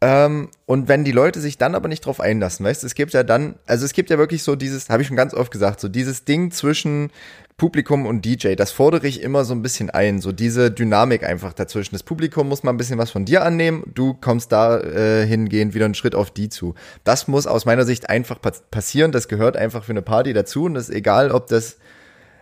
Ähm, 0.00 0.50
und 0.64 0.86
wenn 0.86 1.02
die 1.02 1.10
Leute 1.10 1.40
sich 1.40 1.58
dann 1.58 1.74
aber 1.74 1.88
nicht 1.88 2.06
drauf 2.06 2.20
einlassen, 2.20 2.64
weißt 2.64 2.82
du, 2.84 2.86
es 2.86 2.94
gibt 2.94 3.12
ja 3.14 3.24
dann, 3.24 3.56
also 3.66 3.84
es 3.84 3.92
gibt 3.92 4.10
ja 4.10 4.18
wirklich 4.18 4.44
so 4.44 4.54
dieses, 4.54 4.90
habe 4.90 5.02
ich 5.02 5.08
schon 5.08 5.16
ganz 5.16 5.34
oft 5.34 5.50
gesagt, 5.50 5.80
so 5.80 5.88
dieses 5.88 6.24
Ding 6.24 6.52
zwischen 6.52 7.10
Publikum 7.56 8.06
und 8.06 8.24
DJ, 8.24 8.54
das 8.54 8.70
fordere 8.70 9.08
ich 9.08 9.20
immer 9.22 9.44
so 9.44 9.52
ein 9.52 9.62
bisschen 9.62 9.90
ein, 9.90 10.20
so 10.20 10.30
diese 10.30 10.70
Dynamik 10.70 11.24
einfach 11.24 11.52
dazwischen. 11.52 11.96
Das 11.96 12.04
Publikum 12.04 12.48
muss 12.48 12.62
mal 12.62 12.70
ein 12.70 12.76
bisschen 12.76 12.98
was 12.98 13.10
von 13.10 13.24
dir 13.24 13.44
annehmen, 13.44 13.82
du 13.92 14.14
kommst 14.14 14.52
da 14.52 14.78
äh, 14.78 15.26
hingehend 15.26 15.74
wieder 15.74 15.86
einen 15.86 15.94
Schritt 15.94 16.14
auf 16.14 16.30
die 16.30 16.48
zu. 16.48 16.76
Das 17.02 17.26
muss 17.26 17.48
aus 17.48 17.64
meiner 17.64 17.84
Sicht 17.84 18.08
einfach 18.08 18.38
passieren, 18.70 19.10
das 19.10 19.26
gehört 19.26 19.56
einfach 19.56 19.82
für 19.82 19.90
eine 19.90 20.02
Party 20.02 20.32
dazu 20.32 20.64
und 20.64 20.76
es 20.76 20.90
ist 20.90 20.94
egal, 20.94 21.32
ob 21.32 21.48
das 21.48 21.78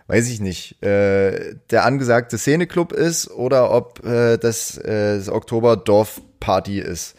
weiß 0.09 0.29
ich 0.29 0.39
nicht, 0.39 0.81
äh, 0.83 1.55
der 1.69 1.85
angesagte 1.85 2.37
Szeneclub 2.37 2.93
ist 2.93 3.29
oder 3.29 3.71
ob 3.71 4.05
äh, 4.05 4.37
das, 4.37 4.77
äh, 4.77 5.17
das 5.17 5.27
Oktoberdorf-Party 5.27 6.79
ist 6.79 7.15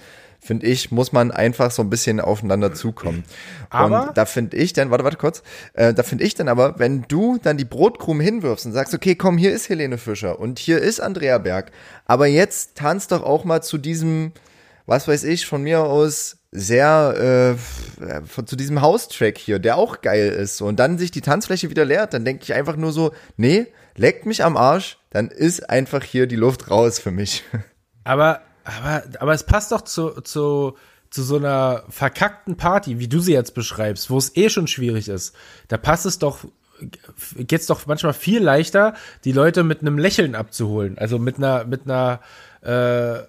finde 0.49 0.67
ich, 0.67 0.91
muss 0.91 1.13
man 1.13 1.31
einfach 1.31 1.71
so 1.71 1.83
ein 1.83 1.91
bisschen 1.91 2.21
aufeinander 2.21 2.73
zukommen. 2.73 3.23
Aber 3.69 4.09
und 4.09 4.17
da 4.17 4.25
finde 4.25 4.57
ich 4.57 4.73
dann, 4.73 4.91
warte, 4.91 5.05
warte 5.05 5.19
kurz, 5.19 5.43
äh, 5.75 5.93
da 5.93 6.03
finde 6.03 6.25
ich 6.25 6.35
dann 6.35 6.49
aber, 6.49 6.79
wenn 6.79 7.03
du 7.07 7.39
dann 7.41 7.59
die 7.59 7.67
Brotkrumen 7.67 8.25
hinwirfst 8.25 8.65
und 8.65 8.73
sagst, 8.73 8.95
okay, 8.95 9.15
komm, 9.15 9.37
hier 9.37 9.53
ist 9.53 9.69
Helene 9.69 9.99
Fischer 9.99 10.41
und 10.41 10.59
hier 10.59 10.79
ist 10.79 11.01
Andrea 11.01 11.37
Berg, 11.37 11.71
aber 12.07 12.27
jetzt 12.27 12.79
tanz 12.79 13.09
doch 13.09 13.23
auch 13.23 13.45
mal 13.45 13.63
zu 13.63 13.77
diesem, 13.77 14.33
was 14.87 15.07
weiß 15.07 15.25
ich, 15.25 15.47
von 15.47 15.63
mir 15.63 15.81
aus 15.81 16.39
sehr 16.51 17.57
äh, 18.01 18.23
von, 18.27 18.47
zu 18.47 18.57
diesem 18.57 18.81
House-Track 18.81 19.37
hier, 19.37 19.59
der 19.59 19.77
auch 19.77 20.01
geil 20.01 20.31
ist. 20.31 20.63
Und 20.63 20.81
dann 20.81 20.97
sich 20.97 21.11
die 21.11 21.21
Tanzfläche 21.21 21.69
wieder 21.69 21.85
leert, 21.85 22.15
dann 22.15 22.25
denke 22.25 22.43
ich 22.45 22.55
einfach 22.55 22.77
nur 22.77 22.93
so, 22.93 23.13
nee, 23.37 23.67
leckt 23.97 24.25
mich 24.25 24.43
am 24.43 24.57
Arsch, 24.57 24.99
dann 25.11 25.29
ist 25.29 25.69
einfach 25.69 26.03
hier 26.03 26.27
die 26.27 26.37
Luft 26.37 26.71
raus 26.71 26.99
für 26.99 27.11
mich. 27.11 27.45
Aber 28.05 28.41
aber, 28.69 29.03
aber 29.21 29.33
es 29.33 29.45
passt 29.45 29.73
doch 29.73 29.83
zu, 29.83 30.21
zu, 30.23 30.77
zu 31.11 31.23
so 31.23 31.37
einer 31.37 31.85
verkackten 31.89 32.57
Party, 32.57 32.99
wie 32.99 33.09
du 33.09 33.21
sie 33.21 33.33
jetzt 33.33 33.55
beschreibst, 33.55 34.11
wo 34.11 34.19
es 34.19 34.37
eh 34.37 34.51
schon 34.51 34.67
schwierig 34.67 35.09
ist. 35.09 35.35
Da 35.69 35.79
passt 35.79 36.07
es 36.07 36.19
doch, 36.19 36.45
geht's 37.37 37.67
doch 37.67 37.87
manchmal 37.87 38.13
viel 38.13 38.43
leichter, 38.43 38.95
die 39.25 39.33
Leute 39.33 39.65
mit 39.65 39.81
einem 39.81 39.99
Lächeln 39.99 40.35
abzuholen. 40.35 40.99
Also 40.99 41.19
mit 41.19 41.39
einer, 41.39 41.65
mit 41.65 41.83
einer, 41.87 42.21
äh, 42.63 43.27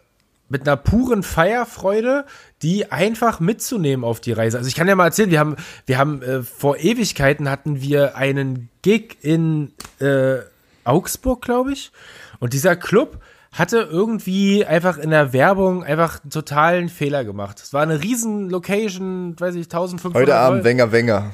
mit 0.49 0.67
einer 0.67 0.78
puren 0.78 1.23
Feierfreude, 1.23 2.25
die 2.62 2.91
einfach 2.91 3.39
mitzunehmen 3.39 4.04
auf 4.04 4.19
die 4.19 4.34
Reise. 4.34 4.58
Also 4.58 4.67
ich 4.67 4.75
kann 4.75 4.88
ja 4.88 4.95
mal 4.95 5.06
erzählen, 5.06 5.32
wir 5.32 5.39
haben, 5.39 5.56
wir 5.86 5.97
haben 5.97 6.21
äh, 6.21 6.43
vor 6.43 6.78
Ewigkeiten 6.78 7.49
hatten 7.49 7.82
wir 7.82 8.17
einen 8.17 8.69
Gig 8.82 9.17
in 9.21 9.71
äh, 9.99 10.39
Augsburg, 10.84 11.43
glaube 11.43 11.71
ich. 11.71 11.91
Und 12.39 12.54
dieser 12.54 12.75
Club, 12.75 13.21
hatte 13.52 13.80
irgendwie 13.80 14.66
einfach 14.66 14.98
in 14.98 15.10
der 15.10 15.34
Werbung 15.34 15.84
einfach 15.84 16.22
einen 16.22 16.30
totalen 16.30 16.90
Fehler 16.90 17.26
gemacht. 17.26 17.60
Es 17.62 17.74
war 17.74 17.82
eine 17.82 18.02
riesen 18.02 18.50
Location, 18.50 19.36
weiß 19.40 19.56
ich, 19.56 19.66
1500 19.66 20.22
Heute 20.22 20.36
Abend 20.36 20.64
Wenger 20.64 20.92
Wenger. 20.92 21.34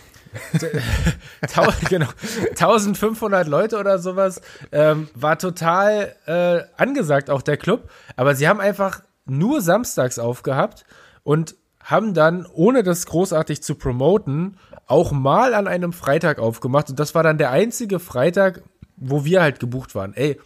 genau, 1.90 2.08
1500 2.50 3.48
Leute 3.48 3.78
oder 3.78 4.00
sowas. 4.00 4.42
Ähm, 4.72 5.08
war 5.14 5.38
total 5.38 6.16
äh, 6.26 6.62
angesagt, 6.82 7.30
auch 7.30 7.42
der 7.42 7.58
Club. 7.58 7.90
Aber 8.16 8.36
sie 8.36 8.48
haben 8.48 8.60
einfach 8.60 9.02
nur 9.26 9.62
samstags 9.62 10.20
aufgehabt 10.20 10.86
und 11.24 11.56
haben 11.84 12.14
dann, 12.14 12.48
ohne 12.52 12.84
das 12.84 13.06
großartig 13.06 13.62
zu 13.62 13.76
promoten, 13.76 14.58
auch 14.88 15.12
mal 15.12 15.54
an 15.54 15.68
einem 15.68 15.94
Freitag 15.94 16.40
aufgemacht. 16.40 16.90
Und 16.90 17.00
das 17.00 17.16
war 17.16 17.24
dann 17.24 17.38
der 17.38 17.52
einzige 17.52 18.00
Freitag, 18.00 18.62
wo 18.98 19.26
wir 19.26 19.42
halt 19.42 19.60
gebucht 19.60 19.96
waren. 19.96 20.14
Ey, 20.14 20.40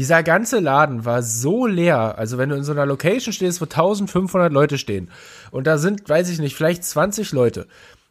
dieser 0.00 0.22
ganze 0.22 0.60
Laden 0.60 1.04
war 1.04 1.22
so 1.22 1.66
leer. 1.66 2.16
Also 2.16 2.38
wenn 2.38 2.48
du 2.48 2.56
in 2.56 2.64
so 2.64 2.72
einer 2.72 2.86
Location 2.86 3.34
stehst, 3.34 3.60
wo 3.60 3.66
1500 3.66 4.50
Leute 4.50 4.78
stehen 4.78 5.10
und 5.50 5.66
da 5.66 5.76
sind, 5.76 6.08
weiß 6.08 6.30
ich 6.30 6.38
nicht, 6.38 6.56
vielleicht 6.56 6.84
20 6.84 7.32
Leute, 7.32 7.66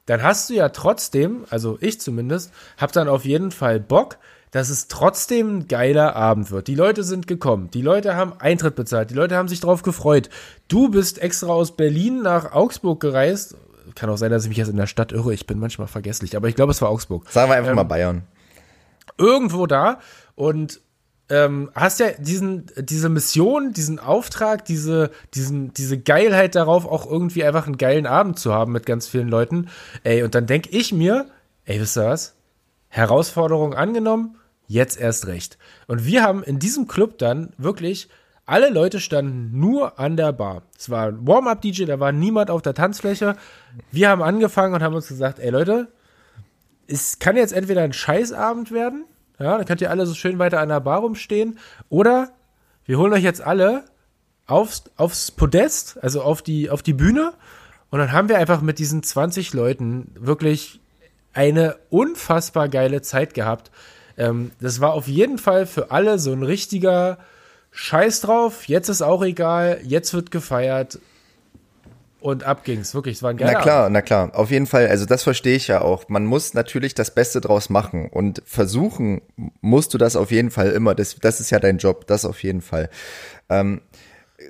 dann 0.05 0.21
hast 0.21 0.51
du 0.51 0.53
ja 0.53 0.69
trotzdem, 0.69 1.45
also 1.49 1.79
ich 1.81 1.99
zumindest, 1.99 2.53
hab 2.77 2.91
dann 2.91 3.07
auf 3.07 3.25
jeden 3.25 3.49
Fall 3.49 3.79
Bock, 3.79 4.19
dass 4.51 4.69
es 4.69 4.87
trotzdem 4.87 5.57
ein 5.57 5.67
geiler 5.67 6.15
Abend 6.15 6.51
wird. 6.51 6.67
Die 6.67 6.75
Leute 6.75 7.03
sind 7.03 7.25
gekommen, 7.25 7.71
die 7.71 7.81
Leute 7.81 8.15
haben 8.15 8.33
Eintritt 8.37 8.75
bezahlt, 8.75 9.09
die 9.09 9.15
Leute 9.15 9.35
haben 9.35 9.47
sich 9.47 9.59
drauf 9.59 9.81
gefreut. 9.81 10.29
Du 10.67 10.89
bist 10.89 11.19
extra 11.19 11.47
aus 11.47 11.75
Berlin 11.75 12.21
nach 12.21 12.51
Augsburg 12.51 12.99
gereist. 12.99 13.55
Kann 13.95 14.11
auch 14.11 14.17
sein, 14.17 14.29
dass 14.29 14.43
ich 14.43 14.49
mich 14.49 14.59
jetzt 14.59 14.69
in 14.69 14.77
der 14.77 14.85
Stadt 14.85 15.11
irre. 15.11 15.33
Ich 15.33 15.47
bin 15.47 15.57
manchmal 15.57 15.87
vergesslich, 15.87 16.37
aber 16.37 16.49
ich 16.49 16.55
glaube, 16.55 16.71
es 16.71 16.83
war 16.83 16.89
Augsburg. 16.89 17.27
Sagen 17.31 17.49
wir 17.49 17.57
einfach 17.57 17.71
ähm, 17.71 17.77
mal 17.77 17.83
Bayern. 17.83 18.21
Irgendwo 19.17 19.65
da 19.65 19.97
und 20.35 20.81
ähm, 21.29 21.69
hast 21.75 21.99
ja 21.99 22.11
diesen, 22.17 22.65
diese 22.77 23.09
Mission, 23.09 23.73
diesen 23.73 23.99
Auftrag, 23.99 24.65
diese, 24.65 25.11
diesen, 25.33 25.73
diese 25.73 25.99
Geilheit 25.99 26.55
darauf, 26.55 26.85
auch 26.85 27.09
irgendwie 27.09 27.43
einfach 27.43 27.65
einen 27.65 27.77
geilen 27.77 28.07
Abend 28.07 28.39
zu 28.39 28.53
haben 28.53 28.71
mit 28.71 28.85
ganz 28.85 29.07
vielen 29.07 29.29
Leuten. 29.29 29.69
Ey, 30.03 30.23
und 30.23 30.35
dann 30.35 30.47
denke 30.47 30.69
ich 30.69 30.91
mir, 30.91 31.27
ey, 31.65 31.79
wisst 31.79 31.97
ihr 31.97 32.05
was? 32.05 32.35
Herausforderung 32.89 33.75
angenommen, 33.75 34.37
jetzt 34.67 34.99
erst 34.99 35.27
recht. 35.27 35.57
Und 35.87 36.05
wir 36.05 36.23
haben 36.23 36.43
in 36.43 36.57
diesem 36.57 36.87
Club 36.87 37.19
dann 37.19 37.53
wirklich, 37.57 38.09
alle 38.47 38.69
Leute 38.69 38.99
standen 38.99 39.59
nur 39.59 39.99
an 39.99 40.17
der 40.17 40.33
Bar. 40.33 40.63
Es 40.75 40.89
war 40.89 41.09
ein 41.09 41.27
Warm-up-DJ, 41.27 41.85
da 41.85 41.99
war 41.99 42.11
niemand 42.11 42.49
auf 42.49 42.63
der 42.63 42.73
Tanzfläche. 42.73 43.35
Wir 43.91 44.09
haben 44.09 44.23
angefangen 44.23 44.73
und 44.73 44.81
haben 44.81 44.95
uns 44.95 45.07
gesagt, 45.07 45.37
ey 45.37 45.51
Leute, 45.51 45.87
es 46.87 47.19
kann 47.19 47.37
jetzt 47.37 47.53
entweder 47.53 47.83
ein 47.83 47.93
Scheißabend 47.93 48.71
werden, 48.71 49.05
ja, 49.39 49.57
dann 49.57 49.65
könnt 49.65 49.81
ihr 49.81 49.89
alle 49.89 50.05
so 50.05 50.13
schön 50.13 50.39
weiter 50.39 50.59
an 50.59 50.69
der 50.69 50.81
Bar 50.81 50.99
rumstehen. 50.99 51.59
Oder 51.89 52.31
wir 52.85 52.97
holen 52.97 53.13
euch 53.13 53.23
jetzt 53.23 53.41
alle 53.41 53.85
aufs, 54.47 54.83
aufs 54.97 55.31
Podest, 55.31 55.97
also 56.01 56.21
auf 56.21 56.41
die, 56.41 56.69
auf 56.69 56.83
die 56.83 56.93
Bühne. 56.93 57.33
Und 57.89 57.99
dann 57.99 58.11
haben 58.11 58.29
wir 58.29 58.37
einfach 58.37 58.61
mit 58.61 58.79
diesen 58.79 59.01
20 59.01 59.53
Leuten 59.53 60.11
wirklich 60.19 60.79
eine 61.33 61.77
unfassbar 61.89 62.67
geile 62.69 63.01
Zeit 63.01 63.33
gehabt. 63.33 63.71
Ähm, 64.17 64.51
das 64.59 64.81
war 64.81 64.93
auf 64.93 65.07
jeden 65.07 65.37
Fall 65.37 65.65
für 65.65 65.91
alle 65.91 66.19
so 66.19 66.31
ein 66.33 66.43
richtiger 66.43 67.17
Scheiß 67.71 68.21
drauf. 68.21 68.67
Jetzt 68.67 68.89
ist 68.89 69.01
auch 69.01 69.23
egal. 69.23 69.79
Jetzt 69.83 70.13
wird 70.13 70.31
gefeiert. 70.31 70.99
Und 72.21 72.43
ab 72.43 72.65
ging's, 72.65 72.93
wirklich, 72.93 73.17
es 73.17 73.23
war 73.23 73.29
ein 73.29 73.37
geiler 73.37 73.53
Na 73.53 73.61
klar, 73.61 73.89
na 73.89 74.01
klar, 74.01 74.31
auf 74.33 74.51
jeden 74.51 74.67
Fall, 74.67 74.87
also 74.87 75.05
das 75.05 75.23
verstehe 75.23 75.55
ich 75.55 75.69
ja 75.69 75.81
auch. 75.81 76.09
Man 76.09 76.25
muss 76.25 76.53
natürlich 76.53 76.93
das 76.93 77.11
Beste 77.11 77.39
draus 77.39 77.69
machen 77.69 78.09
und 78.09 78.41
versuchen 78.45 79.21
musst 79.61 79.93
du 79.93 79.97
das 79.97 80.17
auf 80.17 80.31
jeden 80.31 80.51
Fall 80.51 80.71
immer. 80.71 80.95
Das, 80.95 81.15
das 81.15 81.39
ist 81.39 81.49
ja 81.49 81.59
dein 81.59 81.77
Job, 81.77 82.07
das 82.07 82.25
auf 82.25 82.43
jeden 82.43 82.61
Fall. 82.61 82.89
Ähm, 83.47 83.81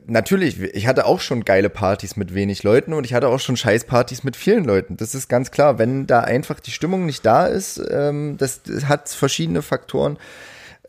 natürlich, 0.08 0.60
ich 0.60 0.88
hatte 0.88 1.06
auch 1.06 1.20
schon 1.20 1.46
geile 1.46 1.70
Partys 1.70 2.16
mit 2.16 2.34
wenig 2.34 2.64
Leuten 2.64 2.94
und 2.94 3.04
ich 3.04 3.14
hatte 3.14 3.28
auch 3.28 3.40
schon 3.40 3.58
Scheißpartys 3.58 4.24
mit 4.24 4.36
vielen 4.36 4.64
Leuten. 4.64 4.98
Das 4.98 5.14
ist 5.14 5.30
ganz 5.30 5.52
klar. 5.52 5.78
Wenn 5.78 6.08
da 6.08 6.22
einfach 6.22 6.60
die 6.60 6.72
Stimmung 6.72 7.06
nicht 7.06 7.26
da 7.26 7.46
ist, 7.46 7.82
ähm, 7.92 8.38
das, 8.38 8.64
das 8.64 8.86
hat 8.86 9.10
verschiedene 9.10 9.62
Faktoren 9.62 10.18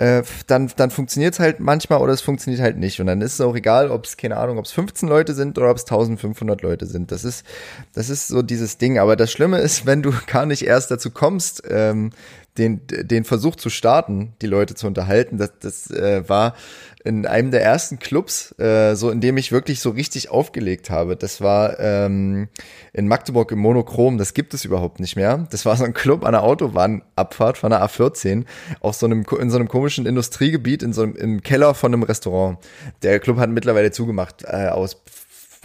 äh, 0.01 0.23
dann, 0.47 0.73
dann 0.77 0.91
funktioniert 0.91 1.35
es 1.35 1.41
halt 1.41 1.61
manchmal 1.61 2.01
oder 2.01 2.15
es 2.15 2.23
funktioniert 2.23 2.63
halt 2.63 2.79
nicht. 2.79 3.01
Und 3.01 3.07
dann 3.07 3.21
ist 3.21 3.35
es 3.35 3.41
auch 3.43 3.55
egal, 3.55 3.91
ob 3.91 4.07
es, 4.07 4.17
keine 4.17 4.39
Ahnung, 4.39 4.57
ob 4.57 4.65
es 4.65 4.73
15 4.73 5.07
Leute 5.07 5.35
sind 5.35 5.59
oder 5.59 5.71
ob 5.71 5.77
es 5.77 5.83
1500 5.83 6.63
Leute 6.63 6.87
sind. 6.87 7.13
Das 7.13 7.23
ist, 7.23 7.45
das 7.93 8.09
ist 8.09 8.29
so 8.29 8.41
dieses 8.41 8.79
Ding. 8.79 8.99
Aber 8.99 9.15
das 9.15 9.31
Schlimme 9.31 9.59
ist, 9.59 9.85
wenn 9.85 10.03
du 10.03 10.11
gar 10.27 10.47
nicht 10.47 10.65
erst 10.65 10.91
dazu 10.91 11.11
kommst, 11.11 11.65
ähm, 11.69 12.13
den, 12.59 12.81
den 12.87 13.25
Versuch 13.25 13.57
zu 13.57 13.71
starten, 13.71 14.35
die 14.43 14.47
Leute 14.47 14.75
zu 14.75 14.87
unterhalten, 14.87 15.39
das, 15.39 15.53
das 15.61 15.91
äh, 15.91 16.29
war 16.29 16.55
in 17.05 17.27
einem 17.27 17.51
der 17.51 17.63
ersten 17.63 17.99
Clubs, 17.99 18.59
äh, 18.59 18.95
so 18.95 19.11
in 19.11 19.21
dem 19.21 19.37
ich 19.37 19.53
wirklich 19.53 19.81
so 19.81 19.91
richtig 19.91 20.31
aufgelegt 20.31 20.91
habe. 20.91 21.17
Das 21.17 21.41
war 21.41 21.79
ähm, 21.79 22.49
in 22.93 23.09
Magdeburg 23.09 23.53
im 23.53 23.61
Monochrom, 23.61 24.19
das 24.19 24.35
gibt 24.35 24.53
es 24.53 24.65
überhaupt 24.65 25.01
nicht 25.01 25.17
mehr. 25.17 25.47
Das 25.51 25.65
war 25.65 25.77
so 25.77 25.85
ein 25.85 25.95
Club 25.95 26.25
an 26.25 26.33
der 26.33 26.43
Autobahnabfahrt 26.43 27.57
von 27.57 27.71
der 27.71 27.83
A14, 27.83 28.45
auf 28.81 28.97
so 28.97 29.07
einem, 29.07 29.25
in 29.39 29.51
so 29.51 29.57
einem 29.57 29.69
komischen 29.69 30.05
Industriegebiet, 30.05 30.83
in 30.83 30.93
so 30.93 31.03
einem, 31.03 31.17
im 31.17 31.43
Keller 31.43 31.75
von 31.75 31.95
einem 31.95 32.03
Restaurant. 32.03 32.59
Der 33.03 33.19
Club 33.21 33.39
hat 33.39 33.49
mittlerweile 33.49 33.93
zugemacht, 33.93 34.45
äh, 34.45 34.69
aus, 34.69 35.03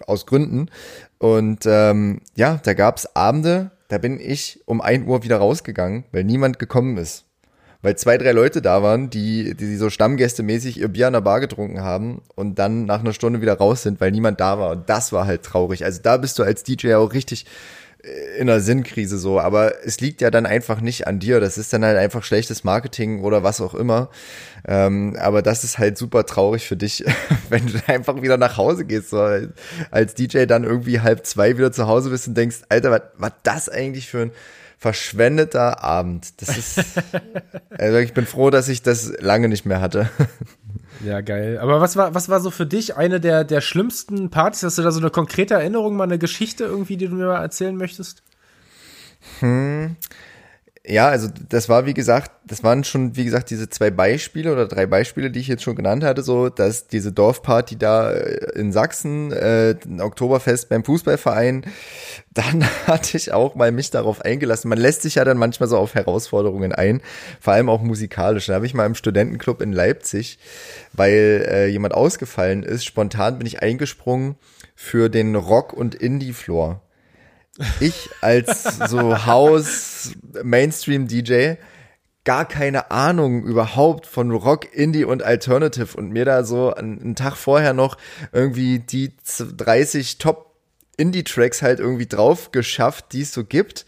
aus 0.07 0.25
Gründen. 0.25 0.69
Und 1.17 1.65
ähm, 1.65 2.21
ja, 2.35 2.59
da 2.63 2.73
gab's 2.73 3.07
Abende, 3.15 3.71
da 3.95 3.99
bin 3.99 4.19
ich 4.19 4.59
um 4.65 4.81
ein 4.81 5.07
Uhr 5.07 5.23
wieder 5.23 5.37
rausgegangen, 5.37 6.03
weil 6.11 6.25
niemand 6.25 6.59
gekommen 6.59 6.97
ist 6.97 7.25
weil 7.85 7.95
zwei, 7.97 8.17
drei 8.17 8.31
Leute 8.31 8.63
da 8.63 8.81
waren, 8.81 9.11
die, 9.11 9.53
die 9.55 9.75
so 9.75 9.91
stammgästemäßig 9.91 10.79
ihr 10.79 10.87
Bier 10.87 11.05
an 11.05 11.13
der 11.13 11.21
Bar 11.21 11.39
getrunken 11.39 11.81
haben 11.81 12.23
und 12.33 12.57
dann 12.57 12.85
nach 12.85 13.01
einer 13.01 13.13
Stunde 13.13 13.41
wieder 13.41 13.59
raus 13.59 13.83
sind, 13.83 14.01
weil 14.01 14.09
niemand 14.09 14.39
da 14.39 14.57
war. 14.57 14.71
Und 14.71 14.89
das 14.89 15.13
war 15.13 15.27
halt 15.27 15.43
traurig. 15.43 15.85
Also 15.85 16.01
da 16.01 16.17
bist 16.17 16.39
du 16.39 16.43
als 16.43 16.63
DJ 16.63 16.95
auch 16.95 17.13
richtig 17.13 17.45
in 18.37 18.49
einer 18.49 18.59
Sinnkrise 18.59 19.17
so, 19.17 19.39
aber 19.39 19.85
es 19.85 19.99
liegt 19.99 20.21
ja 20.21 20.29
dann 20.29 20.45
einfach 20.45 20.81
nicht 20.81 21.07
an 21.07 21.19
dir. 21.19 21.39
Das 21.39 21.57
ist 21.57 21.73
dann 21.73 21.83
halt 21.83 21.97
einfach 21.97 22.23
schlechtes 22.23 22.63
Marketing 22.63 23.23
oder 23.23 23.43
was 23.43 23.61
auch 23.61 23.73
immer. 23.73 24.09
Ähm, 24.67 25.15
aber 25.19 25.41
das 25.41 25.63
ist 25.63 25.77
halt 25.77 25.97
super 25.97 26.25
traurig 26.25 26.67
für 26.67 26.75
dich, 26.75 27.03
wenn 27.49 27.65
du 27.67 27.79
einfach 27.87 28.21
wieder 28.21 28.37
nach 28.37 28.57
Hause 28.57 28.85
gehst, 28.85 29.09
so 29.09 29.27
als 29.91 30.13
DJ 30.13 30.45
dann 30.45 30.63
irgendwie 30.63 31.01
halb 31.01 31.25
zwei 31.25 31.57
wieder 31.57 31.71
zu 31.71 31.87
Hause 31.87 32.09
bist 32.09 32.27
und 32.27 32.35
denkst, 32.35 32.57
Alter, 32.69 32.91
was 32.91 33.01
war 33.17 33.33
das 33.43 33.69
eigentlich 33.69 34.07
für 34.07 34.23
ein 34.23 34.31
verschwendeter 34.77 35.83
Abend. 35.83 36.41
Das 36.41 36.57
ist, 36.57 36.79
also 37.77 37.97
ich 37.97 38.13
bin 38.13 38.25
froh, 38.25 38.49
dass 38.49 38.67
ich 38.67 38.81
das 38.81 39.13
lange 39.19 39.49
nicht 39.49 39.65
mehr 39.65 39.81
hatte. 39.81 40.09
Ja, 41.03 41.21
geil. 41.21 41.59
Aber 41.59 41.81
was 41.81 41.95
war, 41.95 42.15
was 42.15 42.29
war 42.29 42.39
so 42.39 42.51
für 42.51 42.65
dich 42.65 42.95
eine 42.95 43.19
der, 43.19 43.43
der 43.43 43.61
schlimmsten 43.61 44.29
Partys? 44.29 44.63
Hast 44.63 44.77
du 44.77 44.81
da 44.81 44.91
so 44.91 44.99
eine 44.99 45.09
konkrete 45.09 45.55
Erinnerung, 45.55 45.95
mal 45.95 46.05
eine 46.05 46.19
Geschichte 46.19 46.63
irgendwie, 46.63 46.97
die 46.97 47.07
du 47.07 47.15
mir 47.15 47.27
mal 47.27 47.41
erzählen 47.41 47.75
möchtest? 47.75 48.23
Hm. 49.39 49.95
Ja, 50.87 51.07
also 51.07 51.29
das 51.49 51.67
war 51.67 51.87
wie 51.87 51.95
gesagt, 51.95 52.31
das 52.45 52.63
waren 52.63 52.83
schon 52.83 53.15
wie 53.15 53.25
gesagt 53.25 53.49
diese 53.49 53.69
zwei 53.69 53.89
Beispiele 53.89 54.51
oder 54.51 54.67
drei 54.67 54.85
Beispiele, 54.85 55.31
die 55.31 55.39
ich 55.39 55.47
jetzt 55.47 55.63
schon 55.63 55.75
genannt 55.75 56.03
hatte, 56.03 56.21
so 56.21 56.49
dass 56.49 56.87
diese 56.87 57.11
Dorfparty 57.11 57.77
da 57.77 58.11
äh, 58.11 58.59
in 58.59 58.71
Sachsen, 58.71 59.31
äh, 59.31 59.75
ein 59.85 59.99
Oktoberfest 59.99 60.69
beim 60.69 60.83
Fußballverein, 60.83 61.65
dann 62.33 62.63
hatte 62.85 63.17
ich 63.17 63.33
auch 63.33 63.55
mal 63.55 63.71
mich 63.71 63.89
darauf 63.89 64.21
eingelassen. 64.21 64.69
Man 64.69 64.77
lässt 64.77 65.01
sich 65.01 65.15
ja 65.15 65.23
dann 65.25 65.37
manchmal 65.37 65.69
so 65.69 65.77
auf 65.77 65.95
Herausforderungen 65.95 66.71
ein, 66.71 67.01
vor 67.39 67.53
allem 67.53 67.69
auch 67.69 67.81
musikalisch. 67.81 68.45
Da 68.45 68.53
habe 68.53 68.67
ich 68.67 68.75
mal 68.75 68.85
im 68.85 68.95
Studentenclub 68.95 69.61
in 69.61 69.73
Leipzig, 69.73 70.37
weil 70.93 71.47
äh, 71.49 71.67
jemand 71.67 71.95
ausgefallen 71.95 72.61
ist, 72.61 72.85
spontan 72.85 73.39
bin 73.39 73.47
ich 73.47 73.63
eingesprungen 73.63 74.35
für 74.75 75.09
den 75.09 75.35
Rock 75.35 75.73
und 75.73 75.95
Indie 75.95 76.33
Floor 76.33 76.84
ich 77.79 78.09
als 78.21 78.63
so 78.89 79.25
Haus 79.25 80.11
Mainstream 80.43 81.07
DJ 81.07 81.55
gar 82.25 82.47
keine 82.47 82.91
Ahnung 82.91 83.43
überhaupt 83.43 84.07
von 84.07 84.31
Rock, 84.31 84.73
Indie 84.73 85.05
und 85.05 85.23
Alternative 85.23 85.95
und 85.95 86.11
mir 86.11 86.25
da 86.25 86.43
so 86.43 86.73
einen 86.73 87.15
Tag 87.15 87.35
vorher 87.35 87.73
noch 87.73 87.97
irgendwie 88.33 88.79
die 88.79 89.13
30 89.37 90.17
Top 90.17 90.55
Indie 90.97 91.23
Tracks 91.23 91.61
halt 91.61 91.79
irgendwie 91.79 92.07
drauf 92.07 92.51
geschafft, 92.51 93.13
die 93.13 93.21
es 93.21 93.33
so 93.33 93.43
gibt 93.43 93.85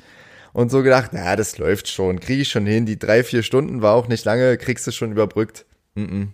und 0.54 0.70
so 0.70 0.84
gedacht, 0.84 1.12
na, 1.14 1.36
das 1.36 1.58
läuft 1.58 1.88
schon, 1.88 2.20
kriege 2.20 2.42
ich 2.42 2.50
schon 2.50 2.66
hin, 2.66 2.86
die 2.86 3.00
drei, 3.00 3.24
vier 3.24 3.44
Stunden 3.44 3.82
war 3.82 3.96
auch 3.96 4.08
nicht 4.08 4.26
lange, 4.26 4.58
kriegst 4.58 4.86
du 4.88 4.92
schon 4.92 5.12
überbrückt. 5.12 5.66
Mm 5.96 6.04
-mm. 6.04 6.28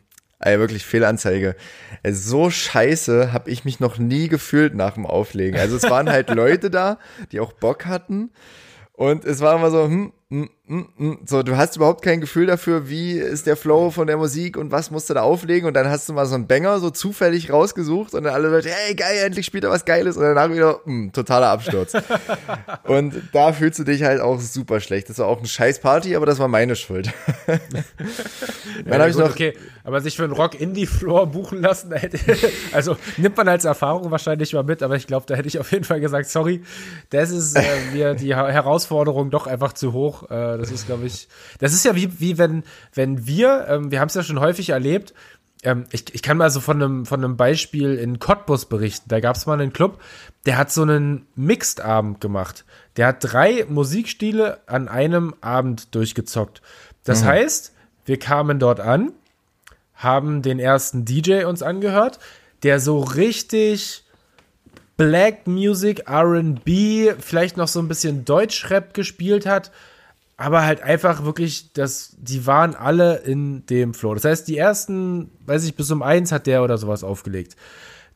Ey, 0.46 0.60
wirklich 0.60 0.86
Fehlanzeige. 0.86 1.56
So 2.10 2.50
scheiße 2.50 3.32
habe 3.32 3.50
ich 3.50 3.64
mich 3.64 3.80
noch 3.80 3.98
nie 3.98 4.28
gefühlt 4.28 4.76
nach 4.76 4.96
dem 4.96 5.06
Auflegen. 5.06 5.58
Also 5.58 5.78
es 5.78 5.84
waren 5.84 6.10
halt 6.10 6.30
Leute 6.36 6.70
da, 6.70 7.00
die 7.32 7.40
auch 7.40 7.54
Bock 7.54 7.86
hatten. 7.86 8.32
Und 8.92 9.26
es 9.26 9.40
war 9.40 9.56
immer 9.56 9.72
so, 9.72 9.86
hm, 9.86 10.14
so, 11.26 11.44
du 11.44 11.58
hast 11.58 11.76
überhaupt 11.76 12.02
kein 12.04 12.22
Gefühl 12.22 12.48
dafür, 12.48 12.90
wie 12.90 13.12
ist 13.12 13.46
der 13.46 13.58
Flow 13.58 13.92
von 13.92 14.08
der 14.08 14.18
Musik 14.18 14.58
und 14.58 14.72
was 14.72 14.90
musst 14.90 15.10
du 15.10 15.14
da 15.14 15.22
auflegen 15.22 15.68
und 15.68 15.74
dann 15.74 15.90
hast 15.90 16.08
du 16.08 16.14
mal 16.14 16.26
so 16.26 16.36
einen 16.36 16.48
Banger 16.48 16.80
so 16.80 16.90
zufällig 16.90 17.52
rausgesucht 17.52 18.14
und 18.14 18.24
dann 18.24 18.34
alle 18.34 18.48
Leute, 18.48 18.70
hey, 18.70 18.96
geil, 18.96 19.26
endlich 19.26 19.46
spielt 19.46 19.66
er 19.66 19.70
was 19.70 19.86
Geiles 19.86 20.18
und 20.18 20.24
danach 20.24 20.50
wieder, 20.50 20.80
mh, 20.86 20.94
hm, 20.94 21.12
totaler 21.12 21.48
Absturz. 21.50 21.94
und 22.86 23.22
da 23.34 23.52
fühlst 23.52 23.78
du 23.78 23.84
dich 23.84 24.04
halt 24.04 24.22
auch 24.22 24.40
super 24.40 24.80
schlecht. 24.80 25.10
Das 25.10 25.20
war 25.20 25.28
auch 25.28 25.38
eine 25.38 25.48
scheiß 25.48 25.80
Party, 25.80 26.16
aber 26.16 26.26
das 26.26 26.40
war 26.40 26.48
meine 26.48 26.76
Schuld. 26.76 27.12
dann 27.46 27.60
ja, 28.86 29.00
habe 29.00 29.10
ich 29.10 29.18
noch 29.18 29.30
okay, 29.30 29.54
aber 29.84 30.02
sich 30.02 30.16
für 30.16 30.24
einen 30.24 30.34
Rock 30.34 30.60
Indie 30.60 30.88
Floor 30.88 31.28
buchen 31.28 31.62
lassen, 31.62 31.94
also 32.72 32.96
nimmt 33.18 33.36
man 33.36 33.50
als 33.50 33.66
Erfahrung 33.66 34.10
wahrscheinlich 34.12 34.54
mal 34.54 34.64
mit, 34.64 34.82
aber 34.82 34.96
ich 34.96 35.08
glaube, 35.08 35.26
da 35.28 35.36
hätte 35.36 35.48
ich 35.48 35.60
auf 35.60 35.72
jeden 35.72 35.84
Fall 35.84 36.00
gesagt, 36.00 36.30
sorry, 36.30 36.64
das 37.10 37.30
ist 37.30 37.56
äh, 37.58 37.64
mir 37.92 38.16
die 38.16 38.34
Herausforderung 38.34 39.30
doch 39.30 39.46
einfach 39.46 39.74
zu 39.74 39.94
hoch. 39.94 40.23
Äh, 40.30 40.58
das 40.58 40.72
ist, 40.72 40.88
glaube 40.88 41.06
ich, 41.06 41.28
das 41.60 41.74
ist 41.74 41.86
ja 41.86 41.96
wie, 41.96 42.20
wie 42.20 42.38
wenn, 42.38 42.64
wenn 42.94 43.26
wir, 43.26 43.68
ähm, 43.70 43.92
wir 43.92 44.00
haben 44.00 44.08
es 44.08 44.16
ja 44.16 44.24
schon 44.24 44.40
häufig 44.40 44.70
erlebt, 44.70 45.14
ähm, 45.64 45.86
ich, 45.92 46.14
ich 46.14 46.22
kann 46.22 46.38
mal 46.38 46.50
so 46.50 46.60
von 46.60 46.82
einem, 46.82 47.06
von 47.06 47.24
einem 47.24 47.38
Beispiel 47.38 47.96
in 47.96 48.20
Cottbus 48.20 48.66
berichten. 48.66 49.10
Da 49.10 49.20
gab 49.20 49.36
es 49.36 49.46
mal 49.46 49.60
einen 49.60 49.74
Club, 49.74 50.02
der 50.46 50.58
hat 50.58 50.72
so 50.72 50.84
einen 50.84 51.26
Mixed-Abend 51.36 52.22
gemacht. 52.22 52.66
Der 52.98 53.08
hat 53.08 53.18
drei 53.22 53.66
Musikstile 53.68 54.60
an 54.68 54.88
einem 54.88 55.34
Abend 55.42 55.96
durchgezockt. 55.96 56.62
Das 57.04 57.24
mhm. 57.24 57.28
heißt, 57.28 57.74
wir 58.06 58.20
kamen 58.20 58.60
dort 58.60 58.80
an, 58.80 59.14
haben 59.96 60.42
den 60.42 60.60
ersten 60.60 61.06
DJ 61.06 61.46
uns 61.46 61.64
angehört, 61.64 62.20
der 62.64 62.80
so 62.80 63.00
richtig 63.00 64.04
Black 64.98 65.48
Music, 65.48 66.10
RB, 66.10 67.16
vielleicht 67.20 67.58
noch 67.58 67.68
so 67.68 67.80
ein 67.80 67.88
bisschen 67.88 68.26
Deutschrap 68.26 68.94
gespielt 68.94 69.46
hat 69.46 69.72
aber 70.38 70.64
halt 70.64 70.82
einfach 70.82 71.24
wirklich, 71.24 71.74
das, 71.74 72.16
die 72.18 72.46
waren 72.46 72.76
alle 72.76 73.18
in 73.18 73.66
dem 73.68 73.94
Flow. 73.94 74.14
Das 74.14 74.26
heißt, 74.26 74.48
die 74.48 74.58
ersten, 74.58 75.30
weiß 75.46 75.64
ich, 75.66 75.76
bis 75.76 75.92
um 75.92 76.02
eins 76.02 76.32
hat 76.32 76.48
der 76.48 76.64
oder 76.64 76.78
sowas 76.78 77.04
aufgelegt. 77.04 77.56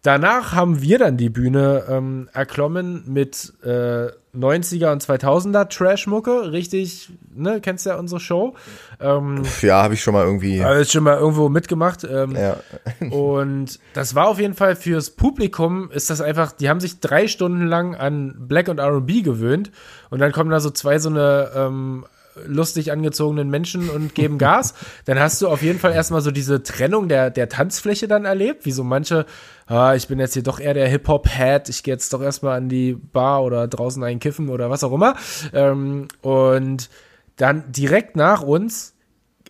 Danach 0.03 0.53
haben 0.53 0.81
wir 0.81 0.99
dann 0.99 1.17
die 1.17 1.29
Bühne 1.29 1.85
ähm, 1.89 2.29
erklommen 2.33 3.03
mit 3.07 3.53
äh, 3.63 4.09
90er 4.37 4.91
und 4.91 5.03
2000er 5.03 5.67
Trash-Mucke, 5.69 6.51
richtig, 6.51 7.09
ne, 7.33 7.59
kennst 7.61 7.85
ja 7.85 7.95
unsere 7.95 8.19
Show. 8.19 8.55
Ähm, 8.99 9.43
ja, 9.61 9.81
habe 9.81 9.95
ich 9.95 10.03
schon 10.03 10.13
mal 10.13 10.25
irgendwie. 10.25 10.63
Habe 10.63 10.81
ich 10.81 10.91
schon 10.91 11.03
mal 11.03 11.17
irgendwo 11.17 11.49
mitgemacht. 11.49 12.03
Ähm, 12.03 12.35
ja. 12.35 12.57
und 13.09 13.79
das 13.93 14.15
war 14.15 14.27
auf 14.27 14.39
jeden 14.39 14.53
Fall 14.53 14.75
fürs 14.75 15.09
Publikum, 15.09 15.89
ist 15.91 16.09
das 16.09 16.21
einfach, 16.21 16.51
die 16.51 16.69
haben 16.69 16.79
sich 16.79 16.99
drei 16.99 17.27
Stunden 17.27 17.65
lang 17.65 17.95
an 17.95 18.35
Black 18.37 18.67
und 18.67 18.79
R&B 18.79 19.21
gewöhnt 19.21 19.71
und 20.09 20.19
dann 20.19 20.31
kommen 20.31 20.51
da 20.51 20.59
so 20.59 20.69
zwei 20.69 20.99
so 20.99 21.09
eine 21.09 21.49
ähm, 21.55 22.05
lustig 22.45 22.91
angezogenen 22.91 23.49
Menschen 23.49 23.89
und 23.89 24.15
geben 24.15 24.37
Gas, 24.39 24.73
dann 25.05 25.19
hast 25.19 25.41
du 25.41 25.47
auf 25.47 25.61
jeden 25.61 25.79
Fall 25.79 25.93
erstmal 25.93 26.21
so 26.21 26.31
diese 26.31 26.63
Trennung 26.63 27.07
der, 27.07 27.29
der 27.29 27.49
Tanzfläche 27.49 28.07
dann 28.07 28.25
erlebt, 28.25 28.65
wie 28.65 28.71
so 28.71 28.83
manche, 28.83 29.25
ah, 29.67 29.95
ich 29.95 30.07
bin 30.07 30.19
jetzt 30.19 30.33
hier 30.33 30.43
doch 30.43 30.59
eher 30.59 30.73
der 30.73 30.87
Hip-Hop-Head, 30.87 31.69
ich 31.69 31.83
gehe 31.83 31.93
jetzt 31.93 32.13
doch 32.13 32.21
erstmal 32.21 32.57
an 32.57 32.69
die 32.69 32.93
Bar 32.93 33.43
oder 33.43 33.67
draußen 33.67 34.03
einkiffen 34.03 34.49
oder 34.49 34.69
was 34.69 34.83
auch 34.83 34.93
immer. 34.93 35.15
Ähm, 35.53 36.07
und 36.21 36.89
dann 37.37 37.71
direkt 37.71 38.15
nach 38.15 38.41
uns 38.41 38.93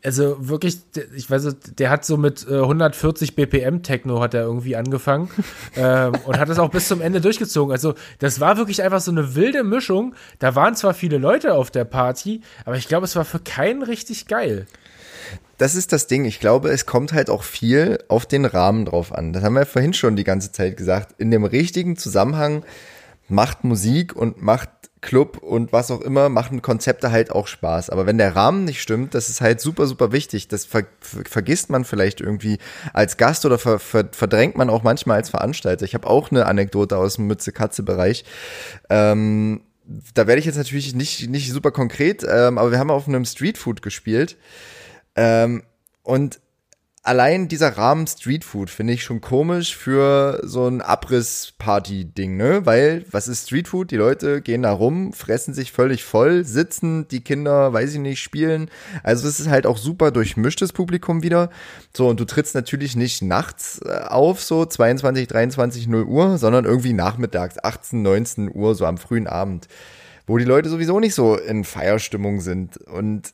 also 0.03 0.37
wirklich, 0.39 0.79
ich 1.15 1.29
weiß 1.29 1.45
nicht, 1.45 1.79
der 1.79 1.89
hat 1.89 2.05
so 2.05 2.17
mit 2.17 2.47
äh, 2.47 2.59
140 2.59 3.35
BPM 3.35 3.81
Techno 3.83 4.21
hat 4.21 4.33
er 4.33 4.43
irgendwie 4.43 4.75
angefangen 4.75 5.29
ähm, 5.75 6.13
und 6.25 6.39
hat 6.39 6.49
das 6.49 6.59
auch 6.59 6.69
bis 6.69 6.87
zum 6.87 7.01
Ende 7.01 7.21
durchgezogen. 7.21 7.71
Also 7.71 7.93
das 8.19 8.39
war 8.39 8.57
wirklich 8.57 8.83
einfach 8.83 9.01
so 9.01 9.11
eine 9.11 9.35
wilde 9.35 9.63
Mischung. 9.63 10.15
Da 10.39 10.55
waren 10.55 10.75
zwar 10.75 10.93
viele 10.93 11.17
Leute 11.17 11.53
auf 11.53 11.71
der 11.71 11.85
Party, 11.85 12.41
aber 12.65 12.77
ich 12.77 12.87
glaube, 12.87 13.05
es 13.05 13.15
war 13.15 13.25
für 13.25 13.39
keinen 13.39 13.83
richtig 13.83 14.27
geil. 14.27 14.67
Das 15.57 15.73
ist 15.73 15.91
das 15.91 16.05
Ding. 16.05 16.25
Ich 16.25 16.39
glaube, 16.39 16.69
es 16.69 16.85
kommt 16.85 17.13
halt 17.13 17.29
auch 17.29 17.43
viel 17.43 17.97
auf 18.09 18.27
den 18.27 18.45
Rahmen 18.45 18.85
drauf 18.85 19.13
an. 19.13 19.33
Das 19.33 19.43
haben 19.43 19.55
wir 19.55 19.65
vorhin 19.65 19.93
schon 19.93 20.15
die 20.15 20.23
ganze 20.23 20.51
Zeit 20.51 20.77
gesagt. 20.77 21.15
In 21.19 21.31
dem 21.31 21.45
richtigen 21.45 21.97
Zusammenhang 21.97 22.63
macht 23.27 23.63
Musik 23.63 24.15
und 24.15 24.41
macht 24.41 24.69
Club 25.01 25.37
und 25.37 25.71
was 25.71 25.91
auch 25.91 26.01
immer 26.01 26.27
machen 26.27 26.61
Konzepte 26.61 27.11
halt 27.11 27.31
auch 27.31 27.47
Spaß. 27.47 27.89
Aber 27.89 28.05
wenn 28.05 28.17
der 28.17 28.35
Rahmen 28.35 28.65
nicht 28.65 28.81
stimmt, 28.81 29.13
das 29.13 29.29
ist 29.29 29.41
halt 29.41 29.61
super, 29.61 29.85
super 29.85 30.11
wichtig. 30.11 30.47
Das 30.47 30.65
ver 30.65 30.85
vergisst 30.99 31.69
man 31.69 31.85
vielleicht 31.85 32.19
irgendwie 32.19 32.57
als 32.93 33.17
Gast 33.17 33.45
oder 33.45 33.59
ver 33.59 33.79
ver 33.79 34.09
verdrängt 34.11 34.57
man 34.57 34.69
auch 34.69 34.83
manchmal 34.83 35.17
als 35.17 35.29
Veranstalter. 35.29 35.85
Ich 35.85 35.93
habe 35.93 36.07
auch 36.07 36.31
eine 36.31 36.45
Anekdote 36.45 36.97
aus 36.97 37.15
dem 37.15 37.27
Mütze-Katze-Bereich. 37.27 38.25
Ähm, 38.89 39.61
da 40.13 40.27
werde 40.27 40.39
ich 40.39 40.45
jetzt 40.45 40.57
natürlich 40.57 40.93
nicht, 40.95 41.29
nicht 41.29 41.51
super 41.51 41.71
konkret, 41.71 42.25
ähm, 42.27 42.57
aber 42.57 42.71
wir 42.71 42.79
haben 42.79 42.91
auf 42.91 43.07
einem 43.07 43.23
Streetfood 43.23 43.81
gespielt. 43.81 44.35
Ähm, 45.15 45.63
und 46.03 46.39
allein 47.07 47.47
dieser 47.47 47.77
Rahmen 47.77 48.05
Streetfood 48.05 48.69
finde 48.69 48.91
ich 48.91 49.03
schon 49.03 49.21
komisch 49.21 49.77
für 49.77 50.41
so 50.43 50.67
ein 50.67 50.81
Abriss-Party-Ding, 50.81 52.35
ne? 52.35 52.65
Weil, 52.65 53.05
was 53.11 53.29
ist 53.29 53.47
Streetfood? 53.47 53.91
Die 53.91 53.95
Leute 53.95 54.41
gehen 54.41 54.63
da 54.63 54.73
rum, 54.73 55.13
fressen 55.13 55.53
sich 55.53 55.71
völlig 55.71 56.03
voll, 56.03 56.43
sitzen, 56.43 57.07
die 57.07 57.21
Kinder, 57.21 57.71
weiß 57.71 57.93
ich 57.93 57.99
nicht, 57.99 58.19
spielen. 58.19 58.69
Also 59.03 59.27
es 59.27 59.39
ist 59.39 59.47
halt 59.47 59.65
auch 59.65 59.77
super 59.77 60.11
durchmischtes 60.11 60.73
Publikum 60.73 61.23
wieder. 61.23 61.49
So, 61.95 62.09
und 62.09 62.19
du 62.19 62.25
trittst 62.25 62.55
natürlich 62.55 62.97
nicht 62.97 63.21
nachts 63.21 63.79
äh, 63.85 64.01
auf, 64.07 64.43
so 64.43 64.65
22, 64.65 65.27
23, 65.27 65.87
0 65.87 66.03
Uhr, 66.03 66.37
sondern 66.37 66.65
irgendwie 66.65 66.93
nachmittags, 66.93 67.55
18, 67.63 68.01
19 68.01 68.51
Uhr, 68.53 68.75
so 68.75 68.85
am 68.85 68.97
frühen 68.97 69.27
Abend. 69.27 69.69
Wo 70.25 70.37
die 70.37 70.43
Leute 70.43 70.67
sowieso 70.67 70.99
nicht 70.99 71.15
so 71.15 71.37
in 71.37 71.63
Feierstimmung 71.63 72.41
sind. 72.41 72.75
Und 72.75 73.33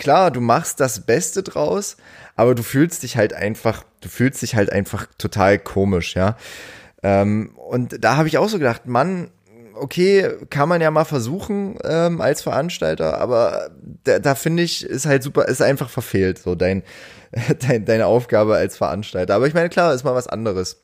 klar, 0.00 0.32
du 0.32 0.40
machst 0.40 0.80
das 0.80 1.00
Beste 1.06 1.44
draus, 1.44 1.96
aber 2.34 2.56
du 2.56 2.64
fühlst 2.64 3.04
dich 3.04 3.16
halt 3.16 3.32
einfach, 3.32 3.84
du 4.00 4.08
fühlst 4.08 4.42
dich 4.42 4.56
halt 4.56 4.72
einfach 4.72 5.06
total 5.18 5.58
komisch, 5.58 6.16
ja. 6.16 6.36
Ähm, 7.02 7.52
und 7.56 8.02
da 8.02 8.16
habe 8.16 8.26
ich 8.26 8.38
auch 8.38 8.48
so 8.48 8.58
gedacht, 8.58 8.86
Mann, 8.86 9.30
okay, 9.74 10.28
kann 10.50 10.68
man 10.68 10.80
ja 10.80 10.90
mal 10.90 11.04
versuchen 11.04 11.78
ähm, 11.84 12.20
als 12.20 12.42
Veranstalter, 12.42 13.18
aber 13.18 13.70
da, 14.04 14.18
da 14.18 14.34
finde 14.34 14.62
ich, 14.62 14.84
ist 14.84 15.06
halt 15.06 15.22
super, 15.22 15.46
ist 15.46 15.62
einfach 15.62 15.90
verfehlt, 15.90 16.38
so 16.38 16.54
dein, 16.54 16.82
dein, 17.68 17.84
deine 17.84 18.06
Aufgabe 18.06 18.56
als 18.56 18.76
Veranstalter. 18.76 19.34
Aber 19.34 19.46
ich 19.46 19.54
meine, 19.54 19.68
klar, 19.68 19.94
ist 19.94 20.04
mal 20.04 20.14
was 20.14 20.26
anderes. 20.26 20.82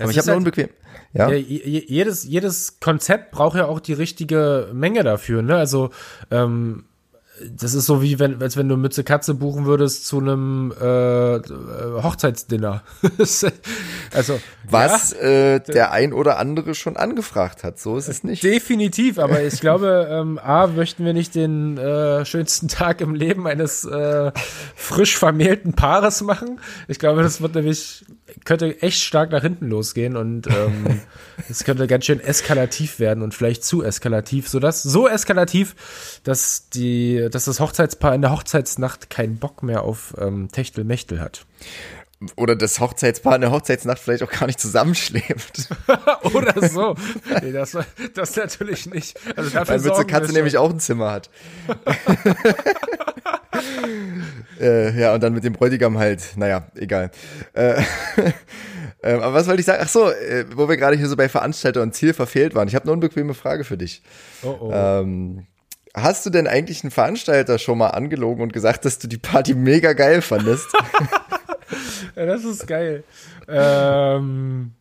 Aber 0.00 0.10
ich 0.10 0.18
habe 0.18 0.28
halt, 0.28 0.38
unbequem. 0.38 0.68
Ja? 1.12 1.30
ja. 1.30 1.36
jedes, 1.36 2.24
jedes 2.24 2.80
Konzept 2.80 3.30
braucht 3.30 3.56
ja 3.56 3.66
auch 3.66 3.80
die 3.80 3.94
richtige 3.94 4.70
Menge 4.72 5.02
dafür, 5.02 5.42
ne? 5.42 5.56
Also 5.56 5.90
ähm, 6.30 6.84
das 7.50 7.74
ist 7.74 7.86
so 7.86 8.02
wie 8.02 8.18
wenn, 8.18 8.40
als 8.42 8.56
wenn 8.56 8.68
du 8.68 8.76
Mütze 8.76 9.04
Katze 9.04 9.34
buchen 9.34 9.66
würdest 9.66 10.06
zu 10.06 10.18
einem 10.18 10.72
äh, 10.72 11.40
Hochzeitsdinner. 12.02 12.82
also 14.12 14.40
was 14.68 15.12
ja, 15.12 15.18
äh, 15.18 15.60
der 15.60 15.92
ein 15.92 16.12
oder 16.12 16.38
andere 16.38 16.74
schon 16.74 16.96
angefragt 16.96 17.64
hat. 17.64 17.78
So 17.78 17.96
ist 17.96 18.08
es 18.08 18.24
nicht. 18.24 18.42
Definitiv, 18.42 19.18
aber 19.18 19.42
ich 19.42 19.60
glaube, 19.60 20.08
ähm, 20.10 20.38
a 20.38 20.66
möchten 20.66 21.04
wir 21.04 21.12
nicht 21.12 21.34
den 21.34 21.78
äh, 21.78 22.24
schönsten 22.24 22.68
Tag 22.68 23.00
im 23.00 23.14
Leben 23.14 23.46
eines 23.46 23.84
äh, 23.84 24.32
frisch 24.74 25.16
vermählten 25.16 25.74
Paares 25.74 26.22
machen. 26.22 26.60
Ich 26.88 26.98
glaube, 26.98 27.22
das 27.22 27.40
wird 27.40 27.54
nämlich 27.54 28.04
könnte 28.44 28.80
echt 28.82 29.02
stark 29.02 29.30
nach 29.30 29.42
hinten 29.42 29.68
losgehen 29.68 30.16
und 30.16 30.46
ähm, 30.46 31.00
es 31.48 31.64
könnte 31.64 31.86
ganz 31.86 32.04
schön 32.04 32.20
eskalativ 32.20 32.98
werden 32.98 33.22
und 33.22 33.34
vielleicht 33.34 33.64
zu 33.64 33.82
eskalativ, 33.82 34.48
sodass 34.48 34.82
so 34.82 35.08
eskalativ, 35.08 36.20
dass 36.24 36.68
die, 36.70 37.28
dass 37.30 37.44
das 37.44 37.60
Hochzeitspaar 37.60 38.14
in 38.14 38.22
der 38.22 38.32
Hochzeitsnacht 38.32 39.10
keinen 39.10 39.38
Bock 39.38 39.62
mehr 39.62 39.82
auf 39.82 40.14
ähm, 40.18 40.48
Techtelmechtel 40.50 41.20
hat. 41.20 41.46
Oder 42.34 42.56
das 42.56 42.80
Hochzeitspaar 42.80 43.36
in 43.36 43.42
der 43.42 43.52
Hochzeitsnacht 43.52 44.00
vielleicht 44.00 44.24
auch 44.24 44.30
gar 44.30 44.46
nicht 44.46 44.58
zusammenschläft. 44.58 45.68
Oder 46.34 46.68
so. 46.68 46.96
Nee, 47.42 47.52
das, 47.52 47.76
das 48.14 48.34
natürlich 48.34 48.86
nicht. 48.86 49.18
Also 49.36 49.50
dafür 49.50 49.74
Weil 49.74 49.80
Mütze 49.80 50.04
Katze 50.04 50.32
nämlich 50.32 50.58
auch 50.58 50.70
ein 50.70 50.80
Zimmer 50.80 51.12
hat. 51.12 51.30
äh, 54.60 54.98
ja, 54.98 55.14
und 55.14 55.22
dann 55.22 55.34
mit 55.34 55.44
dem 55.44 55.52
Bräutigam 55.52 55.98
halt, 55.98 56.36
naja, 56.36 56.66
egal. 56.74 57.10
Äh, 57.52 57.82
äh, 59.02 59.12
aber 59.12 59.34
was 59.34 59.46
wollte 59.46 59.60
ich 59.60 59.66
sagen? 59.66 59.82
Ach 59.84 59.88
so, 59.88 60.10
äh, 60.10 60.44
wo 60.54 60.68
wir 60.68 60.76
gerade 60.76 60.96
hier 60.96 61.08
so 61.08 61.16
bei 61.16 61.28
Veranstalter 61.28 61.82
und 61.82 61.94
Ziel 61.94 62.14
verfehlt 62.14 62.54
waren. 62.54 62.68
Ich 62.68 62.74
habe 62.74 62.84
eine 62.84 62.92
unbequeme 62.92 63.34
Frage 63.34 63.64
für 63.64 63.76
dich. 63.76 64.02
Oh, 64.42 64.56
oh. 64.60 64.72
Ähm, 64.72 65.46
hast 65.94 66.26
du 66.26 66.30
denn 66.30 66.46
eigentlich 66.46 66.82
einen 66.84 66.90
Veranstalter 66.90 67.58
schon 67.58 67.78
mal 67.78 67.88
angelogen 67.88 68.42
und 68.42 68.52
gesagt, 68.52 68.84
dass 68.84 68.98
du 68.98 69.08
die 69.08 69.18
Party 69.18 69.54
mega 69.54 69.92
geil 69.92 70.22
fandest? 70.22 70.68
ja, 72.16 72.26
das 72.26 72.44
ist 72.44 72.66
geil. 72.66 73.04
Ähm, 73.48 74.72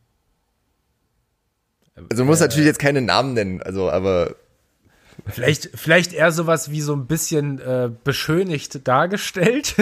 also 1.95 2.23
du 2.23 2.25
musst 2.25 2.41
natürlich 2.41 2.67
jetzt 2.67 2.79
keine 2.79 3.01
Namen 3.01 3.33
nennen, 3.33 3.61
also 3.61 3.89
aber 3.89 4.35
Vielleicht, 5.29 5.69
vielleicht 5.73 6.13
eher 6.13 6.31
sowas 6.31 6.71
wie 6.71 6.81
so 6.81 6.93
ein 6.93 7.05
bisschen 7.05 7.59
äh, 7.59 7.89
beschönigt 8.03 8.87
dargestellt. 8.87 9.75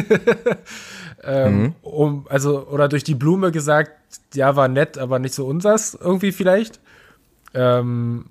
ähm, 1.24 1.62
mhm. 1.62 1.76
um, 1.82 2.28
also, 2.30 2.68
oder 2.68 2.88
durch 2.88 3.04
die 3.04 3.16
Blume 3.16 3.52
gesagt, 3.52 3.91
ja, 4.34 4.56
war 4.56 4.68
nett, 4.68 4.98
aber 4.98 5.20
nicht 5.20 5.34
so 5.34 5.46
unsers, 5.46 5.98
irgendwie 6.00 6.32
vielleicht. 6.32 6.80
Ähm, 7.54 8.26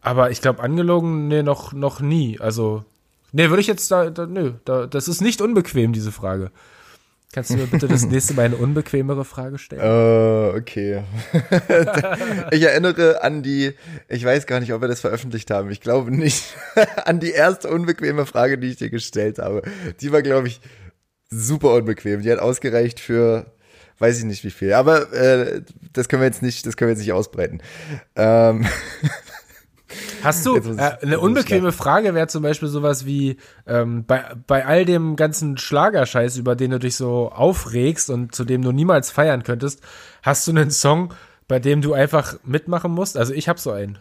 aber 0.00 0.30
ich 0.30 0.40
glaube, 0.40 0.62
angelogen, 0.62 1.28
nee, 1.28 1.42
noch, 1.42 1.72
noch 1.72 2.00
nie. 2.00 2.38
Also, 2.40 2.84
nee, 3.32 3.48
würde 3.48 3.60
ich 3.60 3.66
jetzt 3.66 3.90
da, 3.90 4.10
da 4.10 4.26
nö, 4.26 4.52
da, 4.64 4.86
das 4.86 5.08
ist 5.08 5.20
nicht 5.20 5.40
unbequem, 5.40 5.92
diese 5.92 6.12
Frage. 6.12 6.50
Kannst 7.36 7.50
du 7.50 7.56
mir 7.58 7.66
bitte 7.66 7.86
das 7.86 8.06
nächste 8.06 8.32
Mal 8.32 8.46
eine 8.46 8.56
unbequemere 8.56 9.26
Frage 9.26 9.58
stellen? 9.58 9.82
Uh, 9.82 10.56
okay. 10.56 11.02
ich 12.50 12.62
erinnere 12.62 13.22
an 13.22 13.42
die, 13.42 13.74
ich 14.08 14.24
weiß 14.24 14.46
gar 14.46 14.58
nicht, 14.58 14.72
ob 14.72 14.80
wir 14.80 14.88
das 14.88 15.02
veröffentlicht 15.02 15.50
haben, 15.50 15.70
ich 15.70 15.82
glaube 15.82 16.16
nicht, 16.16 16.56
an 17.04 17.20
die 17.20 17.32
erste 17.32 17.68
unbequeme 17.68 18.24
Frage, 18.24 18.56
die 18.56 18.68
ich 18.68 18.76
dir 18.76 18.88
gestellt 18.88 19.38
habe. 19.38 19.60
Die 20.00 20.12
war, 20.12 20.22
glaube 20.22 20.48
ich, 20.48 20.62
super 21.28 21.74
unbequem. 21.74 22.22
Die 22.22 22.32
hat 22.32 22.38
ausgereicht 22.38 23.00
für, 23.00 23.52
weiß 23.98 24.16
ich 24.16 24.24
nicht 24.24 24.42
wie 24.42 24.50
viel. 24.50 24.72
Aber 24.72 25.12
äh, 25.12 25.60
das 25.92 26.08
können 26.08 26.22
wir 26.22 26.28
jetzt 26.28 26.40
nicht, 26.40 26.64
das 26.64 26.78
können 26.78 26.88
wir 26.88 26.94
jetzt 26.94 27.02
nicht 27.02 27.12
ausbreiten. 27.12 27.60
Ähm 28.14 28.64
Hast 30.22 30.46
du, 30.46 30.56
äh, 30.56 30.96
eine 31.02 31.20
unbequeme 31.20 31.72
Frage 31.72 32.14
wäre 32.14 32.26
zum 32.26 32.42
Beispiel 32.42 32.68
sowas 32.68 33.06
wie, 33.06 33.36
ähm, 33.66 34.04
bei, 34.06 34.24
bei 34.46 34.66
all 34.66 34.84
dem 34.84 35.16
ganzen 35.16 35.58
Schlagerscheiß, 35.58 36.36
über 36.36 36.56
den 36.56 36.72
du 36.72 36.78
dich 36.78 36.96
so 36.96 37.30
aufregst 37.30 38.10
und 38.10 38.34
zu 38.34 38.44
dem 38.44 38.62
du 38.62 38.72
niemals 38.72 39.10
feiern 39.10 39.42
könntest, 39.42 39.80
hast 40.22 40.46
du 40.46 40.52
einen 40.52 40.70
Song, 40.70 41.14
bei 41.48 41.58
dem 41.58 41.82
du 41.82 41.92
einfach 41.92 42.36
mitmachen 42.44 42.92
musst? 42.92 43.16
Also 43.16 43.32
ich 43.32 43.48
habe 43.48 43.60
so 43.60 43.70
einen. 43.70 43.98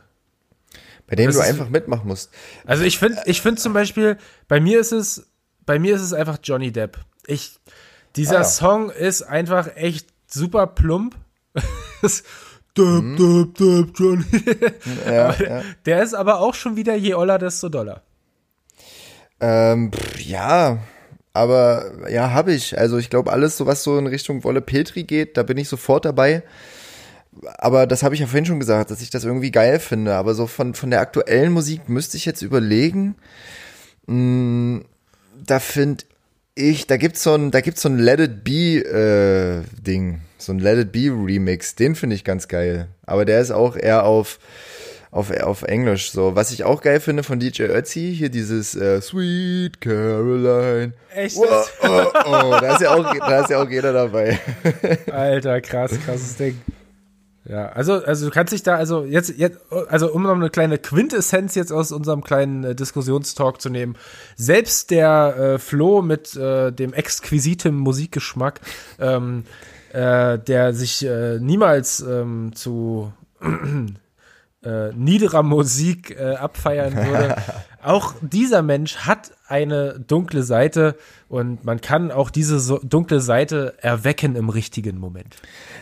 Bei 1.08 1.16
dem 1.16 1.28
das 1.28 1.36
du 1.36 1.42
ist, 1.42 1.48
einfach 1.48 1.70
mitmachen 1.70 2.08
musst. 2.08 2.32
Also 2.66 2.84
ich 2.84 2.98
finde, 2.98 3.22
ich 3.26 3.42
finde 3.42 3.62
zum 3.62 3.74
Beispiel, 3.74 4.18
bei 4.48 4.60
mir 4.60 4.80
ist 4.80 4.92
es, 4.92 5.28
bei 5.66 5.78
mir 5.78 5.96
ist 5.96 6.02
es 6.02 6.14
einfach 6.14 6.40
Johnny 6.44 6.72
Depp. 6.72 6.98
Ich, 7.28 7.60
dieser 8.16 8.38
ah, 8.38 8.42
ja. 8.42 8.44
Song 8.44 8.90
ist 8.90 9.22
einfach 9.22 9.76
echt 9.76 10.08
super 10.28 10.68
plump. 10.68 11.16
Döp, 12.78 13.04
mhm. 13.04 13.16
döp, 13.16 13.56
döp, 13.56 13.92
Johnny. 13.96 14.26
Ja, 15.06 15.34
ja. 15.34 15.62
Der 15.86 16.04
ist 16.04 16.14
aber 16.14 16.40
auch 16.40 16.54
schon 16.54 16.76
wieder 16.76 16.96
je 16.96 17.14
oller, 17.14 17.38
desto 17.38 17.70
doller. 17.70 18.02
Ähm, 19.40 19.92
pff, 19.92 20.20
ja, 20.20 20.80
aber 21.34 22.10
ja, 22.10 22.32
habe 22.32 22.54
ich. 22.54 22.78
Also 22.78 22.98
ich 22.98 23.10
glaube, 23.10 23.32
alles, 23.32 23.58
so 23.58 23.66
was 23.66 23.84
so 23.84 23.98
in 23.98 24.08
Richtung 24.08 24.44
Wolle 24.44 24.62
Petri 24.62 25.04
geht, 25.04 25.38
da 25.38 25.44
bin 25.44 25.58
ich 25.58 25.70
sofort 25.70 26.06
dabei. 26.06 26.44
Aber 27.58 27.88
das 27.88 28.04
habe 28.04 28.16
ich 28.16 28.22
ja 28.22 28.28
vorhin 28.28 28.46
schon 28.46 28.60
gesagt, 28.60 28.92
dass 28.92 29.02
ich 29.02 29.10
das 29.10 29.26
irgendwie 29.26 29.52
geil 29.52 29.80
finde. 29.80 30.16
Aber 30.16 30.34
so 30.34 30.48
von, 30.48 30.74
von 30.74 30.90
der 30.90 31.02
aktuellen 31.02 31.52
Musik 31.52 31.90
müsste 31.90 32.18
ich 32.18 32.26
jetzt 32.26 32.42
überlegen. 32.42 33.16
Mh, 34.08 34.16
hm, 34.16 34.86
da 35.46 35.60
finde 35.60 36.06
ich, 36.56 36.88
da 36.88 36.98
gibt's 36.98 37.24
so 37.24 37.34
ein, 37.34 37.52
da 37.52 37.62
gibt's 37.62 37.82
so 37.82 37.90
ein 37.90 38.00
Let 38.00 38.20
It 38.20 38.44
Be 38.44 38.80
äh, 38.80 39.64
Ding. 39.82 40.22
So 40.38 40.52
ein 40.52 40.60
Let 40.60 40.78
It 40.78 40.92
Be 40.92 41.12
Remix, 41.12 41.76
den 41.76 41.96
finde 41.96 42.16
ich 42.16 42.24
ganz 42.24 42.48
geil. 42.48 42.88
Aber 43.06 43.26
der 43.26 43.40
ist 43.42 43.52
auch 43.52 43.76
eher 43.78 44.06
auf, 44.06 44.40
auf, 45.12 45.32
auf 45.32 45.64
Englisch. 45.64 46.12
So, 46.12 46.36
was 46.36 46.52
ich 46.52 46.64
auch 46.64 46.82
geil 46.82 47.00
finde 47.00 47.24
von 47.24 47.40
DJ 47.40 47.64
Ötzi, 47.64 48.14
hier 48.16 48.30
dieses 48.30 48.76
äh, 48.76 49.02
Sweet 49.02 49.80
Caroline. 49.80 50.94
Echt? 51.14 51.38
Oh, 51.38 51.46
oh, 51.84 52.06
oh, 52.26 52.58
da 52.60 52.76
ist 52.76 52.82
ja 52.82 52.94
auch, 52.94 53.16
da 53.18 53.42
ist 53.42 53.50
ja 53.50 53.62
auch 53.62 53.70
jeder 53.70 53.94
dabei. 53.94 54.40
Alter, 55.12 55.62
krass, 55.62 55.92
krasses 56.06 56.36
Ding. 56.36 56.60
Ja, 57.48 57.68
also, 57.68 58.04
also 58.04 58.26
du 58.26 58.32
kannst 58.32 58.54
dich 58.54 58.64
da, 58.64 58.76
also 58.76 59.06
jetzt, 59.06 59.38
jetzt, 59.38 59.60
also 59.88 60.12
um 60.12 60.24
noch 60.24 60.34
eine 60.34 60.50
kleine 60.50 60.80
Quintessenz 60.80 61.54
jetzt 61.54 61.72
aus 61.72 61.92
unserem 61.92 62.24
kleinen 62.24 62.64
äh, 62.64 62.76
Diskussionstalk 62.76 63.62
zu 63.62 63.70
nehmen. 63.70 63.96
Selbst 64.36 64.90
der 64.90 65.36
äh, 65.38 65.60
Flo 65.60 66.02
mit 66.02 66.36
äh, 66.36 66.72
dem 66.72 66.92
exquisitem 66.94 67.76
Musikgeschmack 67.78 68.62
ähm, 69.00 69.46
äh, 69.96 70.38
der 70.40 70.74
sich 70.74 71.06
äh, 71.06 71.40
niemals 71.40 72.02
ähm, 72.02 72.52
zu 72.54 73.14
äh, 74.66 74.92
niederer 74.94 75.44
Musik 75.44 76.16
äh, 76.20 76.36
abfeiern 76.36 76.96
würde. 76.96 77.36
auch 77.84 78.16
dieser 78.22 78.64
Mensch 78.64 78.98
hat 78.98 79.32
eine 79.48 80.00
dunkle 80.00 80.42
Seite 80.42 80.96
und 81.30 81.64
man 81.64 81.82
kann 81.82 82.12
auch 82.12 82.32
diese 82.32 82.60
so 82.60 82.80
dunkle 82.80 83.22
Seite 83.22 83.76
erwecken 83.80 84.36
im 84.36 84.50
richtigen 84.50 84.98
Moment. 84.98 85.36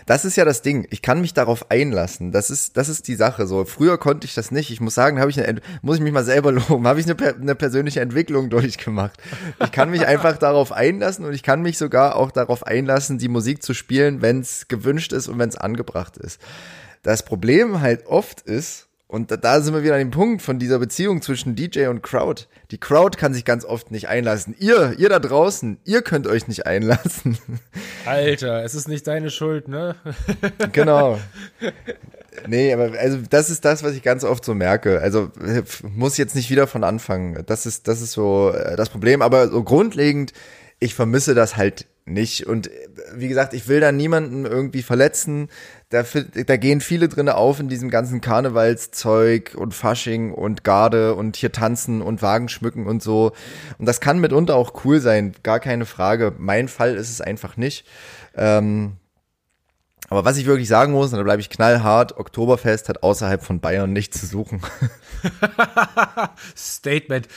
Das 0.05 0.25
ist 0.25 0.35
ja 0.35 0.43
das 0.43 0.61
Ding. 0.61 0.85
Ich 0.89 1.01
kann 1.01 1.21
mich 1.21 1.33
darauf 1.33 1.71
einlassen. 1.71 2.33
Das 2.33 2.49
ist, 2.49 2.75
das 2.75 2.89
ist 2.89 3.07
die 3.07 3.15
Sache. 3.15 3.47
So 3.47 3.63
früher 3.63 3.97
konnte 3.97 4.25
ich 4.25 4.33
das 4.33 4.51
nicht. 4.51 4.69
Ich 4.69 4.81
muss 4.81 4.95
sagen, 4.95 5.19
habe 5.19 5.31
ich 5.31 5.41
eine, 5.41 5.61
muss 5.81 5.97
ich 5.97 6.03
mich 6.03 6.11
mal 6.11 6.25
selber 6.25 6.51
loben, 6.51 6.85
habe 6.87 6.99
ich 6.99 7.09
eine, 7.09 7.35
eine 7.35 7.55
persönliche 7.55 8.01
Entwicklung 8.01 8.49
durchgemacht. 8.49 9.17
Ich 9.63 9.71
kann 9.71 9.89
mich 9.89 10.05
einfach 10.05 10.37
darauf 10.37 10.73
einlassen 10.73 11.23
und 11.23 11.33
ich 11.33 11.43
kann 11.43 11.61
mich 11.61 11.77
sogar 11.77 12.17
auch 12.17 12.31
darauf 12.31 12.67
einlassen, 12.67 13.17
die 13.17 13.29
Musik 13.29 13.63
zu 13.63 13.73
spielen, 13.73 14.21
wenn 14.21 14.41
es 14.41 14.67
gewünscht 14.67 15.13
ist 15.13 15.29
und 15.29 15.39
wenn 15.39 15.49
es 15.49 15.55
angebracht 15.55 16.17
ist. 16.17 16.41
Das 17.03 17.23
Problem 17.23 17.81
halt 17.81 18.07
oft 18.07 18.41
ist, 18.41 18.87
Und 19.13 19.29
da, 19.29 19.37
da 19.37 19.61
sind 19.61 19.75
wir 19.75 19.83
wieder 19.83 19.93
an 19.93 19.99
dem 19.99 20.09
Punkt 20.09 20.41
von 20.41 20.57
dieser 20.57 20.79
Beziehung 20.79 21.21
zwischen 21.21 21.55
DJ 21.55 21.85
und 21.85 22.01
Crowd. 22.01 22.45
Die 22.71 22.79
Crowd 22.79 23.15
kann 23.15 23.31
sich 23.31 23.45
ganz 23.45 23.63
oft 23.63 23.91
nicht 23.91 24.07
einlassen. 24.07 24.55
Ihr, 24.57 24.95
ihr 24.97 25.07
da 25.07 25.19
draußen, 25.19 25.77
ihr 25.83 26.01
könnt 26.01 26.25
euch 26.25 26.47
nicht 26.47 26.65
einlassen. 26.65 27.37
Alter, 28.07 28.63
es 28.63 28.73
ist 28.73 28.87
nicht 28.87 29.05
deine 29.05 29.29
Schuld, 29.29 29.67
ne? 29.67 29.95
genau. 30.71 31.19
Nee, 32.47 32.73
aber 32.73 32.97
also 32.97 33.19
das 33.29 33.51
ist 33.51 33.63
das, 33.65 33.83
was 33.83 33.93
ich 33.93 34.01
ganz 34.01 34.23
oft 34.23 34.43
so 34.43 34.55
merke. 34.55 34.99
Also 35.01 35.31
muss 35.83 36.17
jetzt 36.17 36.33
nicht 36.33 36.49
wieder 36.49 36.65
von 36.65 36.83
anfangen. 36.83 37.43
Das 37.45 37.67
ist, 37.67 37.87
das 37.87 38.01
ist 38.01 38.13
so 38.13 38.49
äh, 38.49 38.75
das 38.75 38.89
Problem. 38.89 39.21
Aber 39.21 39.49
so 39.49 39.61
grundlegend, 39.63 40.33
ich 40.79 40.95
vermisse 40.95 41.35
das 41.35 41.55
halt 41.55 41.85
nicht. 42.05 42.47
Und 42.47 42.67
äh, 42.67 42.71
wie 43.13 43.27
gesagt, 43.27 43.53
ich 43.53 43.67
will 43.67 43.79
da 43.79 43.91
niemanden 43.91 44.45
irgendwie 44.45 44.81
verletzen. 44.81 45.49
Da, 45.93 46.03
da 46.45 46.57
gehen 46.57 46.81
viele 46.81 47.07
drinne 47.07 47.35
auf 47.35 47.59
in 47.59 47.69
diesem 47.69 47.91
ganzen 47.91 48.19
Karnevalszeug 48.19 49.53
und 49.55 49.75
Fasching 49.75 50.31
und 50.31 50.63
Garde 50.63 51.13
und 51.13 51.35
hier 51.35 51.51
tanzen 51.51 52.01
und 52.01 52.23
Wagen 52.23 52.49
schmücken 52.49 52.87
und 52.87 53.03
so. 53.03 53.33
Und 53.77 53.85
das 53.85 53.99
kann 53.99 54.19
mitunter 54.19 54.55
auch 54.55 54.85
cool 54.85 54.99
sein, 54.99 55.33
gar 55.43 55.59
keine 55.59 55.85
Frage. 55.85 56.33
Mein 56.37 56.67
Fall 56.67 56.95
ist 56.95 57.11
es 57.11 57.21
einfach 57.21 57.57
nicht. 57.57 57.85
Ähm, 58.35 58.93
aber 60.09 60.25
was 60.25 60.37
ich 60.37 60.45
wirklich 60.45 60.67
sagen 60.67 60.93
muss, 60.93 61.11
und 61.11 61.17
da 61.17 61.23
bleibe 61.23 61.41
ich 61.41 61.49
knallhart, 61.49 62.17
Oktoberfest 62.17 62.89
hat 62.89 63.03
außerhalb 63.03 63.43
von 63.43 63.59
Bayern 63.59 63.93
nichts 63.93 64.19
zu 64.19 64.25
suchen. 64.25 64.61
Statement. 66.57 67.27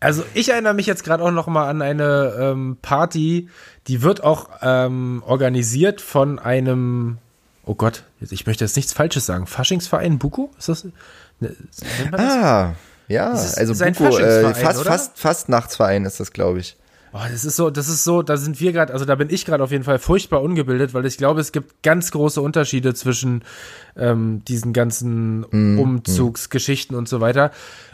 Also 0.00 0.22
ich 0.34 0.50
erinnere 0.50 0.74
mich 0.74 0.86
jetzt 0.86 1.02
gerade 1.02 1.24
auch 1.24 1.32
noch 1.32 1.48
mal 1.48 1.68
an 1.68 1.82
eine 1.82 2.36
ähm, 2.38 2.78
Party, 2.80 3.48
die 3.88 4.02
wird 4.02 4.22
auch 4.22 4.50
ähm, 4.62 5.22
organisiert 5.26 6.00
von 6.00 6.38
einem, 6.38 7.18
oh 7.68 7.74
Gott, 7.74 8.04
ich 8.20 8.46
möchte 8.46 8.64
jetzt 8.64 8.76
nichts 8.76 8.92
Falsches 8.92 9.26
sagen, 9.26 9.46
Faschingsverein 9.46 10.18
Buko? 10.18 10.50
Ist 10.58 10.68
das? 10.70 10.84
Ne, 11.38 11.54
das? 12.10 12.20
Ah, 12.20 12.74
ja, 13.08 13.30
also 13.30 13.84
Buko, 13.84 14.18
äh, 14.18 14.54
fast, 14.54 14.82
fast, 14.82 15.18
fast 15.18 15.48
Nachtsverein 15.48 16.04
ist 16.04 16.18
das, 16.18 16.32
glaube 16.32 16.60
ich. 16.60 16.76
Oh, 17.12 17.20
das 17.30 17.44
ist 17.44 17.56
so, 17.56 17.70
das 17.70 17.88
ist 17.88 18.04
so, 18.04 18.22
da 18.22 18.36
sind 18.36 18.60
wir 18.60 18.72
gerade, 18.72 18.92
also 18.92 19.04
da 19.04 19.14
bin 19.14 19.30
ich 19.30 19.46
gerade 19.46 19.62
auf 19.64 19.70
jeden 19.70 19.84
Fall 19.84 19.98
furchtbar 19.98 20.42
ungebildet, 20.42 20.92
weil 20.92 21.06
ich 21.06 21.16
glaube, 21.16 21.40
es 21.40 21.52
gibt 21.52 21.82
ganz 21.82 22.10
große 22.10 22.40
Unterschiede 22.40 22.92
zwischen 22.94 23.44
ähm, 23.96 24.42
diesen 24.46 24.74
ganzen 24.74 25.46
mm, 25.50 25.78
Umzugsgeschichten 25.78 26.94
mm. 26.94 26.98
und 26.98 27.08
so 27.08 27.20
weiter. 27.20 27.50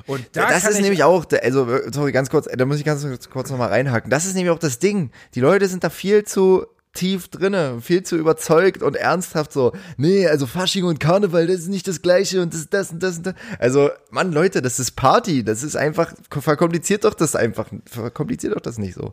Und 0.07 0.25
da 0.33 0.49
das 0.49 0.67
ist 0.67 0.81
nämlich 0.81 1.05
auch, 1.05 1.27
also 1.43 1.69
sorry, 1.93 2.11
ganz 2.11 2.29
kurz, 2.29 2.49
da 2.53 2.65
muss 2.67 2.79
ich 2.79 2.85
ganz 2.85 3.07
kurz 3.31 3.51
nochmal 3.51 3.69
reinhaken. 3.69 4.11
Das 4.11 4.27
ist 4.27 4.35
nämlich 4.35 4.51
auch 4.51 4.59
das 4.59 4.81
Ding. 4.81 5.11
Die 5.35 5.41
Leute 5.41 5.69
sind 5.69 5.85
da 5.85 5.91
viel 5.91 6.25
zu 6.25 6.67
tief 6.95 7.29
drinne, 7.29 7.81
viel 7.81 8.05
zu 8.05 8.17
überzeugt 8.17 8.83
und 8.83 8.97
ernsthaft 8.97 9.53
so, 9.53 9.73
nee, 9.97 10.27
also 10.27 10.47
Fasching 10.47 10.85
und 10.85 11.01
Karneval, 11.01 11.47
das 11.47 11.57
ist 11.57 11.69
nicht 11.69 11.87
das 11.89 12.03
gleiche 12.03 12.41
und 12.41 12.55
das 12.55 12.71
das 12.71 12.93
und 12.93 13.03
das 13.03 13.19
und 13.19 13.27
das. 13.27 13.35
Also, 13.59 13.91
Mann, 14.11 14.33
Leute, 14.33 14.63
das 14.63 14.79
ist 14.79 14.93
Party, 14.93 15.45
das 15.45 15.63
ist 15.63 15.77
einfach, 15.77 16.15
verkompliziert 16.31 17.05
doch 17.05 17.15
das 17.15 17.37
einfach, 17.37 17.67
verkompliziert 17.87 18.55
doch 18.55 18.61
das 18.61 18.79
nicht 18.79 18.95
so. 18.95 19.13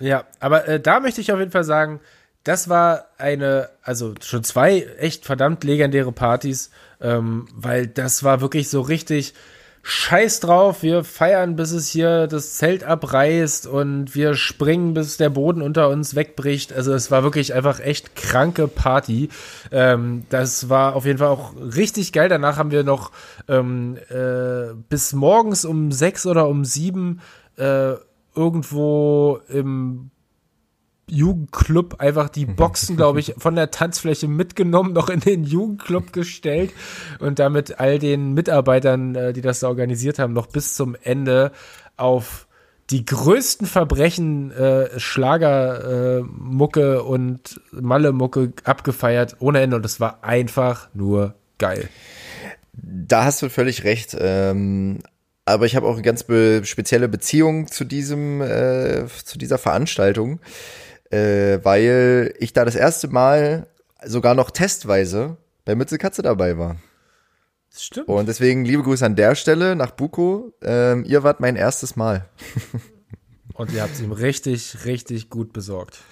Ja, 0.00 0.24
aber 0.40 0.66
äh, 0.66 0.80
da 0.80 1.00
möchte 1.00 1.20
ich 1.20 1.32
auf 1.32 1.38
jeden 1.38 1.52
Fall 1.52 1.64
sagen, 1.64 2.00
das 2.42 2.68
war 2.68 3.06
eine, 3.18 3.68
also 3.82 4.14
schon 4.22 4.44
zwei 4.44 4.82
echt 4.98 5.26
verdammt 5.26 5.62
legendäre 5.62 6.12
Partys, 6.12 6.70
ähm, 7.00 7.46
weil 7.54 7.86
das 7.86 8.24
war 8.24 8.40
wirklich 8.40 8.68
so 8.68 8.80
richtig, 8.80 9.34
Scheiß 9.82 10.40
drauf, 10.40 10.82
wir 10.82 11.04
feiern, 11.04 11.56
bis 11.56 11.72
es 11.72 11.88
hier 11.88 12.26
das 12.26 12.54
Zelt 12.54 12.84
abreißt 12.84 13.66
und 13.66 14.14
wir 14.14 14.34
springen, 14.34 14.92
bis 14.92 15.16
der 15.16 15.30
Boden 15.30 15.62
unter 15.62 15.88
uns 15.88 16.14
wegbricht. 16.14 16.72
Also 16.72 16.92
es 16.92 17.10
war 17.10 17.22
wirklich 17.22 17.54
einfach 17.54 17.80
echt 17.80 18.14
kranke 18.14 18.68
Party. 18.68 19.30
Ähm, 19.72 20.24
das 20.28 20.68
war 20.68 20.94
auf 20.96 21.06
jeden 21.06 21.18
Fall 21.18 21.28
auch 21.28 21.54
richtig 21.56 22.12
geil. 22.12 22.28
Danach 22.28 22.58
haben 22.58 22.70
wir 22.70 22.84
noch 22.84 23.10
ähm, 23.48 23.96
äh, 24.10 24.74
bis 24.90 25.14
morgens 25.14 25.64
um 25.64 25.92
sechs 25.92 26.26
oder 26.26 26.48
um 26.48 26.64
sieben 26.66 27.20
äh, 27.56 27.94
irgendwo 28.34 29.40
im 29.48 30.10
Jugendclub 31.10 31.96
einfach 32.00 32.28
die 32.28 32.46
Boxen, 32.46 32.96
glaube 32.96 33.20
ich, 33.20 33.34
von 33.38 33.54
der 33.54 33.70
Tanzfläche 33.70 34.28
mitgenommen, 34.28 34.92
noch 34.92 35.08
in 35.08 35.20
den 35.20 35.44
Jugendclub 35.44 36.12
gestellt 36.12 36.72
und 37.18 37.38
damit 37.38 37.80
all 37.80 37.98
den 37.98 38.34
Mitarbeitern, 38.34 39.14
äh, 39.14 39.32
die 39.32 39.40
das 39.40 39.60
da 39.60 39.68
organisiert 39.68 40.18
haben, 40.18 40.32
noch 40.32 40.46
bis 40.46 40.74
zum 40.74 40.96
Ende 41.02 41.52
auf 41.96 42.46
die 42.90 43.04
größten 43.04 43.66
Verbrechen 43.66 44.50
äh, 44.50 44.98
Schlagermucke 44.98 46.94
äh, 46.94 46.98
und 46.98 47.60
Malle-Mucke 47.70 48.52
abgefeiert 48.64 49.36
ohne 49.38 49.60
Ende 49.60 49.76
und 49.76 49.86
es 49.86 50.00
war 50.00 50.24
einfach 50.24 50.88
nur 50.92 51.34
geil. 51.58 51.88
Da 52.72 53.24
hast 53.24 53.42
du 53.42 53.48
völlig 53.48 53.84
recht. 53.84 54.16
Ähm, 54.18 54.98
aber 55.44 55.66
ich 55.66 55.76
habe 55.76 55.86
auch 55.86 55.94
eine 55.94 56.02
ganz 56.02 56.24
be 56.24 56.62
spezielle 56.64 57.08
Beziehung 57.08 57.66
zu 57.68 57.84
diesem, 57.84 58.40
äh, 58.40 59.06
zu 59.24 59.38
dieser 59.38 59.58
Veranstaltung 59.58 60.40
äh, 61.10 61.58
weil 61.62 62.34
ich 62.38 62.52
da 62.52 62.64
das 62.64 62.76
erste 62.76 63.08
Mal 63.08 63.66
sogar 64.04 64.34
noch 64.34 64.50
testweise 64.50 65.36
bei 65.64 65.74
Mütze 65.74 65.98
Katze 65.98 66.22
dabei 66.22 66.56
war. 66.58 66.76
Das 67.70 67.84
stimmt. 67.84 68.08
Und 68.08 68.26
deswegen 68.28 68.64
liebe 68.64 68.82
Grüße 68.82 69.04
an 69.06 69.16
der 69.16 69.34
Stelle 69.34 69.76
nach 69.76 69.92
Buko. 69.92 70.52
Ähm, 70.62 71.04
ihr 71.04 71.22
wart 71.22 71.40
mein 71.40 71.56
erstes 71.56 71.96
Mal. 71.96 72.26
Und 73.54 73.72
ihr 73.72 73.82
habt 73.82 73.92
es 73.92 74.00
ihm 74.00 74.12
richtig, 74.12 74.86
richtig 74.86 75.28
gut 75.28 75.52
besorgt. 75.52 75.98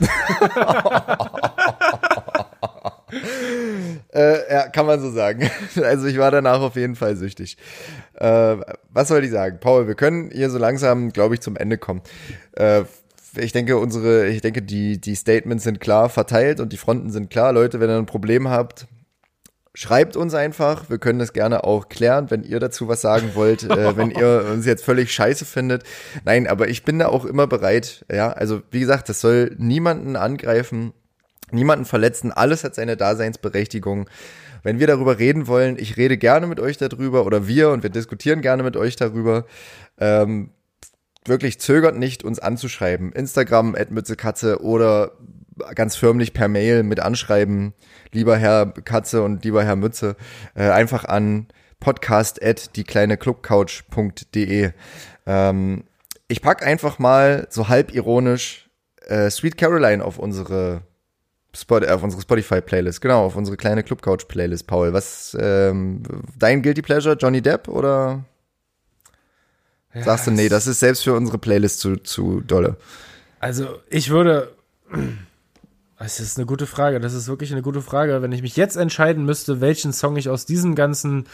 äh, 4.12 4.52
ja, 4.52 4.68
kann 4.68 4.84
man 4.84 5.00
so 5.00 5.10
sagen. 5.10 5.50
Also 5.82 6.06
ich 6.08 6.18
war 6.18 6.30
danach 6.30 6.60
auf 6.60 6.76
jeden 6.76 6.94
Fall 6.94 7.16
süchtig. 7.16 7.56
Äh, 8.14 8.56
was 8.90 9.08
soll 9.08 9.24
ich 9.24 9.30
sagen? 9.30 9.60
Paul, 9.60 9.86
wir 9.86 9.94
können 9.94 10.30
hier 10.30 10.50
so 10.50 10.58
langsam, 10.58 11.10
glaube 11.10 11.36
ich, 11.36 11.40
zum 11.40 11.56
Ende 11.56 11.78
kommen. 11.78 12.02
Äh, 12.52 12.84
ich 13.36 13.52
denke, 13.52 13.76
unsere, 13.78 14.28
ich 14.28 14.40
denke, 14.40 14.62
die, 14.62 15.00
die 15.00 15.14
Statements 15.14 15.64
sind 15.64 15.80
klar 15.80 16.08
verteilt 16.08 16.60
und 16.60 16.72
die 16.72 16.76
Fronten 16.76 17.10
sind 17.10 17.30
klar. 17.30 17.52
Leute, 17.52 17.80
wenn 17.80 17.90
ihr 17.90 17.96
ein 17.96 18.06
Problem 18.06 18.48
habt, 18.48 18.86
schreibt 19.74 20.16
uns 20.16 20.34
einfach. 20.34 20.90
Wir 20.90 20.98
können 20.98 21.18
das 21.18 21.32
gerne 21.32 21.64
auch 21.64 21.88
klären, 21.88 22.30
wenn 22.30 22.42
ihr 22.42 22.58
dazu 22.58 22.88
was 22.88 23.00
sagen 23.00 23.30
wollt, 23.34 23.62
äh, 23.64 23.96
wenn 23.96 24.10
ihr 24.10 24.46
uns 24.52 24.66
jetzt 24.66 24.84
völlig 24.84 25.12
scheiße 25.12 25.44
findet. 25.44 25.84
Nein, 26.24 26.46
aber 26.46 26.68
ich 26.68 26.84
bin 26.84 26.98
da 26.98 27.08
auch 27.08 27.24
immer 27.24 27.46
bereit. 27.46 28.04
Ja, 28.10 28.32
also 28.32 28.62
wie 28.70 28.80
gesagt, 28.80 29.08
das 29.08 29.20
soll 29.20 29.54
niemanden 29.58 30.16
angreifen, 30.16 30.92
niemanden 31.52 31.84
verletzen. 31.84 32.32
Alles 32.32 32.64
hat 32.64 32.74
seine 32.74 32.96
Daseinsberechtigung. 32.96 34.08
Wenn 34.62 34.80
wir 34.80 34.88
darüber 34.88 35.18
reden 35.18 35.46
wollen, 35.46 35.78
ich 35.78 35.96
rede 35.96 36.18
gerne 36.18 36.46
mit 36.46 36.58
euch 36.58 36.76
darüber 36.78 37.24
oder 37.24 37.46
wir 37.46 37.70
und 37.70 37.82
wir 37.82 37.90
diskutieren 37.90 38.40
gerne 38.40 38.64
mit 38.64 38.76
euch 38.76 38.96
darüber. 38.96 39.46
Ähm, 40.00 40.50
wirklich 41.24 41.60
zögert 41.60 41.96
nicht, 41.96 42.24
uns 42.24 42.38
anzuschreiben. 42.38 43.12
Instagram, 43.12 43.76
Mützekatze 43.90 44.62
oder 44.62 45.12
ganz 45.74 45.96
förmlich 45.96 46.32
per 46.32 46.48
Mail 46.48 46.82
mit 46.82 47.00
anschreiben, 47.00 47.74
lieber 48.12 48.36
Herr 48.36 48.66
Katze 48.66 49.22
und 49.22 49.44
lieber 49.44 49.64
Herr 49.64 49.76
Mütze, 49.76 50.16
äh, 50.54 50.70
einfach 50.70 51.04
an 51.04 51.48
podcast 51.80 52.42
at 52.42 52.76
die 52.76 52.84
kleine 52.84 53.16
Clubcouch.de. 53.16 54.70
Ähm, 55.26 55.84
ich 56.28 56.42
pack 56.42 56.66
einfach 56.66 56.98
mal 56.98 57.46
so 57.50 57.68
halb 57.68 57.94
ironisch 57.94 58.68
äh, 59.06 59.30
Sweet 59.30 59.56
Caroline 59.56 60.04
auf 60.04 60.18
unsere 60.18 60.82
Spot, 61.54 61.78
auf 61.78 62.02
unsere 62.02 62.22
Spotify-Playlist, 62.22 63.00
genau, 63.00 63.24
auf 63.24 63.36
unsere 63.36 63.56
kleine 63.56 63.82
Clubcouch-Playlist, 63.82 64.66
Paul. 64.66 64.92
Was, 64.92 65.36
ähm, 65.40 66.02
dein 66.38 66.62
Guilty 66.62 66.82
Pleasure, 66.82 67.16
Johnny 67.18 67.40
Depp 67.40 67.68
oder? 67.68 68.24
Ja, 69.98 70.04
Sagst 70.04 70.26
du, 70.26 70.30
nee, 70.30 70.48
das 70.48 70.66
ist 70.66 70.80
selbst 70.80 71.04
für 71.04 71.14
unsere 71.14 71.38
Playlist 71.38 71.80
zu, 71.80 71.96
zu 71.96 72.40
dolle. 72.40 72.76
Also, 73.40 73.66
ich 73.90 74.10
würde. 74.10 74.52
Das 75.98 76.20
ist 76.20 76.38
eine 76.38 76.46
gute 76.46 76.66
Frage. 76.66 77.00
Das 77.00 77.12
ist 77.12 77.26
wirklich 77.26 77.50
eine 77.50 77.62
gute 77.62 77.82
Frage. 77.82 78.22
Wenn 78.22 78.30
ich 78.30 78.42
mich 78.42 78.56
jetzt 78.56 78.76
entscheiden 78.76 79.24
müsste, 79.24 79.60
welchen 79.60 79.92
Song 79.92 80.16
ich 80.16 80.28
aus 80.28 80.46
diesem 80.46 80.76
ganzen 80.76 81.26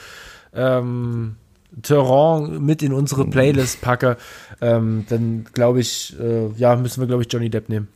ähm, 0.55 1.37
Terrain 1.83 2.65
mit 2.65 2.83
in 2.83 2.95
unsere 2.95 3.27
Playlist 3.27 3.83
packe, 3.83 4.17
ähm, 4.63 5.05
dann 5.09 5.45
glaube 5.53 5.81
ich, 5.81 6.19
äh, 6.19 6.49
ja, 6.57 6.77
müssen 6.77 7.01
wir, 7.01 7.07
glaube 7.07 7.23
ich, 7.23 7.33
Johnny 7.33 7.51
Depp 7.51 7.69
nehmen. 7.69 7.89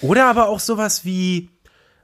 Oder 0.00 0.26
aber 0.26 0.48
auch 0.48 0.60
sowas 0.60 1.04
wie 1.04 1.50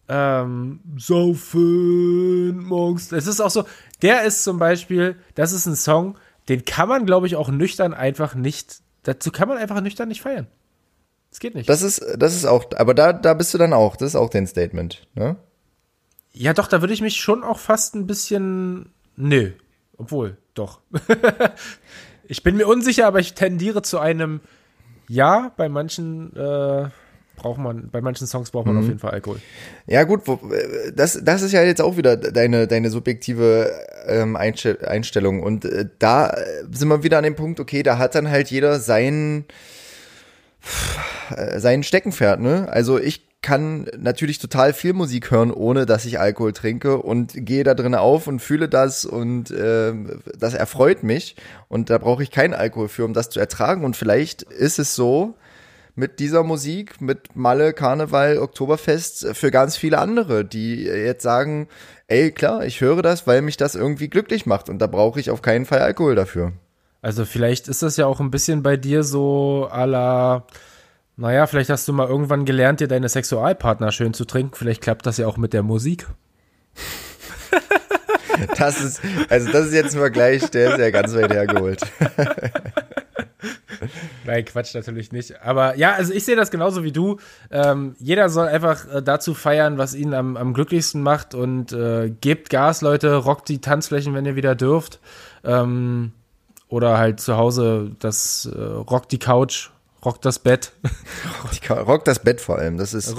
ähm, 0.08 0.80
Saufen 0.96 2.64
morgens. 2.64 3.10
Es 3.12 3.26
ist 3.26 3.40
auch 3.40 3.50
so, 3.50 3.64
der 4.02 4.24
ist 4.24 4.44
zum 4.44 4.58
Beispiel, 4.58 5.16
das 5.34 5.52
ist 5.52 5.66
ein 5.66 5.76
Song, 5.76 6.16
den 6.49 6.64
kann 6.64 6.88
man, 6.88 7.07
glaube 7.07 7.26
ich, 7.26 7.36
auch 7.36 7.49
nüchtern 7.49 7.95
einfach 7.95 8.34
nicht, 8.34 8.80
dazu 9.03 9.30
kann 9.30 9.49
man 9.49 9.59
einfach 9.59 9.80
nüchtern 9.80 10.09
nicht 10.09 10.22
feiern. 10.22 10.47
Das 11.30 11.40
geht 11.40 11.55
nicht. 11.55 11.68
Das 11.68 11.82
ist, 11.82 12.05
das 12.16 12.34
ist 12.36 12.45
auch, 12.45 12.66
aber 12.76 12.95
da, 12.95 13.12
da 13.12 13.34
bist 13.34 13.53
du 13.55 13.59
dann 13.59 13.72
auch, 13.72 13.97
das 13.97 14.11
ist 14.11 14.16
auch 14.16 14.30
dein 14.30 14.47
Statement, 14.47 15.07
ne? 15.14 15.36
Ja, 16.32 16.53
doch, 16.53 16.66
da 16.66 16.80
würde 16.80 16.92
ich 16.92 17.01
mich 17.01 17.16
schon 17.16 17.45
auch 17.45 17.59
fast 17.59 17.95
ein 17.95 18.07
bisschen, 18.07 18.92
nö, 19.16 19.53
obwohl, 19.97 20.36
doch. 20.55 20.80
ich 22.28 22.42
bin 22.42 22.57
mir 22.57 22.66
unsicher, 22.66 23.07
aber 23.07 23.20
ich 23.20 23.34
tendiere 23.34 23.82
zu 23.82 23.99
einem 23.99 24.40
Ja 25.09 25.53
bei 25.57 25.68
manchen, 25.68 26.34
äh, 26.36 26.88
braucht 27.37 27.59
man, 27.59 27.91
bei 27.91 28.01
manchen 28.01 28.26
Songs 28.26 28.51
braucht 28.51 28.66
man 28.66 28.76
mhm. 28.76 28.80
auf 28.80 28.87
jeden 28.87 28.99
Fall 28.99 29.11
Alkohol. 29.11 29.41
Ja, 29.87 30.05
gut, 30.05 30.22
wo, 30.26 30.41
das, 30.95 31.20
das 31.22 31.43
ist 31.43 31.53
ja 31.53 31.62
jetzt 31.62 31.80
auch 31.80 31.97
wieder 31.97 32.16
deine, 32.16 32.66
deine 32.66 32.91
subjektive 32.91 33.70
ähm, 34.07 34.37
Einstellung. 34.37 35.43
Und 35.43 35.64
äh, 35.64 35.87
da 35.99 36.35
sind 36.70 36.89
wir 36.89 37.03
wieder 37.03 37.18
an 37.18 37.24
dem 37.24 37.37
Punkt, 37.37 37.61
okay, 37.61 37.82
da 37.82 37.99
hat 37.99 38.14
dann 38.14 38.30
halt 38.30 38.51
jeder 38.51 38.78
sein, 38.78 39.45
äh, 41.37 41.59
sein 41.59 41.82
Steckenpferd, 41.82 42.41
ne? 42.41 42.68
Also 42.70 42.99
ich 42.99 43.26
kann 43.45 43.89
natürlich 43.99 44.39
total 44.39 44.72
viel 44.72 44.95
Musik 44.95 45.30
hören, 45.30 45.51
ohne 45.51 45.85
dass 45.85 46.07
ich 46.07 46.18
Alkohol 46.18 46.55
trinke 46.55 46.97
und 46.97 47.35
gehe 47.35 47.62
da 47.62 47.74
drin 47.74 47.95
auf 47.95 48.26
und 48.26 48.41
fühle 48.41 48.70
das 48.70 49.05
und 49.05 49.51
äh, 49.51 49.93
das 50.39 50.55
erfreut 50.55 51.03
mich 51.03 51.37
und 51.68 51.91
da 51.91 51.99
brauche 51.99 52.22
ich 52.22 52.30
keinen 52.30 52.55
Alkohol 52.55 52.89
für, 52.89 53.05
um 53.05 53.12
das 53.12 53.28
zu 53.28 53.39
ertragen 53.39 53.85
und 53.85 53.97
vielleicht 53.97 54.43
ist 54.43 54.78
es 54.78 54.95
so, 54.95 55.35
mit 55.95 56.18
dieser 56.18 56.42
Musik, 56.42 57.01
mit 57.01 57.36
Malle, 57.36 57.72
Karneval, 57.72 58.38
Oktoberfest 58.38 59.28
für 59.34 59.51
ganz 59.51 59.76
viele 59.76 59.99
andere, 59.99 60.45
die 60.45 60.84
jetzt 60.84 61.22
sagen, 61.22 61.68
ey, 62.09 62.32
klar, 62.32 62.64
ich 62.64 62.80
höre 62.80 63.03
das, 63.03 63.26
weil 63.26 63.42
mich 63.42 63.57
das 63.57 63.74
irgendwie 63.74 64.09
glücklich 64.09 64.47
macht 64.47 64.68
und 64.68 64.78
da 64.78 64.86
brauche 64.86 65.20
ich 65.20 65.30
auf 65.30 65.42
keinen 65.42 65.66
Fall 65.66 65.80
Alkohol 65.80 66.14
dafür. 66.14 66.53
Also 67.03 67.24
vielleicht 67.24 67.68
ist 67.68 67.82
das 67.82 67.97
ja 67.97 68.07
auch 68.07 68.20
ein 68.20 68.30
bisschen 68.30 68.62
bei 68.62 68.76
dir 68.76 69.05
so 69.05 69.68
à 69.70 69.84
la, 69.84 70.47
naja, 71.16 71.47
vielleicht 71.47 71.70
hast 71.70 71.86
du 71.86 71.92
mal 71.92 72.09
irgendwann 72.09 72.45
gelernt, 72.45 72.80
dir 72.80 72.88
deine 72.88 73.09
Sexualpartner 73.09 73.92
schön 73.92 74.14
zu 74.14 74.24
trinken. 74.24 74.55
Vielleicht 74.55 74.80
klappt 74.80 75.07
das 75.07 75.18
ja 75.18 75.26
auch 75.26 75.36
mit 75.36 75.53
der 75.53 75.62
Musik. 75.62 76.07
Das 78.57 78.80
ist, 78.80 79.01
also 79.28 79.53
das 79.53 79.66
ist 79.66 79.74
jetzt 79.74 79.95
ein 79.95 80.01
Vergleich, 80.01 80.51
der 80.51 80.72
ist 80.72 80.80
ja 80.80 80.90
ganz 80.90 81.14
weit 81.14 81.32
hergeholt. 81.32 81.80
Nein, 84.25 84.45
Quatsch 84.45 84.75
natürlich 84.75 85.12
nicht. 85.12 85.43
Aber 85.43 85.77
ja, 85.77 85.93
also 85.93 86.12
ich 86.12 86.25
sehe 86.25 86.37
das 86.37 86.51
genauso 86.51 86.85
wie 86.85 86.93
du. 86.93 87.18
Ähm, 87.51 87.95
jeder 87.99 88.29
soll 88.29 88.49
einfach 88.49 88.87
äh, 88.93 89.03
dazu 89.03 89.35
feiern, 89.35 89.79
was 89.79 89.95
ihn 89.95 90.14
am, 90.14 90.37
am 90.37 90.55
glücklichsten 90.55 91.03
macht 91.03 91.35
und 91.35 91.72
äh, 91.72 92.11
gebt 92.20 92.51
Gas, 92.51 92.81
Leute, 92.81 93.16
rockt 93.16 93.49
die 93.49 93.61
Tanzflächen, 93.61 94.14
wenn 94.14 94.27
ihr 94.27 94.37
wieder 94.37 94.55
dürft. 94.55 95.01
Ähm, 95.45 96.12
oder 96.68 96.99
halt 96.99 97.20
zu 97.20 97.37
Hause 97.37 97.93
das 97.99 98.51
äh, 98.53 98.59
rockt 98.59 99.12
die 99.12 99.18
Couch, 99.18 99.70
rockt 100.05 100.25
das 100.25 100.39
Bett. 100.39 100.72
Rockt 101.70 102.09
das 102.09 102.18
Bett 102.18 102.41
vor 102.41 102.59
allem, 102.59 102.79
das 102.79 102.95
ist, 102.95 103.14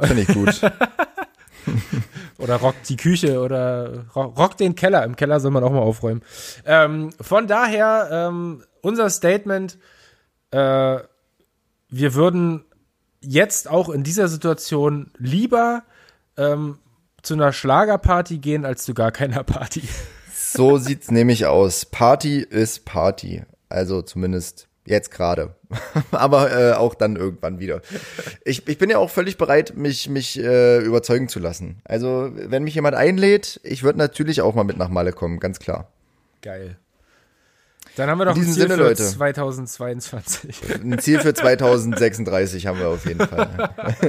finde 0.00 0.22
ich 0.22 0.28
gut. 0.28 0.60
oder 2.38 2.56
rockt 2.56 2.88
die 2.88 2.96
Küche 2.96 3.40
oder 3.40 4.06
rockt 4.14 4.60
den 4.60 4.74
Keller. 4.74 5.04
Im 5.04 5.16
Keller 5.16 5.40
soll 5.40 5.50
man 5.50 5.64
auch 5.64 5.72
mal 5.72 5.80
aufräumen. 5.80 6.22
Ähm, 6.64 7.10
von 7.20 7.46
daher, 7.46 8.08
ähm, 8.10 8.62
unser 8.80 9.10
Statement, 9.10 9.78
äh, 10.50 10.98
wir 11.88 12.14
würden 12.14 12.64
jetzt 13.20 13.68
auch 13.68 13.88
in 13.88 14.02
dieser 14.02 14.28
Situation 14.28 15.10
lieber 15.18 15.82
ähm, 16.36 16.78
zu 17.22 17.34
einer 17.34 17.52
Schlagerparty 17.52 18.38
gehen 18.38 18.64
als 18.64 18.84
zu 18.84 18.94
gar 18.94 19.12
keiner 19.12 19.44
Party. 19.44 19.82
So 20.52 20.78
sieht's 20.78 21.12
nämlich 21.12 21.46
aus. 21.46 21.84
Party 21.84 22.40
ist 22.40 22.84
Party. 22.84 23.44
Also 23.68 24.02
zumindest 24.02 24.66
jetzt 24.84 25.12
gerade. 25.12 25.54
Aber 26.10 26.50
äh, 26.50 26.72
auch 26.72 26.94
dann 26.94 27.14
irgendwann 27.14 27.60
wieder. 27.60 27.82
Ich, 28.44 28.66
ich 28.66 28.76
bin 28.76 28.90
ja 28.90 28.98
auch 28.98 29.10
völlig 29.10 29.38
bereit, 29.38 29.76
mich, 29.76 30.08
mich 30.08 30.38
äh, 30.38 30.78
überzeugen 30.78 31.28
zu 31.28 31.38
lassen. 31.38 31.80
Also, 31.84 32.30
wenn 32.34 32.64
mich 32.64 32.74
jemand 32.74 32.96
einlädt, 32.96 33.60
ich 33.62 33.84
würde 33.84 33.98
natürlich 33.98 34.40
auch 34.40 34.54
mal 34.54 34.64
mit 34.64 34.76
nach 34.76 34.88
Malle 34.88 35.12
kommen, 35.12 35.38
ganz 35.38 35.60
klar. 35.60 35.92
Geil. 36.42 36.76
Dann 37.96 38.08
haben 38.08 38.18
wir 38.18 38.26
doch 38.26 38.36
ein 38.36 38.42
Ziel 38.42 38.52
Sinne, 38.52 38.74
für 38.74 38.82
Leute. 38.82 39.04
2022. 39.04 40.62
Ein 40.82 40.98
Ziel 40.98 41.18
für 41.20 41.34
2036 41.34 42.66
haben 42.66 42.78
wir 42.78 42.88
auf 42.88 43.06
jeden 43.06 43.26
Fall. 43.26 43.70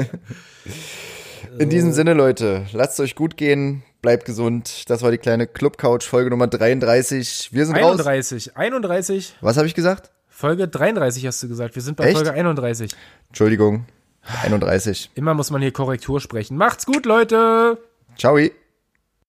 In 1.59 1.69
diesem 1.69 1.91
Sinne, 1.91 2.13
Leute, 2.13 2.65
lasst 2.71 2.93
es 2.93 2.99
euch 3.01 3.15
gut 3.15 3.35
gehen, 3.35 3.83
bleibt 4.01 4.25
gesund. 4.25 4.89
Das 4.89 5.01
war 5.01 5.11
die 5.11 5.17
kleine 5.17 5.47
Club 5.47 5.77
Couch 5.77 6.05
Folge 6.05 6.29
Nummer 6.29 6.47
33. 6.47 7.49
Wir 7.51 7.65
sind 7.65 7.75
31, 7.75 8.47
raus. 8.49 8.55
31. 8.55 9.35
Was 9.41 9.57
habe 9.57 9.67
ich 9.67 9.75
gesagt? 9.75 10.11
Folge 10.29 10.67
33 10.67 11.27
hast 11.27 11.43
du 11.43 11.49
gesagt. 11.49 11.75
Wir 11.75 11.81
sind 11.81 11.97
bei 11.97 12.05
Echt? 12.05 12.15
Folge 12.15 12.31
31. 12.31 12.91
Entschuldigung. 13.27 13.85
31. 14.43 15.11
Immer 15.15 15.33
muss 15.33 15.51
man 15.51 15.61
hier 15.61 15.71
Korrektur 15.71 16.21
sprechen. 16.21 16.55
Macht's 16.55 16.85
gut, 16.85 17.05
Leute. 17.05 17.77
Ciao. 18.17 18.37